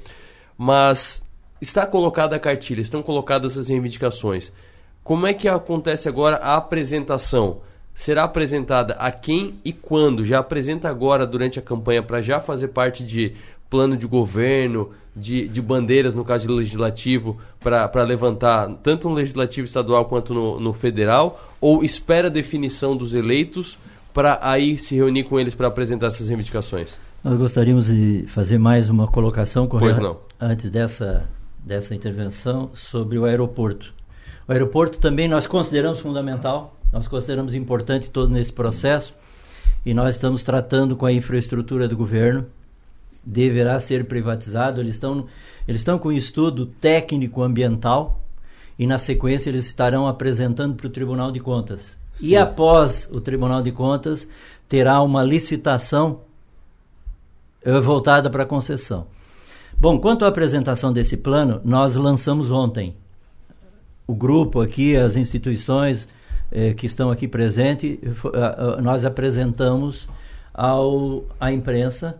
mas 0.55 1.23
está 1.59 1.85
colocada 1.85 2.35
a 2.35 2.39
cartilha, 2.39 2.81
estão 2.81 3.01
colocadas 3.01 3.57
as 3.57 3.69
reivindicações. 3.69 4.51
Como 5.03 5.25
é 5.25 5.33
que 5.33 5.47
acontece 5.47 6.07
agora 6.07 6.37
a 6.37 6.55
apresentação? 6.55 7.61
será 7.93 8.23
apresentada 8.23 8.93
a 8.93 9.11
quem 9.11 9.59
e 9.63 9.73
quando? 9.73 10.25
Já 10.25 10.39
apresenta 10.39 10.89
agora 10.89 11.25
durante 11.25 11.59
a 11.59 11.61
campanha 11.61 12.01
para 12.01 12.21
já 12.21 12.39
fazer 12.39 12.69
parte 12.69 13.03
de 13.03 13.35
plano 13.71 13.95
de 13.95 14.05
governo, 14.05 14.89
de, 15.15 15.47
de 15.47 15.61
bandeiras, 15.61 16.13
no 16.13 16.25
caso 16.25 16.45
do 16.45 16.53
legislativo, 16.53 17.37
para 17.57 18.03
levantar 18.03 18.69
tanto 18.83 19.07
no 19.07 19.15
legislativo 19.15 19.65
estadual 19.65 20.05
quanto 20.05 20.33
no, 20.33 20.59
no 20.59 20.73
federal? 20.73 21.41
Ou 21.61 21.81
espera 21.83 22.27
a 22.27 22.29
definição 22.29 22.95
dos 22.97 23.13
eleitos 23.13 23.79
para 24.13 24.37
aí 24.41 24.77
se 24.77 24.93
reunir 24.93 25.23
com 25.23 25.39
eles 25.39 25.55
para 25.55 25.67
apresentar 25.67 26.07
essas 26.07 26.27
reivindicações? 26.27 26.99
Nós 27.23 27.37
gostaríamos 27.37 27.85
de 27.85 28.25
fazer 28.27 28.57
mais 28.57 28.89
uma 28.89 29.07
colocação 29.07 29.67
não. 30.01 30.17
antes 30.39 30.69
dessa, 30.69 31.23
dessa 31.63 31.95
intervenção 31.95 32.71
sobre 32.73 33.17
o 33.17 33.23
aeroporto. 33.23 33.93
O 34.47 34.51
aeroporto 34.51 34.99
também 34.99 35.29
nós 35.29 35.47
consideramos 35.47 35.99
fundamental, 35.99 36.75
nós 36.91 37.07
consideramos 37.07 37.53
importante 37.53 38.09
todo 38.09 38.29
nesse 38.29 38.51
processo 38.51 39.13
e 39.85 39.93
nós 39.93 40.15
estamos 40.15 40.43
tratando 40.43 40.95
com 40.97 41.05
a 41.05 41.13
infraestrutura 41.13 41.87
do 41.87 41.95
governo. 41.95 42.45
Deverá 43.23 43.79
ser 43.79 44.05
privatizado. 44.05 44.81
Eles 44.81 44.95
estão, 44.95 45.27
eles 45.67 45.81
estão 45.81 45.99
com 45.99 46.09
um 46.09 46.13
estudo 46.13 46.65
técnico 46.65 47.43
ambiental 47.43 48.21
e 48.77 48.87
na 48.87 48.97
sequência 48.97 49.49
eles 49.49 49.67
estarão 49.67 50.07
apresentando 50.07 50.75
para 50.75 50.87
o 50.87 50.89
Tribunal 50.89 51.31
de 51.31 51.39
Contas. 51.39 51.97
Sim. 52.15 52.27
E 52.27 52.37
após 52.37 53.07
o 53.11 53.21
Tribunal 53.21 53.61
de 53.61 53.71
Contas 53.71 54.27
terá 54.67 55.01
uma 55.01 55.23
licitação 55.23 56.21
eh, 57.63 57.79
voltada 57.79 58.29
para 58.29 58.43
a 58.43 58.45
concessão. 58.45 59.07
Bom, 59.77 59.99
quanto 59.99 60.25
à 60.25 60.27
apresentação 60.27 60.91
desse 60.91 61.17
plano, 61.17 61.61
nós 61.63 61.95
lançamos 61.95 62.51
ontem. 62.51 62.95
O 64.07 64.15
grupo 64.15 64.61
aqui, 64.61 64.95
as 64.95 65.15
instituições 65.15 66.07
eh, 66.51 66.73
que 66.73 66.85
estão 66.85 67.11
aqui 67.11 67.27
presentes, 67.27 67.99
nós 68.81 69.05
apresentamos 69.05 70.07
ao, 70.53 71.23
à 71.39 71.51
imprensa, 71.51 72.19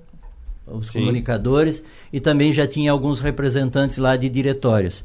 os 0.74 0.88
Sim. 0.88 1.00
comunicadores, 1.00 1.84
e 2.12 2.20
também 2.20 2.52
já 2.52 2.66
tinha 2.66 2.92
alguns 2.92 3.20
representantes 3.20 3.98
lá 3.98 4.16
de 4.16 4.30
diretórios. 4.30 5.04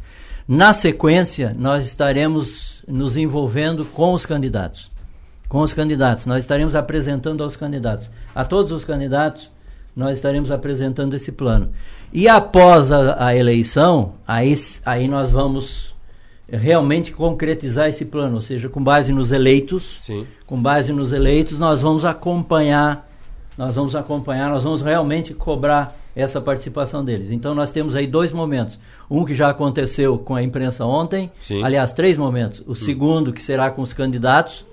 Na 0.48 0.72
sequência, 0.72 1.54
nós 1.58 1.86
estaremos 1.86 2.82
nos 2.86 3.16
envolvendo 3.16 3.84
com 3.84 4.12
os 4.12 4.24
candidatos. 4.24 4.90
Com 5.48 5.60
os 5.60 5.72
candidatos. 5.72 6.26
Nós 6.26 6.44
estaremos 6.44 6.74
apresentando 6.74 7.42
aos 7.42 7.56
candidatos. 7.56 8.08
A 8.34 8.44
todos 8.44 8.70
os 8.70 8.84
candidatos, 8.84 9.50
nós 9.94 10.16
estaremos 10.16 10.50
apresentando 10.50 11.14
esse 11.14 11.32
plano. 11.32 11.70
E 12.12 12.28
após 12.28 12.92
a, 12.92 13.26
a 13.26 13.34
eleição, 13.34 14.14
aí, 14.26 14.54
aí 14.84 15.08
nós 15.08 15.30
vamos 15.30 15.94
realmente 16.48 17.12
concretizar 17.12 17.88
esse 17.88 18.04
plano, 18.04 18.36
ou 18.36 18.40
seja, 18.40 18.68
com 18.68 18.82
base 18.82 19.12
nos 19.12 19.32
eleitos, 19.32 19.96
Sim. 20.00 20.26
com 20.46 20.60
base 20.60 20.92
nos 20.92 21.12
eleitos, 21.12 21.58
nós 21.58 21.82
vamos 21.82 22.04
acompanhar, 22.04 23.05
nós 23.56 23.74
vamos 23.74 23.96
acompanhar, 23.96 24.50
nós 24.50 24.62
vamos 24.62 24.82
realmente 24.82 25.32
cobrar 25.32 25.96
essa 26.14 26.40
participação 26.40 27.04
deles. 27.04 27.30
Então 27.30 27.54
nós 27.54 27.70
temos 27.70 27.94
aí 27.94 28.06
dois 28.06 28.32
momentos. 28.32 28.78
Um 29.10 29.24
que 29.24 29.34
já 29.34 29.50
aconteceu 29.50 30.18
com 30.18 30.34
a 30.34 30.42
imprensa 30.42 30.84
ontem, 30.84 31.30
Sim. 31.40 31.62
aliás, 31.62 31.92
três 31.92 32.16
momentos. 32.16 32.62
O 32.66 32.72
hum. 32.72 32.74
segundo 32.74 33.32
que 33.32 33.42
será 33.42 33.70
com 33.70 33.82
os 33.82 33.92
candidatos, 33.92 34.64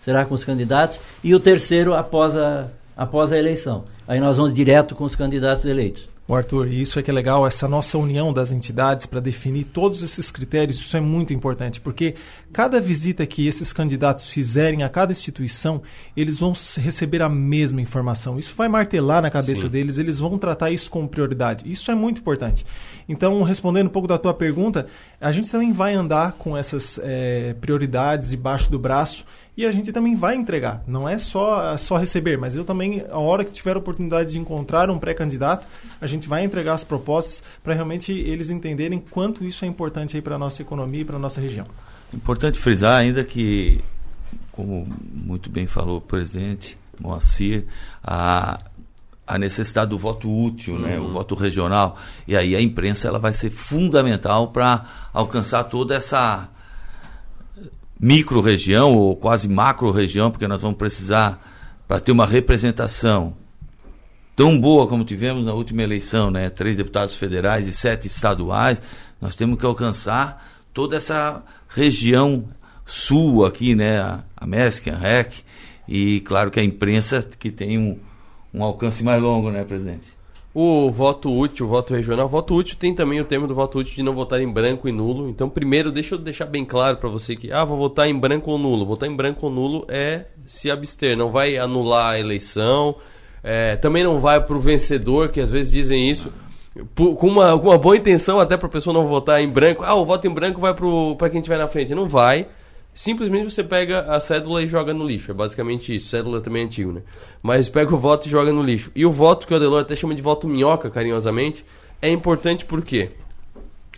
será 0.00 0.24
com 0.24 0.34
os 0.34 0.44
candidatos, 0.44 1.00
e 1.22 1.34
o 1.34 1.40
terceiro 1.40 1.94
após 1.94 2.36
a, 2.36 2.68
após 2.96 3.32
a 3.32 3.38
eleição. 3.38 3.84
Aí 4.06 4.20
nós 4.20 4.36
vamos 4.36 4.52
direto 4.52 4.94
com 4.94 5.04
os 5.04 5.14
candidatos 5.14 5.64
eleitos. 5.64 6.08
O 6.28 6.34
Arthur, 6.34 6.68
isso 6.68 6.98
é 6.98 7.02
que 7.02 7.10
é 7.10 7.14
legal, 7.14 7.46
essa 7.46 7.66
nossa 7.66 7.96
união 7.96 8.34
das 8.34 8.50
entidades 8.50 9.06
para 9.06 9.18
definir 9.18 9.64
todos 9.64 10.02
esses 10.02 10.30
critérios, 10.30 10.78
isso 10.78 10.94
é 10.94 11.00
muito 11.00 11.32
importante, 11.32 11.80
porque 11.80 12.16
cada 12.52 12.78
visita 12.82 13.26
que 13.26 13.48
esses 13.48 13.72
candidatos 13.72 14.26
fizerem 14.26 14.82
a 14.82 14.90
cada 14.90 15.10
instituição, 15.10 15.80
eles 16.14 16.38
vão 16.38 16.52
receber 16.76 17.22
a 17.22 17.30
mesma 17.30 17.80
informação. 17.80 18.38
Isso 18.38 18.52
vai 18.54 18.68
martelar 18.68 19.22
na 19.22 19.30
cabeça 19.30 19.62
Sim. 19.62 19.68
deles, 19.70 19.96
eles 19.96 20.18
vão 20.18 20.36
tratar 20.36 20.70
isso 20.70 20.90
como 20.90 21.08
prioridade. 21.08 21.64
Isso 21.66 21.90
é 21.90 21.94
muito 21.94 22.20
importante. 22.20 22.66
Então, 23.08 23.42
respondendo 23.42 23.86
um 23.86 23.90
pouco 23.90 24.06
da 24.06 24.18
tua 24.18 24.34
pergunta, 24.34 24.86
a 25.18 25.32
gente 25.32 25.50
também 25.50 25.72
vai 25.72 25.94
andar 25.94 26.32
com 26.32 26.54
essas 26.54 27.00
é, 27.02 27.54
prioridades 27.58 28.28
debaixo 28.28 28.70
do 28.70 28.78
braço 28.78 29.24
e 29.58 29.66
a 29.66 29.72
gente 29.72 29.90
também 29.90 30.14
vai 30.14 30.36
entregar. 30.36 30.84
Não 30.86 31.08
é 31.08 31.18
só, 31.18 31.76
só 31.76 31.96
receber, 31.96 32.38
mas 32.38 32.54
eu 32.54 32.64
também, 32.64 33.02
a 33.10 33.18
hora 33.18 33.44
que 33.44 33.50
tiver 33.50 33.74
a 33.74 33.78
oportunidade 33.80 34.30
de 34.30 34.38
encontrar 34.38 34.88
um 34.88 35.00
pré-candidato, 35.00 35.66
a 36.00 36.06
gente 36.06 36.28
vai 36.28 36.44
entregar 36.44 36.74
as 36.74 36.84
propostas 36.84 37.42
para 37.60 37.74
realmente 37.74 38.12
eles 38.12 38.50
entenderem 38.50 39.00
quanto 39.00 39.44
isso 39.44 39.64
é 39.64 39.68
importante 39.68 40.22
para 40.22 40.36
a 40.36 40.38
nossa 40.38 40.62
economia 40.62 41.00
e 41.00 41.04
para 41.04 41.16
a 41.16 41.18
nossa 41.18 41.40
região. 41.40 41.66
Importante 42.14 42.56
frisar 42.56 43.00
ainda 43.00 43.24
que, 43.24 43.80
como 44.52 44.86
muito 45.12 45.50
bem 45.50 45.66
falou 45.66 45.98
o 45.98 46.00
presidente 46.00 46.78
Moacir, 47.00 47.64
a, 48.00 48.60
a 49.26 49.38
necessidade 49.38 49.90
do 49.90 49.98
voto 49.98 50.32
útil, 50.32 50.74
uhum. 50.74 50.80
né, 50.82 50.98
o 51.00 51.02
uhum. 51.02 51.08
voto 51.08 51.34
regional. 51.34 51.96
E 52.28 52.36
aí 52.36 52.54
a 52.54 52.60
imprensa 52.60 53.08
ela 53.08 53.18
vai 53.18 53.32
ser 53.32 53.50
fundamental 53.50 54.52
para 54.52 54.84
alcançar 55.12 55.64
toda 55.64 55.96
essa 55.96 56.48
micro-região 57.98 58.94
ou 58.96 59.16
quase 59.16 59.48
macro-região, 59.48 60.30
porque 60.30 60.46
nós 60.46 60.62
vamos 60.62 60.78
precisar, 60.78 61.40
para 61.86 62.00
ter 62.00 62.12
uma 62.12 62.26
representação 62.26 63.34
tão 64.36 64.58
boa 64.58 64.86
como 64.86 65.04
tivemos 65.04 65.44
na 65.44 65.52
última 65.52 65.82
eleição, 65.82 66.30
né? 66.30 66.48
três 66.48 66.76
deputados 66.76 67.14
federais 67.14 67.66
e 67.66 67.72
sete 67.72 68.06
estaduais, 68.06 68.80
nós 69.20 69.34
temos 69.34 69.58
que 69.58 69.66
alcançar 69.66 70.46
toda 70.72 70.96
essa 70.96 71.42
região 71.68 72.44
sul 72.86 73.44
aqui, 73.44 73.74
né? 73.74 73.98
a, 73.98 74.24
a 74.36 74.44
a 74.44 74.96
REC, 74.96 75.44
e 75.88 76.20
claro 76.20 76.50
que 76.50 76.60
a 76.60 76.64
imprensa 76.64 77.26
que 77.36 77.50
tem 77.50 77.78
um, 77.78 77.98
um 78.54 78.62
alcance 78.62 79.02
mais 79.02 79.20
longo, 79.20 79.50
né, 79.50 79.64
presidente? 79.64 80.17
O 80.54 80.90
voto 80.90 81.30
útil, 81.30 81.66
o 81.66 81.68
voto 81.68 81.94
regional, 81.94 82.26
o 82.26 82.28
voto 82.28 82.54
útil 82.54 82.76
tem 82.78 82.94
também 82.94 83.20
o 83.20 83.24
tema 83.24 83.46
do 83.46 83.54
voto 83.54 83.78
útil 83.78 83.96
de 83.96 84.02
não 84.02 84.14
votar 84.14 84.40
em 84.40 84.50
branco 84.50 84.88
e 84.88 84.92
nulo. 84.92 85.28
Então, 85.28 85.48
primeiro, 85.48 85.92
deixa 85.92 86.14
eu 86.14 86.18
deixar 86.18 86.46
bem 86.46 86.64
claro 86.64 86.96
para 86.96 87.08
você 87.08 87.36
que, 87.36 87.52
ah, 87.52 87.64
vou 87.64 87.76
votar 87.76 88.08
em 88.08 88.18
branco 88.18 88.50
ou 88.50 88.58
nulo. 88.58 88.86
Votar 88.86 89.08
em 89.08 89.14
branco 89.14 89.46
ou 89.46 89.52
nulo 89.52 89.84
é 89.88 90.24
se 90.46 90.70
abster, 90.70 91.16
não 91.16 91.30
vai 91.30 91.58
anular 91.58 92.12
a 92.12 92.18
eleição. 92.18 92.96
É, 93.42 93.76
também 93.76 94.02
não 94.02 94.18
vai 94.20 94.40
para 94.40 94.56
o 94.56 94.60
vencedor, 94.60 95.28
que 95.28 95.40
às 95.40 95.50
vezes 95.50 95.70
dizem 95.70 96.10
isso, 96.10 96.32
por, 96.94 97.14
com, 97.14 97.28
uma, 97.28 97.58
com 97.58 97.68
uma 97.68 97.78
boa 97.78 97.96
intenção 97.96 98.40
até 98.40 98.56
para 98.56 98.68
a 98.68 98.70
pessoa 98.70 98.94
não 98.94 99.06
votar 99.06 99.42
em 99.42 99.48
branco. 99.48 99.84
Ah, 99.84 99.94
o 99.94 100.04
voto 100.04 100.26
em 100.26 100.30
branco 100.30 100.60
vai 100.60 100.74
para 101.16 101.28
quem 101.28 101.40
estiver 101.40 101.58
na 101.58 101.68
frente. 101.68 101.94
Não 101.94 102.08
vai 102.08 102.46
simplesmente 102.98 103.44
você 103.44 103.62
pega 103.62 104.00
a 104.00 104.20
cédula 104.20 104.60
e 104.60 104.68
joga 104.68 104.92
no 104.92 105.06
lixo. 105.06 105.30
É 105.30 105.34
basicamente 105.34 105.94
isso. 105.94 106.08
Cédula 106.08 106.40
também 106.40 106.62
é 106.62 106.64
antigo, 106.64 106.90
né? 106.90 107.02
Mas 107.40 107.68
pega 107.68 107.94
o 107.94 107.96
voto 107.96 108.26
e 108.26 108.30
joga 108.30 108.52
no 108.52 108.60
lixo. 108.60 108.90
E 108.92 109.06
o 109.06 109.10
voto, 109.10 109.46
que 109.46 109.52
o 109.52 109.56
Adelor 109.56 109.82
até 109.82 109.94
chama 109.94 110.16
de 110.16 110.20
voto 110.20 110.48
minhoca, 110.48 110.90
carinhosamente, 110.90 111.64
é 112.02 112.10
importante 112.10 112.64
porque 112.64 113.10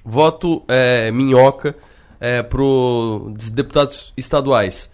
voto 0.04 0.62
é, 0.68 1.10
minhoca 1.12 1.74
é, 2.20 2.42
para 2.42 2.62
os 2.62 3.48
deputados 3.48 4.12
estaduais. 4.18 4.90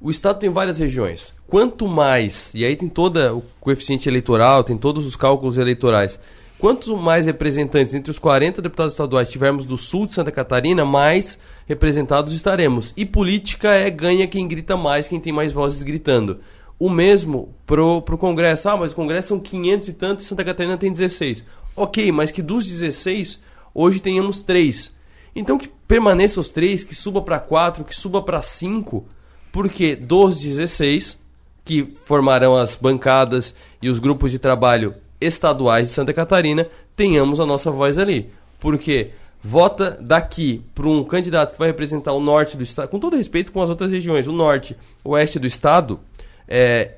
O 0.00 0.10
estado 0.10 0.38
tem 0.38 0.48
várias 0.48 0.78
regiões. 0.78 1.34
Quanto 1.46 1.86
mais, 1.86 2.50
e 2.54 2.64
aí 2.64 2.74
tem 2.74 2.88
todo 2.88 3.18
o 3.36 3.44
coeficiente 3.60 4.08
eleitoral, 4.08 4.64
tem 4.64 4.78
todos 4.78 5.06
os 5.06 5.16
cálculos 5.16 5.58
eleitorais. 5.58 6.18
Quanto 6.58 6.94
mais 6.96 7.24
representantes 7.24 7.94
entre 7.94 8.10
os 8.10 8.18
40 8.18 8.60
deputados 8.62 8.94
estaduais 8.94 9.30
tivermos 9.30 9.64
do 9.64 9.76
sul 9.78 10.06
de 10.06 10.12
Santa 10.12 10.30
Catarina, 10.30 10.84
mais 10.84 11.38
representados 11.70 12.32
estaremos. 12.32 12.92
E 12.96 13.06
política 13.06 13.70
é 13.70 13.88
ganha 13.88 14.26
quem 14.26 14.48
grita 14.48 14.76
mais, 14.76 15.06
quem 15.06 15.20
tem 15.20 15.32
mais 15.32 15.52
vozes 15.52 15.84
gritando. 15.84 16.40
O 16.76 16.90
mesmo 16.90 17.54
pro, 17.64 18.02
pro 18.02 18.18
Congresso. 18.18 18.68
Ah, 18.68 18.76
mas 18.76 18.90
o 18.90 18.96
Congresso 18.96 19.28
são 19.28 19.38
500 19.38 19.88
e 19.88 19.92
tanto 19.92 20.18
e 20.18 20.24
Santa 20.24 20.44
Catarina 20.44 20.76
tem 20.76 20.90
16. 20.90 21.44
Ok, 21.76 22.10
mas 22.10 22.32
que 22.32 22.42
dos 22.42 22.66
16, 22.66 23.38
hoje 23.72 24.00
tenhamos 24.00 24.40
3. 24.40 24.92
Então 25.34 25.56
que 25.56 25.70
permaneça 25.86 26.40
os 26.40 26.48
3, 26.48 26.82
que 26.82 26.94
suba 26.94 27.22
para 27.22 27.38
4, 27.38 27.84
que 27.84 27.94
suba 27.94 28.20
para 28.20 28.42
5, 28.42 29.04
porque 29.52 29.94
dos 29.94 30.40
16, 30.40 31.20
que 31.64 31.84
formarão 32.04 32.56
as 32.56 32.74
bancadas 32.74 33.54
e 33.80 33.88
os 33.88 34.00
grupos 34.00 34.32
de 34.32 34.40
trabalho 34.40 34.92
estaduais 35.20 35.86
de 35.86 35.94
Santa 35.94 36.12
Catarina, 36.12 36.66
tenhamos 36.96 37.38
a 37.38 37.46
nossa 37.46 37.70
voz 37.70 37.96
ali. 37.96 38.28
Porque 38.58 39.12
vota 39.42 39.96
daqui 40.00 40.62
para 40.74 40.86
um 40.86 41.02
candidato 41.02 41.52
que 41.52 41.58
vai 41.58 41.68
representar 41.68 42.12
o 42.12 42.20
norte 42.20 42.56
do 42.56 42.62
estado, 42.62 42.88
com 42.88 42.98
todo 42.98 43.16
respeito 43.16 43.52
com 43.52 43.62
as 43.62 43.70
outras 43.70 43.90
regiões, 43.90 44.26
o 44.26 44.32
norte, 44.32 44.76
o 45.02 45.10
oeste 45.10 45.38
do 45.38 45.46
estado, 45.46 45.98
é, 46.46 46.96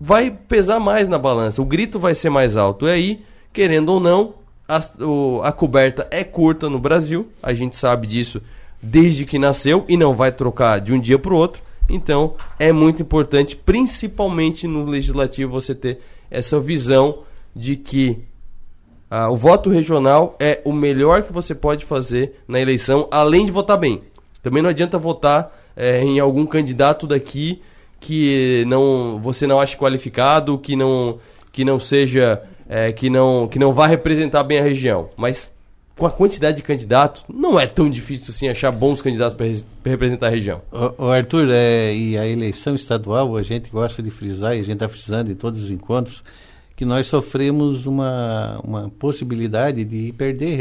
vai 0.00 0.30
pesar 0.30 0.80
mais 0.80 1.08
na 1.08 1.18
balança, 1.18 1.62
o 1.62 1.64
grito 1.64 1.98
vai 1.98 2.14
ser 2.14 2.30
mais 2.30 2.56
alto. 2.56 2.86
E 2.86 2.90
aí, 2.90 3.24
querendo 3.52 3.90
ou 3.90 4.00
não, 4.00 4.34
a, 4.66 4.80
o, 5.04 5.40
a 5.42 5.52
coberta 5.52 6.08
é 6.10 6.24
curta 6.24 6.68
no 6.68 6.80
Brasil, 6.80 7.30
a 7.42 7.52
gente 7.52 7.76
sabe 7.76 8.06
disso 8.06 8.42
desde 8.82 9.26
que 9.26 9.38
nasceu 9.38 9.84
e 9.88 9.96
não 9.96 10.14
vai 10.14 10.32
trocar 10.32 10.80
de 10.80 10.92
um 10.92 11.00
dia 11.00 11.18
para 11.18 11.34
o 11.34 11.36
outro. 11.36 11.62
Então, 11.88 12.36
é 12.58 12.72
muito 12.72 13.02
importante, 13.02 13.56
principalmente 13.56 14.66
no 14.66 14.84
legislativo, 14.84 15.52
você 15.52 15.74
ter 15.74 16.00
essa 16.30 16.58
visão 16.60 17.18
de 17.54 17.76
que 17.76 18.18
ah, 19.10 19.28
o 19.28 19.36
voto 19.36 19.68
regional 19.68 20.36
é 20.38 20.60
o 20.64 20.72
melhor 20.72 21.24
que 21.24 21.32
você 21.32 21.52
pode 21.52 21.84
fazer 21.84 22.40
na 22.46 22.60
eleição, 22.60 23.08
além 23.10 23.44
de 23.44 23.50
votar 23.50 23.76
bem. 23.76 24.02
Também 24.40 24.62
não 24.62 24.70
adianta 24.70 24.96
votar 24.98 25.52
é, 25.76 26.00
em 26.00 26.20
algum 26.20 26.46
candidato 26.46 27.06
daqui 27.06 27.60
que 27.98 28.64
não 28.68 29.18
você 29.20 29.46
não 29.46 29.60
acha 29.60 29.76
qualificado, 29.76 30.56
que 30.58 30.76
não 30.76 31.18
que 31.52 31.64
não 31.64 31.80
seja 31.80 32.40
é, 32.68 32.92
que 32.92 33.10
não 33.10 33.48
que 33.48 33.58
não 33.58 33.72
vá 33.72 33.86
representar 33.86 34.44
bem 34.44 34.60
a 34.60 34.62
região, 34.62 35.10
mas 35.16 35.50
com 36.00 36.06
a 36.06 36.10
quantidade 36.10 36.56
de 36.56 36.62
candidatos, 36.62 37.22
não 37.28 37.60
é 37.60 37.66
tão 37.66 37.90
difícil 37.90 38.32
assim 38.32 38.48
achar 38.48 38.70
bons 38.70 39.02
candidatos 39.02 39.34
para 39.34 39.90
representar 39.90 40.28
a 40.28 40.30
região. 40.30 40.62
O, 40.72 41.04
o 41.04 41.10
Arthur, 41.10 41.50
é, 41.50 41.94
e 41.94 42.16
a 42.16 42.26
eleição 42.26 42.74
estadual, 42.74 43.36
a 43.36 43.42
gente 43.42 43.68
gosta 43.68 44.02
de 44.02 44.10
frisar, 44.10 44.56
e 44.56 44.60
a 44.60 44.62
gente 44.62 44.76
está 44.76 44.88
frisando 44.88 45.30
em 45.30 45.34
todos 45.34 45.64
os 45.64 45.70
encontros, 45.70 46.24
que 46.80 46.84
nós 46.86 47.08
sofremos 47.08 47.84
uma, 47.84 48.58
uma 48.64 48.88
possibilidade 48.88 49.84
de 49.84 50.14
perder 50.16 50.56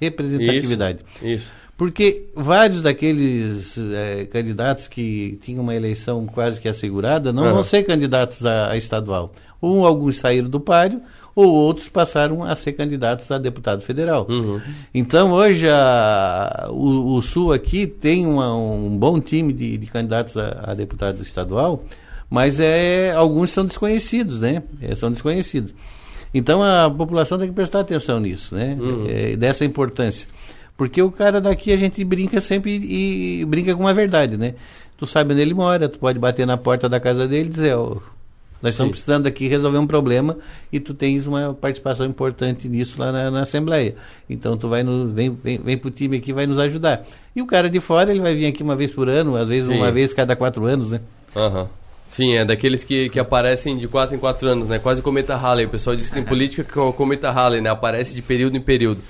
representatividade. 0.00 1.00
Isso, 1.16 1.26
isso. 1.26 1.50
Porque 1.76 2.28
vários 2.36 2.82
daqueles 2.82 3.76
é, 3.76 4.26
candidatos 4.26 4.86
que 4.86 5.36
tinham 5.42 5.64
uma 5.64 5.74
eleição 5.74 6.24
quase 6.24 6.60
que 6.60 6.68
assegurada 6.68 7.32
não 7.32 7.42
uhum. 7.42 7.54
vão 7.54 7.64
ser 7.64 7.82
candidatos 7.82 8.46
a, 8.46 8.70
a 8.70 8.76
estadual. 8.76 9.32
Ou 9.60 9.84
alguns 9.84 10.18
saíram 10.18 10.48
do 10.48 10.60
páreo, 10.60 11.02
ou 11.34 11.52
outros 11.52 11.88
passaram 11.88 12.44
a 12.44 12.54
ser 12.54 12.74
candidatos 12.74 13.28
a 13.32 13.36
deputado 13.36 13.82
federal. 13.82 14.28
Uhum. 14.30 14.60
Então, 14.94 15.32
hoje, 15.32 15.68
a, 15.68 16.68
o, 16.70 17.16
o, 17.16 17.22
Sul 17.22 17.52
aqui 17.52 17.88
tem 17.88 18.24
uma, 18.24 18.54
um 18.54 18.96
bom 18.96 19.18
time 19.18 19.52
de, 19.52 19.78
de 19.78 19.86
candidatos 19.88 20.36
a, 20.36 20.60
a, 20.62 20.74
deputado 20.74 21.20
estadual, 21.20 21.82
mas 22.34 22.58
é, 22.58 23.12
alguns 23.12 23.50
são 23.50 23.64
desconhecidos, 23.64 24.40
né? 24.40 24.60
É, 24.82 24.92
são 24.96 25.08
desconhecidos. 25.08 25.72
Então, 26.34 26.64
a 26.64 26.90
população 26.90 27.38
tem 27.38 27.46
que 27.46 27.54
prestar 27.54 27.78
atenção 27.78 28.18
nisso, 28.18 28.56
né? 28.56 28.76
Uhum. 28.76 29.04
É, 29.08 29.36
dessa 29.36 29.64
importância. 29.64 30.28
Porque 30.76 31.00
o 31.00 31.12
cara 31.12 31.40
daqui 31.40 31.72
a 31.72 31.76
gente 31.76 32.02
brinca 32.02 32.40
sempre 32.40 32.72
e, 32.72 33.42
e 33.42 33.44
brinca 33.44 33.76
com 33.76 33.86
a 33.86 33.92
verdade, 33.92 34.36
né? 34.36 34.56
Tu 34.98 35.06
sabe 35.06 35.32
onde 35.32 35.42
ele 35.42 35.54
mora, 35.54 35.88
tu 35.88 35.96
pode 35.96 36.18
bater 36.18 36.44
na 36.44 36.56
porta 36.56 36.88
da 36.88 36.98
casa 36.98 37.28
dele 37.28 37.50
e 37.50 37.52
dizer, 37.52 37.76
oh, 37.76 38.02
nós 38.60 38.74
estamos 38.74 38.88
Sim. 38.88 38.90
precisando 38.90 39.28
aqui 39.28 39.46
resolver 39.46 39.78
um 39.78 39.86
problema 39.86 40.36
e 40.72 40.80
tu 40.80 40.92
tens 40.92 41.28
uma 41.28 41.54
participação 41.54 42.04
importante 42.04 42.68
nisso 42.68 43.00
lá 43.00 43.12
na, 43.12 43.30
na 43.30 43.42
Assembleia. 43.42 43.94
Então 44.28 44.56
tu 44.56 44.66
vai 44.66 44.82
no, 44.82 45.06
vem, 45.06 45.38
vem, 45.40 45.58
vem 45.58 45.78
pro 45.78 45.88
time 45.88 46.16
aqui 46.16 46.32
vai 46.32 46.48
nos 46.48 46.58
ajudar. 46.58 47.06
E 47.36 47.40
o 47.40 47.46
cara 47.46 47.70
de 47.70 47.78
fora, 47.78 48.10
ele 48.10 48.20
vai 48.20 48.34
vir 48.34 48.46
aqui 48.46 48.60
uma 48.60 48.74
vez 48.74 48.90
por 48.90 49.08
ano, 49.08 49.36
às 49.36 49.46
vezes 49.46 49.70
Sim. 49.70 49.76
uma 49.76 49.92
vez 49.92 50.12
cada 50.12 50.34
quatro 50.34 50.64
anos, 50.64 50.90
né? 50.90 51.00
Aham. 51.36 51.60
Uhum. 51.60 51.83
Sim, 52.06 52.36
é 52.36 52.44
daqueles 52.44 52.84
que, 52.84 53.08
que 53.08 53.18
aparecem 53.18 53.76
de 53.76 53.88
quatro 53.88 54.14
em 54.14 54.18
quatro 54.18 54.48
anos, 54.48 54.68
né? 54.68 54.78
Quase 54.78 55.02
cometa 55.02 55.34
Halley. 55.34 55.66
O 55.66 55.70
pessoal 55.70 55.96
diz 55.96 56.08
que 56.08 56.14
tem 56.14 56.22
política 56.22 56.62
que 56.62 56.78
é 56.78 56.82
o 56.82 56.92
cometa 56.92 57.30
Halley, 57.30 57.60
né? 57.60 57.70
Aparece 57.70 58.14
de 58.14 58.22
período 58.22 58.56
em 58.56 58.60
período. 58.60 59.00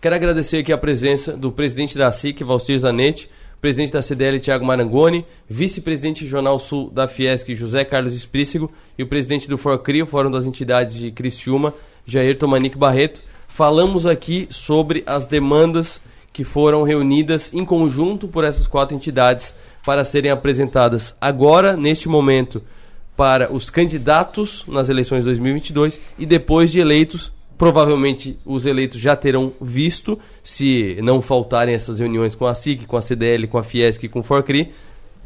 Quero 0.00 0.14
agradecer 0.14 0.58
aqui 0.58 0.72
a 0.72 0.78
presença 0.78 1.36
do 1.36 1.50
presidente 1.50 1.96
da 1.96 2.12
SIC, 2.12 2.44
Valcir 2.44 2.78
Zanetti, 2.78 3.28
presidente 3.60 3.90
da 3.90 4.02
CDL 4.02 4.38
Tiago 4.38 4.62
Marangoni, 4.62 5.24
vice-presidente 5.48 6.24
regional 6.24 6.58
sul 6.58 6.90
da 6.90 7.08
Fiesc 7.08 7.54
José 7.54 7.82
Carlos 7.82 8.12
Esprícigo 8.12 8.70
e 8.98 9.02
o 9.02 9.06
presidente 9.06 9.48
do 9.48 9.56
FORCRI, 9.56 10.02
o 10.02 10.06
Fórum 10.06 10.30
das 10.30 10.46
Entidades 10.46 10.94
de 10.94 11.10
Criciúma, 11.10 11.72
Jair 12.04 12.36
Tomanique 12.36 12.76
Barreto. 12.76 13.22
Falamos 13.48 14.06
aqui 14.06 14.46
sobre 14.50 15.02
as 15.06 15.24
demandas 15.24 15.98
que 16.34 16.44
foram 16.44 16.82
reunidas 16.82 17.50
em 17.54 17.64
conjunto 17.64 18.28
por 18.28 18.44
essas 18.44 18.66
quatro 18.66 18.94
entidades 18.94 19.54
para 19.84 20.04
serem 20.04 20.30
apresentadas 20.30 21.14
agora, 21.20 21.76
neste 21.76 22.08
momento, 22.08 22.62
para 23.16 23.52
os 23.52 23.70
candidatos 23.70 24.64
nas 24.66 24.88
eleições 24.88 25.24
2022 25.24 26.00
e 26.18 26.26
depois 26.26 26.72
de 26.72 26.80
eleitos 26.80 27.32
Provavelmente 27.56 28.36
os 28.44 28.66
eleitos 28.66 28.98
já 28.98 29.14
terão 29.14 29.52
visto, 29.60 30.18
se 30.42 30.98
não 31.02 31.22
faltarem 31.22 31.74
essas 31.74 32.00
reuniões 32.00 32.34
com 32.34 32.46
a 32.46 32.54
SIC, 32.54 32.84
com 32.86 32.96
a 32.96 33.02
CDL, 33.02 33.46
com 33.46 33.58
a 33.58 33.62
Fiesc 33.62 34.04
e 34.04 34.08
com 34.08 34.20
o 34.20 34.22
Forcri. 34.22 34.72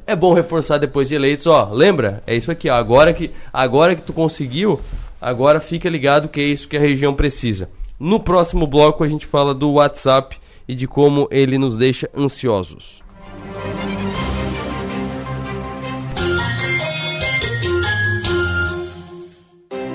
É 0.07 0.15
bom 0.15 0.35
reforçar 0.35 0.79
depois 0.79 1.09
de 1.09 1.15
eleitos, 1.15 1.47
ó, 1.47 1.71
lembra? 1.73 2.23
É 2.27 2.37
isso 2.37 2.51
aqui, 2.51 2.69
ó, 2.69 2.75
agora 2.75 3.13
que 3.13 3.31
agora 3.53 3.95
que 3.95 4.03
tu 4.03 4.13
conseguiu, 4.13 4.79
agora 5.21 5.59
fica 5.59 5.89
ligado 5.89 6.29
que 6.29 6.41
é 6.41 6.45
isso 6.45 6.69
que 6.69 6.77
a 6.77 6.81
região 6.81 7.15
precisa. 7.15 7.71
No 7.99 8.21
próximo 8.21 8.67
bloco 8.67 9.03
a 9.03 9.09
gente 9.09 9.27
fala 9.27 9.55
do 9.55 9.73
WhatsApp 9.73 10.39
e 10.67 10.75
de 10.75 10.87
como 10.87 11.29
ele 11.31 11.57
nos 11.57 11.77
deixa 11.77 12.11
ansiosos. 12.17 13.03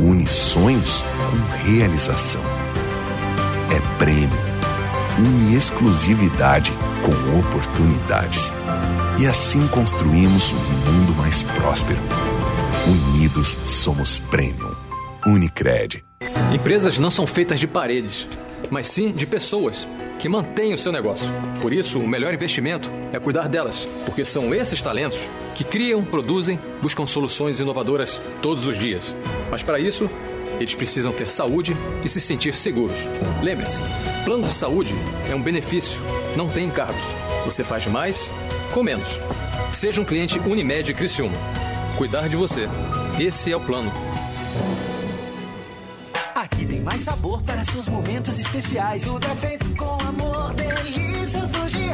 une 0.00 0.26
sonhos 0.26 1.02
com 1.30 1.70
realização. 1.70 2.40
É 3.70 3.98
prêmio, 3.98 4.28
une 5.18 5.54
exclusividade 5.54 6.72
com 7.02 7.38
oportunidades. 7.38 8.54
E 9.18 9.26
assim 9.26 9.66
construímos 9.68 10.52
um 10.52 10.56
mundo 10.56 11.14
mais 11.18 11.42
próspero. 11.42 11.98
Unidos 12.86 13.58
somos 13.64 14.20
Premium. 14.20 14.74
Unicred. 15.26 16.02
Empresas 16.54 16.98
não 16.98 17.10
são 17.10 17.26
feitas 17.26 17.60
de 17.60 17.66
paredes, 17.66 18.26
mas 18.70 18.86
sim 18.86 19.12
de 19.12 19.26
pessoas 19.26 19.86
que 20.18 20.30
mantêm 20.30 20.72
o 20.72 20.78
seu 20.78 20.90
negócio. 20.90 21.28
Por 21.60 21.74
isso, 21.74 22.00
o 22.00 22.08
melhor 22.08 22.32
investimento 22.32 22.90
é 23.12 23.18
cuidar 23.18 23.48
delas, 23.48 23.86
porque 24.06 24.24
são 24.24 24.54
esses 24.54 24.80
talentos 24.80 25.28
que 25.60 25.64
criam, 25.64 26.02
produzem, 26.02 26.58
buscam 26.80 27.06
soluções 27.06 27.60
inovadoras 27.60 28.18
todos 28.40 28.66
os 28.66 28.78
dias. 28.78 29.14
Mas 29.50 29.62
para 29.62 29.78
isso, 29.78 30.08
eles 30.58 30.74
precisam 30.74 31.12
ter 31.12 31.30
saúde 31.30 31.76
e 32.02 32.08
se 32.08 32.18
sentir 32.18 32.54
seguros. 32.54 32.96
Lembre-se, 33.42 33.78
plano 34.24 34.48
de 34.48 34.54
saúde 34.54 34.94
é 35.30 35.34
um 35.34 35.42
benefício, 35.42 36.00
não 36.34 36.48
tem 36.48 36.64
encargos. 36.64 37.04
Você 37.44 37.62
faz 37.62 37.86
mais 37.86 38.32
com 38.72 38.82
menos. 38.82 39.08
Seja 39.70 40.00
um 40.00 40.04
cliente 40.04 40.38
Unimed 40.38 40.94
Criciúma. 40.94 41.36
Cuidar 41.98 42.26
de 42.26 42.36
você. 42.36 42.66
Esse 43.18 43.52
é 43.52 43.56
o 43.56 43.60
plano. 43.60 43.92
Aqui 46.34 46.64
tem 46.64 46.80
mais 46.80 47.02
sabor 47.02 47.42
para 47.42 47.62
seus 47.66 47.86
momentos 47.86 48.38
especiais. 48.38 49.04
Tudo 49.04 49.26
é 49.26 49.36
feito 49.36 49.68
com 49.76 49.98
amor, 50.08 50.54
delícias 50.54 51.09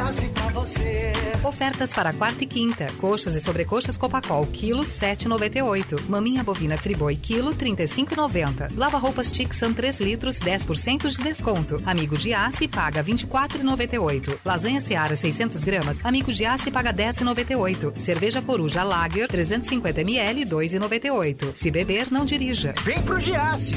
do 0.07 0.13
Giasse 0.13 0.29
pra 0.29 0.49
você. 0.49 1.13
Ofertas 1.43 1.93
para 1.93 2.13
quarta 2.13 2.45
e 2.45 2.47
quinta. 2.47 2.87
Coxas 2.99 3.35
e 3.35 3.41
sobrecoxas 3.41 3.97
Copacol, 3.97 4.47
quilo 4.47 4.83
7,98. 4.83 6.09
Maminha 6.09 6.43
bovina 6.43 6.77
Friboi, 6.77 7.17
quilo 7.17 7.55
35,90. 7.55 8.73
Lava 8.77 8.99
roupas 8.99 9.31
Tixan 9.31 9.73
3 9.73 10.01
litros, 10.01 10.39
10% 10.39 11.09
de 11.09 11.23
desconto. 11.23 11.83
Amigo 11.85 12.17
Giasse 12.17 12.69
paga 12.69 13.03
24,98. 13.03 14.39
Lasanha 14.45 14.81
Seara 14.81 15.17
600 15.17 15.65
gramas. 15.65 15.99
Amigo 16.05 16.31
Giasse 16.31 16.71
paga 16.71 16.93
10,98. 16.93 17.99
Cerveja 17.99 18.43
Coruja 18.43 18.83
Lager 18.83 19.29
350 19.29 20.01
ml 20.01 20.45
2,98. 20.45 21.55
Se 21.55 21.71
beber, 21.71 22.11
não 22.11 22.25
dirija. 22.25 22.75
Vem 22.85 23.03
pro 23.03 23.21
Giasse. 23.21 23.75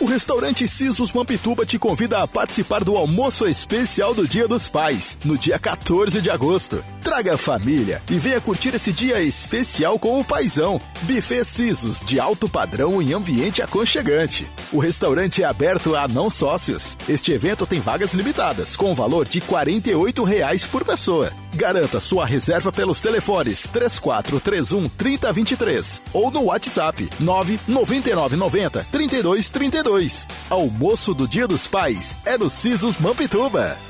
O 0.00 0.06
restaurante 0.06 0.66
Sisos 0.66 1.12
Mampituba 1.12 1.66
te 1.66 1.78
convida 1.78 2.22
a 2.22 2.26
participar 2.26 2.82
do 2.82 2.96
almoço 2.96 3.46
especial 3.46 4.14
do 4.14 4.26
Dia 4.26 4.48
dos 4.48 4.66
Pais, 4.66 5.18
no 5.26 5.36
dia 5.36 5.58
14 5.58 6.22
de 6.22 6.30
agosto. 6.30 6.82
Traga 7.02 7.34
a 7.34 7.38
família 7.38 8.00
e 8.10 8.18
venha 8.18 8.40
curtir 8.40 8.74
esse 8.74 8.94
dia 8.94 9.20
especial 9.20 9.98
com 9.98 10.18
o 10.18 10.24
paizão. 10.24 10.80
Buffet 11.02 11.44
Sisos, 11.44 12.00
de 12.00 12.18
alto 12.18 12.48
padrão 12.48 13.02
em 13.02 13.12
ambiente 13.12 13.60
aconchegante. 13.60 14.46
O 14.72 14.78
restaurante 14.78 15.42
é 15.42 15.44
aberto 15.44 15.94
a 15.94 16.08
não 16.08 16.30
sócios. 16.30 16.96
Este 17.06 17.32
evento 17.32 17.66
tem 17.66 17.78
vagas 17.78 18.14
limitadas, 18.14 18.76
com 18.76 18.94
valor 18.94 19.26
de 19.26 19.42
48 19.42 20.24
reais 20.24 20.64
por 20.64 20.82
pessoa. 20.82 21.30
Garanta 21.60 22.00
sua 22.00 22.24
reserva 22.24 22.72
pelos 22.72 23.02
telefones 23.02 23.68
3431 23.70 24.88
3023 24.88 26.02
ou 26.14 26.30
no 26.30 26.44
WhatsApp 26.44 27.10
99990 27.20 28.86
3232. 28.90 30.26
Almoço 30.48 31.12
do 31.12 31.28
Dia 31.28 31.46
dos 31.46 31.68
Pais 31.68 32.16
é 32.24 32.38
no 32.38 32.48
Sisos 32.48 32.96
Mampituba. 32.96 33.89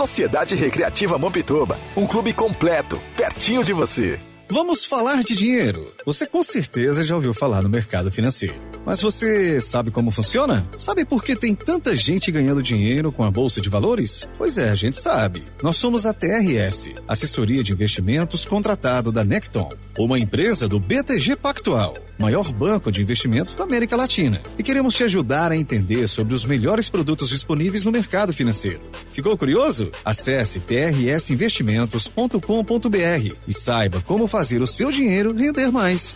Sociedade 0.01 0.55
Recreativa 0.55 1.15
Mampituba, 1.15 1.77
um 1.95 2.07
clube 2.07 2.33
completo, 2.33 2.99
pertinho 3.15 3.63
de 3.63 3.71
você. 3.71 4.19
Vamos 4.49 4.83
falar 4.83 5.21
de 5.21 5.35
dinheiro. 5.35 5.93
Você 6.03 6.25
com 6.25 6.41
certeza 6.41 7.03
já 7.03 7.13
ouviu 7.13 7.35
falar 7.35 7.61
no 7.61 7.69
mercado 7.69 8.11
financeiro. 8.11 8.70
Mas 8.85 9.01
você 9.01 9.59
sabe 9.59 9.91
como 9.91 10.11
funciona? 10.11 10.65
Sabe 10.77 11.05
por 11.05 11.23
que 11.23 11.35
tem 11.35 11.53
tanta 11.53 11.95
gente 11.95 12.31
ganhando 12.31 12.63
dinheiro 12.63 13.11
com 13.11 13.23
a 13.23 13.31
Bolsa 13.31 13.61
de 13.61 13.69
Valores? 13.69 14.27
Pois 14.37 14.57
é, 14.57 14.69
a 14.69 14.75
gente 14.75 14.97
sabe. 14.97 15.43
Nós 15.61 15.75
somos 15.75 16.05
a 16.05 16.13
TRS, 16.13 16.89
Assessoria 17.07 17.63
de 17.63 17.71
Investimentos 17.71 18.45
contratado 18.45 19.11
da 19.11 19.23
Necton, 19.23 19.69
uma 19.97 20.17
empresa 20.17 20.67
do 20.67 20.79
BTG 20.79 21.35
Pactual, 21.35 21.93
maior 22.19 22.51
banco 22.51 22.91
de 22.91 23.01
investimentos 23.01 23.55
da 23.55 23.63
América 23.63 23.95
Latina. 23.95 24.41
E 24.57 24.63
queremos 24.63 24.95
te 24.95 25.03
ajudar 25.03 25.51
a 25.51 25.57
entender 25.57 26.07
sobre 26.07 26.33
os 26.33 26.43
melhores 26.43 26.89
produtos 26.89 27.29
disponíveis 27.29 27.83
no 27.83 27.91
mercado 27.91 28.33
financeiro. 28.33 28.81
Ficou 29.11 29.37
curioso? 29.37 29.91
Acesse 30.03 30.59
trsinvestimentos.com.br 30.59 33.35
e 33.47 33.53
saiba 33.53 34.01
como 34.01 34.27
fazer 34.27 34.61
o 34.61 34.67
seu 34.67 34.91
dinheiro 34.91 35.33
render 35.33 35.71
mais. 35.71 36.15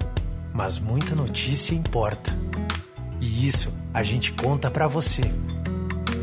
mas 0.53 0.79
muita 0.79 1.15
notícia 1.15 1.73
importa. 1.73 2.31
E 3.19 3.47
isso 3.47 3.73
a 3.93 4.03
gente 4.03 4.31
conta 4.33 4.69
para 4.69 4.87
você. 4.87 5.21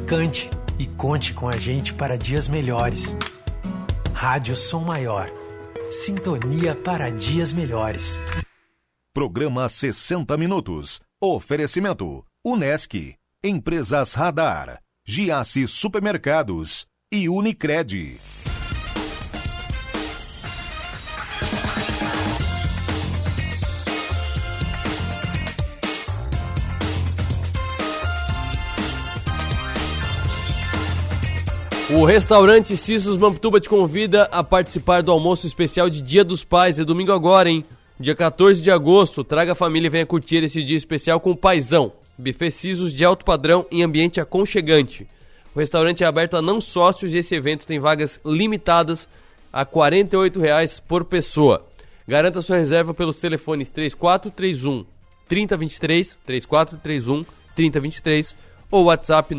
Cante 0.06 0.50
e 0.78 0.86
conte 0.86 1.34
com 1.34 1.48
a 1.48 1.56
gente 1.56 1.94
para 1.94 2.16
dias 2.16 2.48
melhores. 2.48 3.16
Rádio 4.12 4.56
Som 4.56 4.80
Maior. 4.80 5.30
Sintonia 5.90 6.74
para 6.74 7.10
dias 7.10 7.52
melhores. 7.52 8.18
Programa 9.14 9.68
60 9.68 10.36
Minutos. 10.36 11.00
Oferecimento: 11.20 12.24
Unesc, 12.44 13.16
Empresas 13.42 14.14
Radar, 14.14 14.80
Giasse 15.06 15.66
Supermercados 15.66 16.86
e 17.12 17.28
Unicred. 17.28 18.20
O 31.90 32.04
restaurante 32.04 32.76
Cissos 32.76 33.16
Mamptuba 33.16 33.58
te 33.58 33.68
convida 33.68 34.24
a 34.24 34.44
participar 34.44 35.02
do 35.02 35.10
almoço 35.10 35.46
especial 35.46 35.88
de 35.88 36.02
Dia 36.02 36.22
dos 36.22 36.44
Pais. 36.44 36.78
É 36.78 36.84
domingo 36.84 37.12
agora, 37.12 37.48
hein? 37.48 37.64
Dia 37.98 38.14
14 38.14 38.60
de 38.60 38.70
agosto. 38.70 39.24
Traga 39.24 39.52
a 39.52 39.54
família 39.54 39.86
e 39.86 39.90
venha 39.90 40.04
curtir 40.04 40.44
esse 40.44 40.62
dia 40.62 40.76
especial 40.76 41.18
com 41.18 41.30
o 41.30 41.36
paizão. 41.36 41.90
Buffet 42.18 42.50
Cisos 42.50 42.92
de 42.92 43.06
alto 43.06 43.24
padrão 43.24 43.64
em 43.70 43.82
ambiente 43.82 44.20
aconchegante. 44.20 45.08
O 45.54 45.58
restaurante 45.58 46.04
é 46.04 46.06
aberto 46.06 46.36
a 46.36 46.42
não 46.42 46.60
sócios 46.60 47.14
e 47.14 47.18
esse 47.18 47.34
evento 47.34 47.66
tem 47.66 47.80
vagas 47.80 48.20
limitadas 48.22 49.08
a 49.50 49.60
R$ 49.60 49.68
48,00 49.72 50.82
por 50.86 51.06
pessoa. 51.06 51.66
Garanta 52.06 52.42
sua 52.42 52.58
reserva 52.58 52.92
pelos 52.92 53.16
telefones 53.16 53.70
3431 53.70 54.84
3023, 55.26 56.18
3431 56.26 57.24
3023 57.54 58.36
ou 58.70 58.84
WhatsApp 58.84 59.34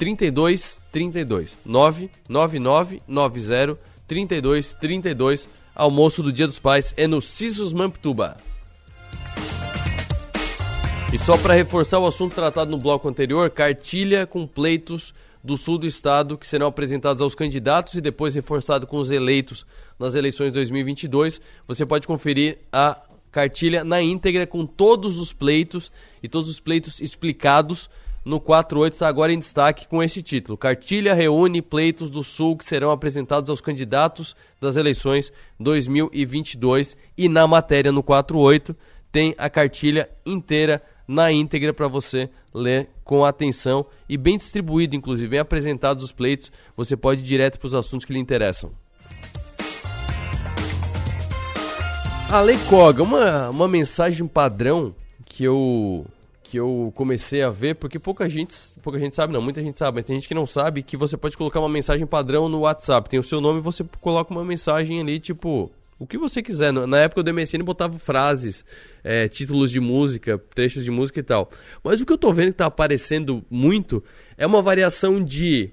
3232 0.00 1.56
99990 1.64 3.78
3232 4.08 5.48
Almoço 5.74 6.22
do 6.22 6.32
Dia 6.32 6.46
dos 6.46 6.58
Pais 6.58 6.94
é 6.96 7.06
no 7.06 7.22
Cisos 7.22 7.72
Mamptuba. 7.72 8.36
E 11.12 11.18
só 11.18 11.36
para 11.36 11.54
reforçar 11.54 11.98
o 11.98 12.06
assunto 12.06 12.34
tratado 12.34 12.70
no 12.70 12.78
bloco 12.78 13.08
anterior, 13.08 13.50
cartilha 13.50 14.26
com 14.26 14.46
pleitos 14.46 15.12
do 15.42 15.56
sul 15.56 15.78
do 15.78 15.86
estado 15.86 16.38
que 16.38 16.46
serão 16.46 16.66
apresentados 16.66 17.22
aos 17.22 17.34
candidatos 17.34 17.94
e 17.94 18.00
depois 18.00 18.34
reforçado 18.34 18.86
com 18.86 18.98
os 18.98 19.10
eleitos 19.10 19.66
nas 19.98 20.14
eleições 20.14 20.48
de 20.48 20.54
2022. 20.54 21.40
Você 21.66 21.84
pode 21.84 22.06
conferir 22.06 22.58
a 22.72 23.00
cartilha 23.30 23.84
na 23.84 24.02
íntegra 24.02 24.46
com 24.46 24.66
todos 24.66 25.18
os 25.18 25.32
pleitos 25.32 25.90
e 26.22 26.28
todos 26.28 26.50
os 26.50 26.60
pleitos 26.60 27.00
explicados 27.00 27.88
no 28.24 28.38
48 28.38 28.92
está 28.92 29.08
agora 29.08 29.32
em 29.32 29.38
destaque 29.38 29.88
com 29.88 30.02
esse 30.02 30.22
título. 30.22 30.58
Cartilha 30.58 31.14
reúne 31.14 31.62
pleitos 31.62 32.10
do 32.10 32.22
Sul 32.22 32.56
que 32.56 32.64
serão 32.64 32.90
apresentados 32.90 33.48
aos 33.48 33.60
candidatos 33.60 34.36
das 34.60 34.76
eleições 34.76 35.32
2022 35.58 36.96
e 37.16 37.28
na 37.28 37.46
matéria 37.46 37.90
no 37.90 38.02
48 38.02 38.76
tem 39.10 39.34
a 39.38 39.48
cartilha 39.48 40.08
inteira 40.24 40.82
na 41.08 41.32
íntegra 41.32 41.74
para 41.74 41.88
você 41.88 42.30
ler 42.54 42.88
com 43.02 43.24
atenção 43.24 43.84
e 44.08 44.16
bem 44.16 44.36
distribuído, 44.36 44.94
inclusive, 44.94 45.28
bem 45.28 45.40
apresentados 45.40 46.04
os 46.04 46.12
pleitos, 46.12 46.52
você 46.76 46.96
pode 46.96 47.20
ir 47.22 47.24
direto 47.24 47.58
para 47.58 47.66
os 47.66 47.74
assuntos 47.74 48.06
que 48.06 48.12
lhe 48.12 48.20
interessam. 48.20 48.70
A 52.30 52.40
Lei 52.40 52.56
Koga, 52.68 53.02
uma, 53.02 53.50
uma 53.50 53.66
mensagem 53.66 54.24
padrão 54.24 54.94
que 55.24 55.42
eu 55.42 56.06
que 56.50 56.56
eu 56.56 56.92
comecei 56.96 57.42
a 57.42 57.48
ver, 57.48 57.76
porque 57.76 57.96
pouca 57.96 58.28
gente, 58.28 58.56
pouca 58.82 58.98
gente 58.98 59.14
sabe, 59.14 59.32
não, 59.32 59.40
muita 59.40 59.62
gente 59.62 59.78
sabe, 59.78 59.98
mas 59.98 60.04
tem 60.04 60.16
gente 60.16 60.26
que 60.26 60.34
não 60.34 60.48
sabe 60.48 60.82
que 60.82 60.96
você 60.96 61.16
pode 61.16 61.36
colocar 61.36 61.60
uma 61.60 61.68
mensagem 61.68 62.04
padrão 62.04 62.48
no 62.48 62.62
WhatsApp. 62.62 63.08
Tem 63.08 63.20
o 63.20 63.22
seu 63.22 63.40
nome 63.40 63.60
e 63.60 63.62
você 63.62 63.84
coloca 64.00 64.34
uma 64.34 64.44
mensagem 64.44 65.00
ali, 65.00 65.20
tipo, 65.20 65.70
o 65.96 66.08
que 66.08 66.18
você 66.18 66.42
quiser. 66.42 66.72
Na 66.72 66.98
época 66.98 67.22
do 67.22 67.32
MSN 67.32 67.62
botava 67.62 68.00
frases, 68.00 68.64
é, 69.04 69.28
títulos 69.28 69.70
de 69.70 69.78
música, 69.78 70.38
trechos 70.38 70.82
de 70.82 70.90
música 70.90 71.20
e 71.20 71.22
tal. 71.22 71.48
Mas 71.84 72.00
o 72.00 72.06
que 72.06 72.12
eu 72.12 72.18
tô 72.18 72.32
vendo 72.32 72.50
que 72.50 72.58
tá 72.58 72.66
aparecendo 72.66 73.44
muito 73.48 74.02
é 74.36 74.44
uma 74.44 74.60
variação 74.60 75.22
de 75.22 75.70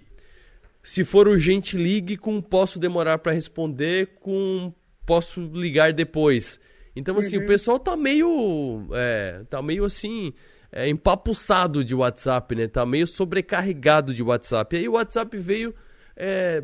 se 0.84 1.04
for 1.04 1.28
urgente, 1.28 1.76
ligue 1.76 2.18
com 2.18 2.40
posso 2.40 2.78
demorar 2.78 3.18
para 3.18 3.32
responder 3.32 4.10
com 4.20 4.72
posso 5.08 5.42
ligar 5.42 5.92
depois. 5.92 6.60
Então, 6.96 7.18
assim, 7.18 7.38
uhum. 7.38 7.44
o 7.46 7.48
pessoal 7.48 7.80
tá 7.80 7.98
meio. 7.98 8.88
É, 8.94 9.44
tá 9.50 9.60
meio 9.60 9.84
assim 9.86 10.34
é, 10.78 10.88
empapuçado 10.88 11.84
de 11.84 11.96
WhatsApp, 11.96 12.54
né? 12.54 12.68
Tá 12.68 12.86
meio 12.86 13.08
sobrecarregado 13.08 14.14
de 14.14 14.22
WhatsApp. 14.22 14.76
E 14.76 14.80
aí 14.80 14.88
o 14.88 14.92
WhatsApp 14.94 15.36
veio 15.36 15.74
é, 16.16 16.64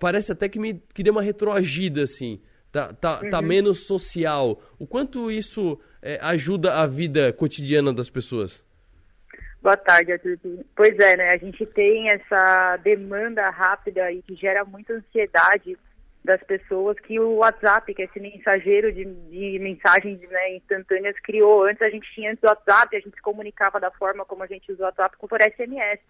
parece 0.00 0.32
até 0.32 0.48
que 0.48 0.58
me 0.58 0.82
que 0.92 1.04
deu 1.04 1.12
uma 1.12 1.22
retroagida, 1.22 2.02
assim. 2.02 2.42
Tá, 2.72 2.88
tá, 2.88 3.18
tá 3.18 3.20
uhum. 3.22 3.30
tá 3.30 3.42
menos 3.42 3.86
social. 3.86 4.60
O 4.80 4.86
quanto 4.86 5.30
isso 5.30 5.80
é, 6.02 6.18
ajuda 6.20 6.80
a 6.80 6.88
vida 6.88 7.32
cotidiana 7.32 7.92
das 7.92 8.10
pessoas? 8.10 8.64
Boa 9.62 9.76
tarde, 9.76 10.10
Arthur. 10.10 10.36
Pois 10.74 10.98
é, 10.98 11.16
né? 11.16 11.30
A 11.30 11.36
gente 11.36 11.64
tem 11.66 12.10
essa 12.10 12.78
demanda 12.78 13.48
rápida 13.50 14.10
e 14.10 14.22
que 14.22 14.34
gera 14.34 14.64
muita 14.64 14.94
ansiedade 14.94 15.78
das 16.24 16.42
pessoas 16.42 16.98
que 17.00 17.18
o 17.18 17.36
WhatsApp, 17.36 17.94
que 17.94 18.02
é 18.02 18.04
esse 18.04 18.20
mensageiro 18.20 18.92
de, 18.92 19.04
de 19.04 19.58
mensagens 19.58 20.20
né, 20.20 20.56
instantâneas, 20.56 21.18
criou. 21.20 21.64
Antes 21.64 21.82
a 21.82 21.88
gente 21.88 22.12
tinha 22.14 22.30
antes 22.30 22.42
o 22.42 22.46
WhatsApp, 22.46 22.94
a 22.94 23.00
gente 23.00 23.14
se 23.14 23.22
comunicava 23.22 23.80
da 23.80 23.90
forma 23.90 24.24
como 24.24 24.42
a 24.42 24.46
gente 24.46 24.70
usa 24.70 24.82
o 24.82 24.86
WhatsApp 24.86 25.16
por 25.18 25.40
SMS. 25.40 26.00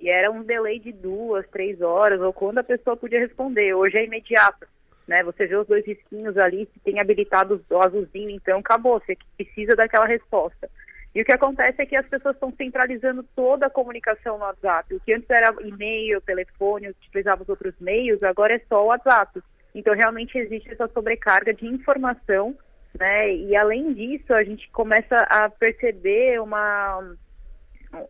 E 0.00 0.08
era 0.08 0.30
um 0.30 0.42
delay 0.42 0.78
de 0.78 0.92
duas, 0.92 1.46
três 1.48 1.80
horas, 1.80 2.20
ou 2.20 2.32
quando 2.32 2.58
a 2.58 2.64
pessoa 2.64 2.96
podia 2.96 3.18
responder. 3.18 3.74
Hoje 3.74 3.96
é 3.96 4.04
imediato. 4.04 4.66
Né? 5.06 5.22
Você 5.24 5.46
vê 5.46 5.56
os 5.56 5.66
dois 5.66 5.84
risquinhos 5.86 6.36
ali, 6.36 6.68
se 6.72 6.80
tem 6.80 7.00
habilitado 7.00 7.64
o 7.70 7.80
azulzinho, 7.80 8.30
então 8.30 8.58
acabou, 8.58 9.00
você 9.00 9.16
precisa 9.36 9.74
daquela 9.74 10.06
resposta. 10.06 10.68
E 11.14 11.22
o 11.22 11.24
que 11.24 11.32
acontece 11.32 11.80
é 11.80 11.86
que 11.86 11.96
as 11.96 12.06
pessoas 12.06 12.34
estão 12.34 12.52
centralizando 12.52 13.24
toda 13.34 13.66
a 13.66 13.70
comunicação 13.70 14.36
no 14.36 14.44
WhatsApp. 14.44 14.94
O 14.94 15.00
que 15.00 15.14
antes 15.14 15.30
era 15.30 15.54
e-mail, 15.62 16.20
telefone, 16.20 16.90
utilizava 16.90 17.42
os 17.42 17.48
outros 17.48 17.74
meios, 17.80 18.22
agora 18.22 18.54
é 18.54 18.60
só 18.68 18.84
o 18.84 18.88
WhatsApp. 18.88 19.40
Então, 19.76 19.94
realmente 19.94 20.38
existe 20.38 20.72
essa 20.72 20.88
sobrecarga 20.88 21.52
de 21.52 21.66
informação, 21.66 22.56
né? 22.98 23.34
E 23.34 23.54
além 23.54 23.92
disso, 23.92 24.32
a 24.32 24.42
gente 24.42 24.70
começa 24.70 25.14
a 25.28 25.50
perceber 25.50 26.40
uma, 26.40 27.14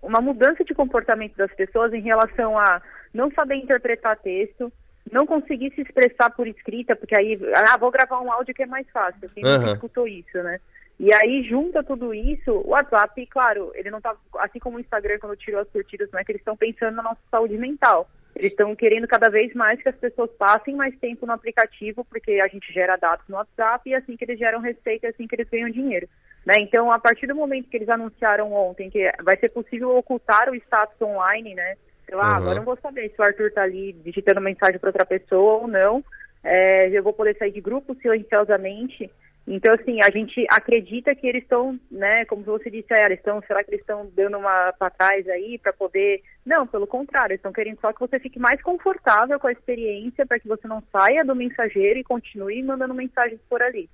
uma 0.01 0.21
mudança 0.21 0.65
de 0.65 0.73
comportamento 0.73 1.37
das 1.37 1.53
pessoas 1.55 1.93
em 1.93 2.03
relação 2.03 2.57
a 2.57 2.81
não 3.13 3.33
saber 3.33 3.57
interpretar 3.57 4.17
texto, 4.19 4.73
não 5.11 5.27
conseguir 5.27 5.73
se 5.75 5.81
expressar 5.81 6.31
por 6.31 6.47
escrita, 6.47 6.95
porque 6.95 7.17
aí, 7.17 7.37
ah, 7.69 7.77
vou 7.77 7.91
gravar 7.91 8.21
um 8.21 8.31
áudio 8.31 8.55
que 8.55 8.63
é 8.63 8.67
mais 8.67 8.89
fácil. 8.91 9.29
Quem 9.31 9.45
uhum. 9.45 9.73
escutou 9.73 10.07
isso, 10.07 10.41
né? 10.45 10.61
E 11.01 11.13
aí, 11.13 11.43
junta 11.49 11.83
tudo 11.83 12.15
isso, 12.15 12.53
o 12.53 12.69
WhatsApp, 12.69 13.27
claro, 13.27 13.73
ele 13.75 13.91
não 13.91 14.01
tá, 14.01 14.15
assim 14.39 14.61
como 14.61 14.77
o 14.77 14.81
Instagram, 14.81 15.19
quando 15.19 15.37
tirou 15.37 15.61
as 15.61 15.69
curtidas, 15.69 16.09
não 16.13 16.21
é 16.21 16.25
que 16.25 16.31
eles 16.31 16.41
estão 16.41 16.57
pensando 16.57 16.95
na 16.95 17.03
nossa 17.03 17.21
saúde 17.29 17.59
mental. 17.59 18.09
Eles 18.37 18.53
estão 18.53 18.77
querendo 18.77 19.09
cada 19.09 19.31
vez 19.31 19.55
mais 19.55 19.81
que 19.83 19.89
as 19.89 19.97
pessoas 19.97 20.31
passem 20.33 20.77
mais 20.77 20.95
tempo 20.99 21.25
no 21.25 21.33
aplicativo, 21.33 22.05
porque 22.05 22.33
a 22.33 22.47
gente 22.49 22.71
gera 22.71 22.97
dados 22.97 23.27
no 23.29 23.37
WhatsApp 23.37 23.89
e 23.89 23.95
é 23.95 23.97
assim 23.97 24.15
que 24.15 24.25
eles 24.25 24.39
geram 24.39 24.61
receita, 24.61 25.07
é 25.07 25.11
assim 25.11 25.27
que 25.27 25.35
eles 25.35 25.49
ganham 25.49 25.71
dinheiro. 25.71 26.07
Né? 26.45 26.57
Então, 26.61 26.93
a 26.93 26.99
partir 26.99 27.27
do 27.27 27.35
momento 27.35 27.71
que 27.71 27.77
eles 27.79 27.89
anunciaram 27.89 28.53
ontem 28.53 28.91
que 28.91 29.11
vai 29.25 29.39
ser 29.39 29.49
possível 29.49 29.97
ocultar 29.97 30.51
o 30.51 30.55
status 30.55 31.01
online, 31.01 31.55
né? 31.55 31.77
Ah, 32.13 32.15
uhum. 32.15 32.35
agora 32.37 32.53
eu 32.53 32.57
não 32.57 32.65
vou 32.65 32.77
saber 32.77 33.09
se 33.09 33.21
o 33.21 33.25
Arthur 33.25 33.49
está 33.49 33.63
ali 33.63 33.95
digitando 34.05 34.41
mensagem 34.41 34.79
para 34.79 34.91
outra 34.91 35.07
pessoa 35.07 35.63
ou 35.63 35.67
não. 35.67 36.05
É, 36.45 36.91
eu 36.91 37.03
vou 37.03 37.15
poder 37.15 37.37
sair 37.39 37.51
de 37.51 37.61
grupo 37.61 37.97
silenciosamente. 38.01 39.11
Então, 39.47 39.75
assim, 39.75 40.01
a 40.03 40.11
gente 40.11 40.45
acredita 40.51 41.15
que 41.15 41.25
eles 41.25 41.43
estão, 41.43 41.79
né, 41.89 42.25
como 42.25 42.43
você 42.43 42.69
disse, 42.69 42.93
ah, 42.93 43.07
eles 43.07 43.19
estão, 43.19 43.41
será 43.47 43.63
que 43.63 43.71
eles 43.71 43.81
estão 43.81 44.11
dando 44.13 44.39
uma 44.39 44.73
para 44.73 44.91
trás 44.91 45.29
aí 45.29 45.57
para 45.59 45.73
poder. 45.73 46.21
Não, 46.45 46.67
pelo 46.67 46.87
contrário, 46.87 47.33
eles 47.33 47.39
estão 47.39 47.53
querendo 47.53 47.81
só 47.81 47.93
que 47.93 48.01
você 48.01 48.19
fique 48.19 48.41
mais 48.41 48.61
confortável 48.61 49.39
com 49.39 49.47
a 49.47 49.53
experiência 49.53 50.27
para 50.27 50.41
que 50.41 50.49
você 50.49 50.67
não 50.67 50.83
saia 50.91 51.25
do 51.25 51.37
mensageiro 51.37 52.01
e 52.01 52.05
continue 52.05 52.61
mandando 52.65 52.93
mensagens 52.93 53.41
por 53.49 53.63
ali. 53.63 53.89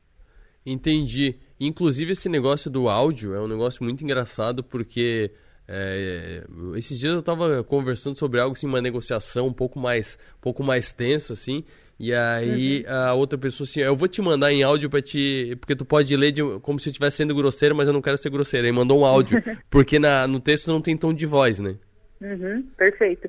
Entendi. 0.65 1.39
Inclusive, 1.61 2.13
esse 2.13 2.31
negócio 2.31 2.71
do 2.71 2.89
áudio 2.89 3.35
é 3.35 3.41
um 3.41 3.49
negócio 3.49 3.85
muito 3.85 4.03
engraçado 4.03 4.65
porque. 4.65 5.33
É, 5.69 6.43
esses 6.77 6.99
dias 6.99 7.13
eu 7.13 7.21
estava 7.21 7.63
conversando 7.63 8.19
sobre 8.19 8.41
algo 8.41 8.53
assim, 8.55 8.67
uma 8.67 8.83
negociação 8.83 9.47
um 9.47 9.53
pouco 9.53 9.79
mais, 9.79 10.19
um 10.37 10.41
pouco 10.41 10.63
mais 10.63 10.93
tenso 10.93 11.33
assim, 11.33 11.65
e 11.99 12.13
aí 12.13 12.85
uhum. 12.85 12.95
a 12.95 13.15
outra 13.15 13.39
pessoa 13.39 13.65
assim, 13.65 13.81
eu 13.81 13.95
vou 13.95 14.09
te 14.09 14.21
mandar 14.21 14.53
em 14.53 14.63
áudio 14.63 14.91
para 14.91 15.01
te. 15.01 15.57
Porque 15.61 15.77
tu 15.77 15.85
pode 15.85 16.15
ler 16.17 16.33
de, 16.33 16.43
como 16.61 16.81
se 16.81 16.89
eu 16.89 16.91
estivesse 16.91 17.19
sendo 17.19 17.35
grosseiro, 17.35 17.75
mas 17.75 17.87
eu 17.87 17.93
não 17.93 18.03
quero 18.03 18.19
ser 18.19 18.31
grosseiro. 18.31 18.67
Aí 18.67 18.73
mandou 18.73 19.01
um 19.01 19.05
áudio. 19.05 19.43
porque 19.71 19.99
na, 19.99 20.27
no 20.27 20.41
texto 20.41 20.69
não 20.69 20.81
tem 20.81 20.97
tom 20.97 21.15
de 21.15 21.27
voz, 21.27 21.59
né? 21.61 21.77
Uhum, 22.21 22.63
perfeito. 22.77 23.29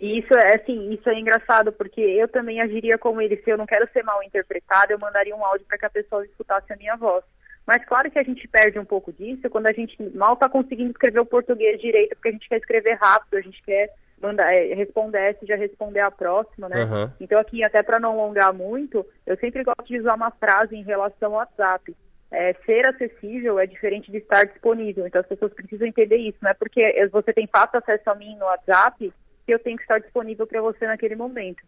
E 0.00 0.18
isso 0.18 0.34
é 0.34 0.56
assim, 0.56 0.92
isso 0.92 1.08
é 1.08 1.18
engraçado, 1.18 1.72
porque 1.72 2.00
eu 2.00 2.28
também 2.28 2.60
agiria 2.60 2.98
como 2.98 3.20
ele. 3.20 3.36
Se 3.38 3.50
eu 3.50 3.56
não 3.56 3.66
quero 3.66 3.88
ser 3.92 4.02
mal 4.02 4.22
interpretado, 4.22 4.92
eu 4.92 4.98
mandaria 4.98 5.34
um 5.34 5.44
áudio 5.44 5.66
para 5.66 5.78
que 5.78 5.86
a 5.86 5.90
pessoa 5.90 6.24
escutasse 6.24 6.72
a 6.72 6.76
minha 6.76 6.96
voz. 6.96 7.24
Mas 7.66 7.84
claro 7.86 8.10
que 8.10 8.18
a 8.18 8.22
gente 8.22 8.46
perde 8.46 8.78
um 8.78 8.84
pouco 8.84 9.12
disso 9.12 9.48
quando 9.48 9.66
a 9.68 9.72
gente 9.72 9.96
mal 10.14 10.34
está 10.34 10.48
conseguindo 10.48 10.90
escrever 10.90 11.20
o 11.20 11.26
português 11.26 11.80
direito, 11.80 12.14
porque 12.14 12.28
a 12.28 12.32
gente 12.32 12.48
quer 12.48 12.58
escrever 12.58 12.98
rápido, 13.00 13.36
a 13.36 13.40
gente 13.40 13.62
quer 13.62 13.90
mandar, 14.24 14.52
é, 14.52 14.74
responder 14.74 15.18
essa 15.18 15.44
e 15.44 15.46
já 15.46 15.56
responder 15.56 16.00
a 16.00 16.10
próxima, 16.10 16.68
né? 16.68 16.84
Uhum. 16.84 17.10
Então 17.20 17.38
aqui, 17.38 17.62
até 17.62 17.82
para 17.82 18.00
não 18.00 18.12
alongar 18.20 18.52
muito, 18.52 19.06
eu 19.26 19.36
sempre 19.36 19.62
gosto 19.62 19.84
de 19.86 20.00
usar 20.00 20.14
uma 20.14 20.30
frase 20.30 20.74
em 20.74 20.82
relação 20.82 21.32
ao 21.32 21.38
WhatsApp. 21.38 21.94
É, 22.30 22.52
ser 22.66 22.88
acessível 22.88 23.60
é 23.60 23.66
diferente 23.66 24.10
de 24.10 24.18
estar 24.18 24.44
disponível. 24.44 25.06
Então 25.06 25.20
as 25.20 25.26
pessoas 25.26 25.52
precisam 25.52 25.86
entender 25.86 26.16
isso. 26.16 26.38
Não 26.42 26.50
é 26.50 26.54
porque 26.54 26.82
você 27.12 27.32
tem 27.32 27.46
fácil 27.46 27.78
acesso 27.78 28.10
a 28.10 28.14
mim 28.14 28.36
no 28.36 28.46
WhatsApp 28.46 29.12
que 29.46 29.54
eu 29.54 29.58
tenho 29.58 29.76
que 29.76 29.82
estar 29.82 29.98
disponível 29.98 30.46
para 30.46 30.60
você 30.60 30.86
naquele 30.86 31.14
momento. 31.14 31.62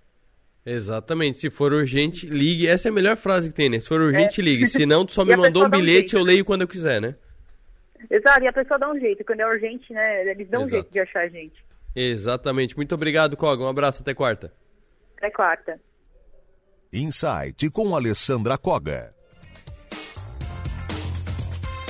Exatamente. 0.64 1.38
Se 1.38 1.48
for 1.50 1.72
urgente, 1.72 2.26
ligue. 2.26 2.66
Essa 2.66 2.88
é 2.88 2.90
a 2.90 2.94
melhor 2.94 3.16
frase 3.16 3.50
que 3.50 3.54
tem, 3.54 3.70
né? 3.70 3.78
Se 3.78 3.86
for 3.86 4.00
urgente, 4.00 4.40
é. 4.40 4.44
ligue. 4.44 4.66
Se 4.66 4.84
não, 4.84 5.06
tu 5.06 5.12
só 5.12 5.22
me 5.24 5.36
mandou 5.36 5.64
um 5.64 5.70
bilhete, 5.70 6.16
um 6.16 6.18
eu 6.18 6.24
leio 6.24 6.44
quando 6.44 6.62
eu 6.62 6.68
quiser, 6.68 7.00
né? 7.00 7.14
Exato, 8.10 8.42
e 8.42 8.48
a 8.48 8.52
pessoa 8.52 8.78
dá 8.78 8.90
um 8.90 8.98
jeito. 8.98 9.24
Quando 9.24 9.40
é 9.40 9.46
urgente, 9.46 9.92
né? 9.92 10.28
Eles 10.28 10.48
dão 10.48 10.62
Exato. 10.62 10.66
um 10.66 10.80
jeito 10.80 10.92
de 10.92 11.00
achar 11.00 11.20
a 11.20 11.28
gente. 11.28 11.65
Exatamente. 11.96 12.76
Muito 12.76 12.94
obrigado, 12.94 13.38
Koga. 13.38 13.64
Um 13.64 13.68
abraço, 13.68 14.02
até 14.02 14.12
quarta. 14.12 14.52
Até 15.16 15.30
quarta. 15.30 15.80
Insight 16.92 17.70
com 17.70 17.96
Alessandra 17.96 18.58
Koga. 18.58 19.16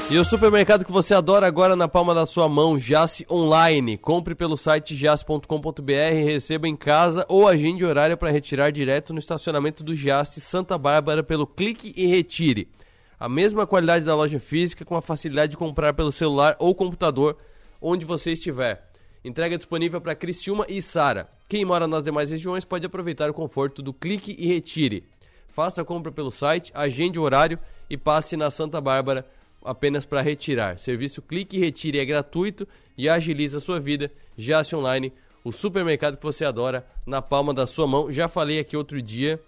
E 0.09 0.17
o 0.17 0.25
supermercado 0.25 0.85
que 0.85 0.93
você 0.93 1.13
adora 1.15 1.49
agora 1.49 1.75
na 1.75 1.89
palma 1.89 2.15
da 2.15 2.25
sua 2.25 2.49
mão, 2.49 2.79
Jace 2.79 3.27
Online. 3.29 3.99
Compre 3.99 4.37
pelo 4.37 4.57
site 4.57 4.95
jace.com.br, 4.95 6.25
receba 6.25 6.69
em 6.69 6.77
casa 6.77 7.27
ou 7.29 7.49
agende 7.49 7.85
horário 7.85 8.17
para 8.17 8.31
retirar 8.31 8.71
direto 8.71 9.13
no 9.13 9.19
estacionamento 9.19 9.83
do 9.83 9.97
Jace 9.97 10.41
Santa 10.41 10.79
Bárbara 10.79 11.25
pelo 11.25 11.45
clique 11.45 11.93
e 11.97 12.07
retire. 12.07 12.71
A 13.19 13.29
mesma 13.29 13.67
qualidade 13.67 14.05
da 14.05 14.15
loja 14.15 14.39
física 14.39 14.85
com 14.85 14.95
a 14.95 15.03
facilidade 15.03 15.51
de 15.51 15.57
comprar 15.57 15.93
pelo 15.93 16.13
celular 16.13 16.55
ou 16.61 16.73
computador 16.73 17.37
onde 17.83 18.07
você 18.07 18.31
estiver. 18.31 18.87
Entrega 19.27 19.57
disponível 19.57 20.01
para 20.01 20.15
Criciúma 20.15 20.65
e 20.69 20.81
Sara. 20.81 21.29
Quem 21.49 21.65
mora 21.65 21.89
nas 21.89 22.05
demais 22.05 22.31
regiões 22.31 22.65
pode 22.65 22.87
aproveitar 22.87 23.29
o 23.29 23.35
conforto 23.35 23.83
do 23.83 23.93
clique 23.93 24.37
e 24.39 24.47
retire. 24.47 25.03
Faça 25.49 25.83
a 25.83 25.85
compra 25.85 26.13
pelo 26.13 26.31
site, 26.31 26.71
agende 26.73 27.19
o 27.19 27.23
horário 27.23 27.59
e 27.91 27.97
passe 27.97 28.37
na 28.37 28.53
Santa 28.53 28.81
Bárbara 28.81 29.27
apenas 29.65 30.07
para 30.07 30.21
retirar. 30.21 30.79
Serviço 30.79 31.21
clique 31.21 31.57
e 31.57 31.61
retire 31.61 31.99
é 31.99 32.05
gratuito 32.05 32.69
e 32.97 33.09
agiliza 33.09 33.59
a 33.59 33.61
sua 33.61 33.81
vida. 33.81 34.13
Jace 34.39 34.77
Online, 34.77 35.13
o 35.43 35.51
supermercado 35.51 36.17
que 36.17 36.23
você 36.23 36.45
adora, 36.45 36.87
na 37.05 37.21
palma 37.21 37.53
da 37.53 37.67
sua 37.67 37.89
mão. 37.89 38.13
Já 38.13 38.29
falei 38.29 38.61
aqui 38.61 38.77
outro 38.77 39.03
dia, 39.03 39.43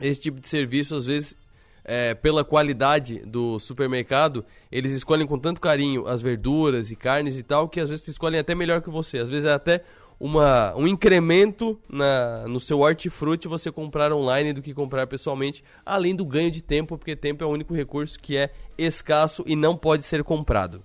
esse 0.00 0.22
tipo 0.22 0.40
de 0.40 0.48
serviço 0.48 0.96
às 0.96 1.04
vezes 1.04 1.36
é, 1.84 2.14
pela 2.14 2.44
qualidade 2.44 3.18
do 3.20 3.58
supermercado, 3.58 4.44
eles 4.70 4.92
escolhem 4.92 5.26
com 5.26 5.38
tanto 5.38 5.60
carinho 5.60 6.06
as 6.06 6.22
verduras 6.22 6.90
e 6.90 6.96
carnes 6.96 7.38
e 7.38 7.42
tal, 7.42 7.68
que 7.68 7.80
às 7.80 7.90
vezes 7.90 8.06
escolhem 8.08 8.40
até 8.40 8.54
melhor 8.54 8.80
que 8.80 8.90
você. 8.90 9.18
Às 9.18 9.28
vezes 9.28 9.44
é 9.44 9.52
até 9.52 9.82
uma, 10.18 10.72
um 10.76 10.86
incremento 10.86 11.76
na, 11.88 12.46
no 12.46 12.60
seu 12.60 12.80
hortifruti 12.80 13.48
você 13.48 13.72
comprar 13.72 14.12
online 14.12 14.52
do 14.52 14.62
que 14.62 14.72
comprar 14.72 15.06
pessoalmente, 15.06 15.64
além 15.84 16.14
do 16.14 16.24
ganho 16.24 16.50
de 16.50 16.62
tempo, 16.62 16.96
porque 16.96 17.16
tempo 17.16 17.42
é 17.42 17.46
o 17.46 17.50
único 17.50 17.74
recurso 17.74 18.20
que 18.20 18.36
é 18.36 18.50
escasso 18.78 19.42
e 19.46 19.56
não 19.56 19.76
pode 19.76 20.04
ser 20.04 20.22
comprado. 20.22 20.82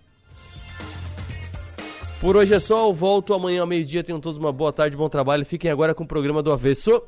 Por 2.19 2.35
hoje 2.35 2.51
é 2.55 2.59
só, 2.59 2.87
eu 2.87 2.93
volto 2.95 3.31
amanhã 3.31 3.61
ao 3.61 3.67
meio-dia. 3.67 4.03
Tenham 4.03 4.19
todos 4.19 4.39
uma 4.39 4.51
boa 4.51 4.73
tarde, 4.73 4.97
bom 4.97 5.07
trabalho. 5.07 5.45
Fiquem 5.45 5.69
agora 5.69 5.93
com 5.93 6.03
o 6.03 6.07
programa 6.07 6.41
do 6.41 6.51
Avesso. 6.51 6.99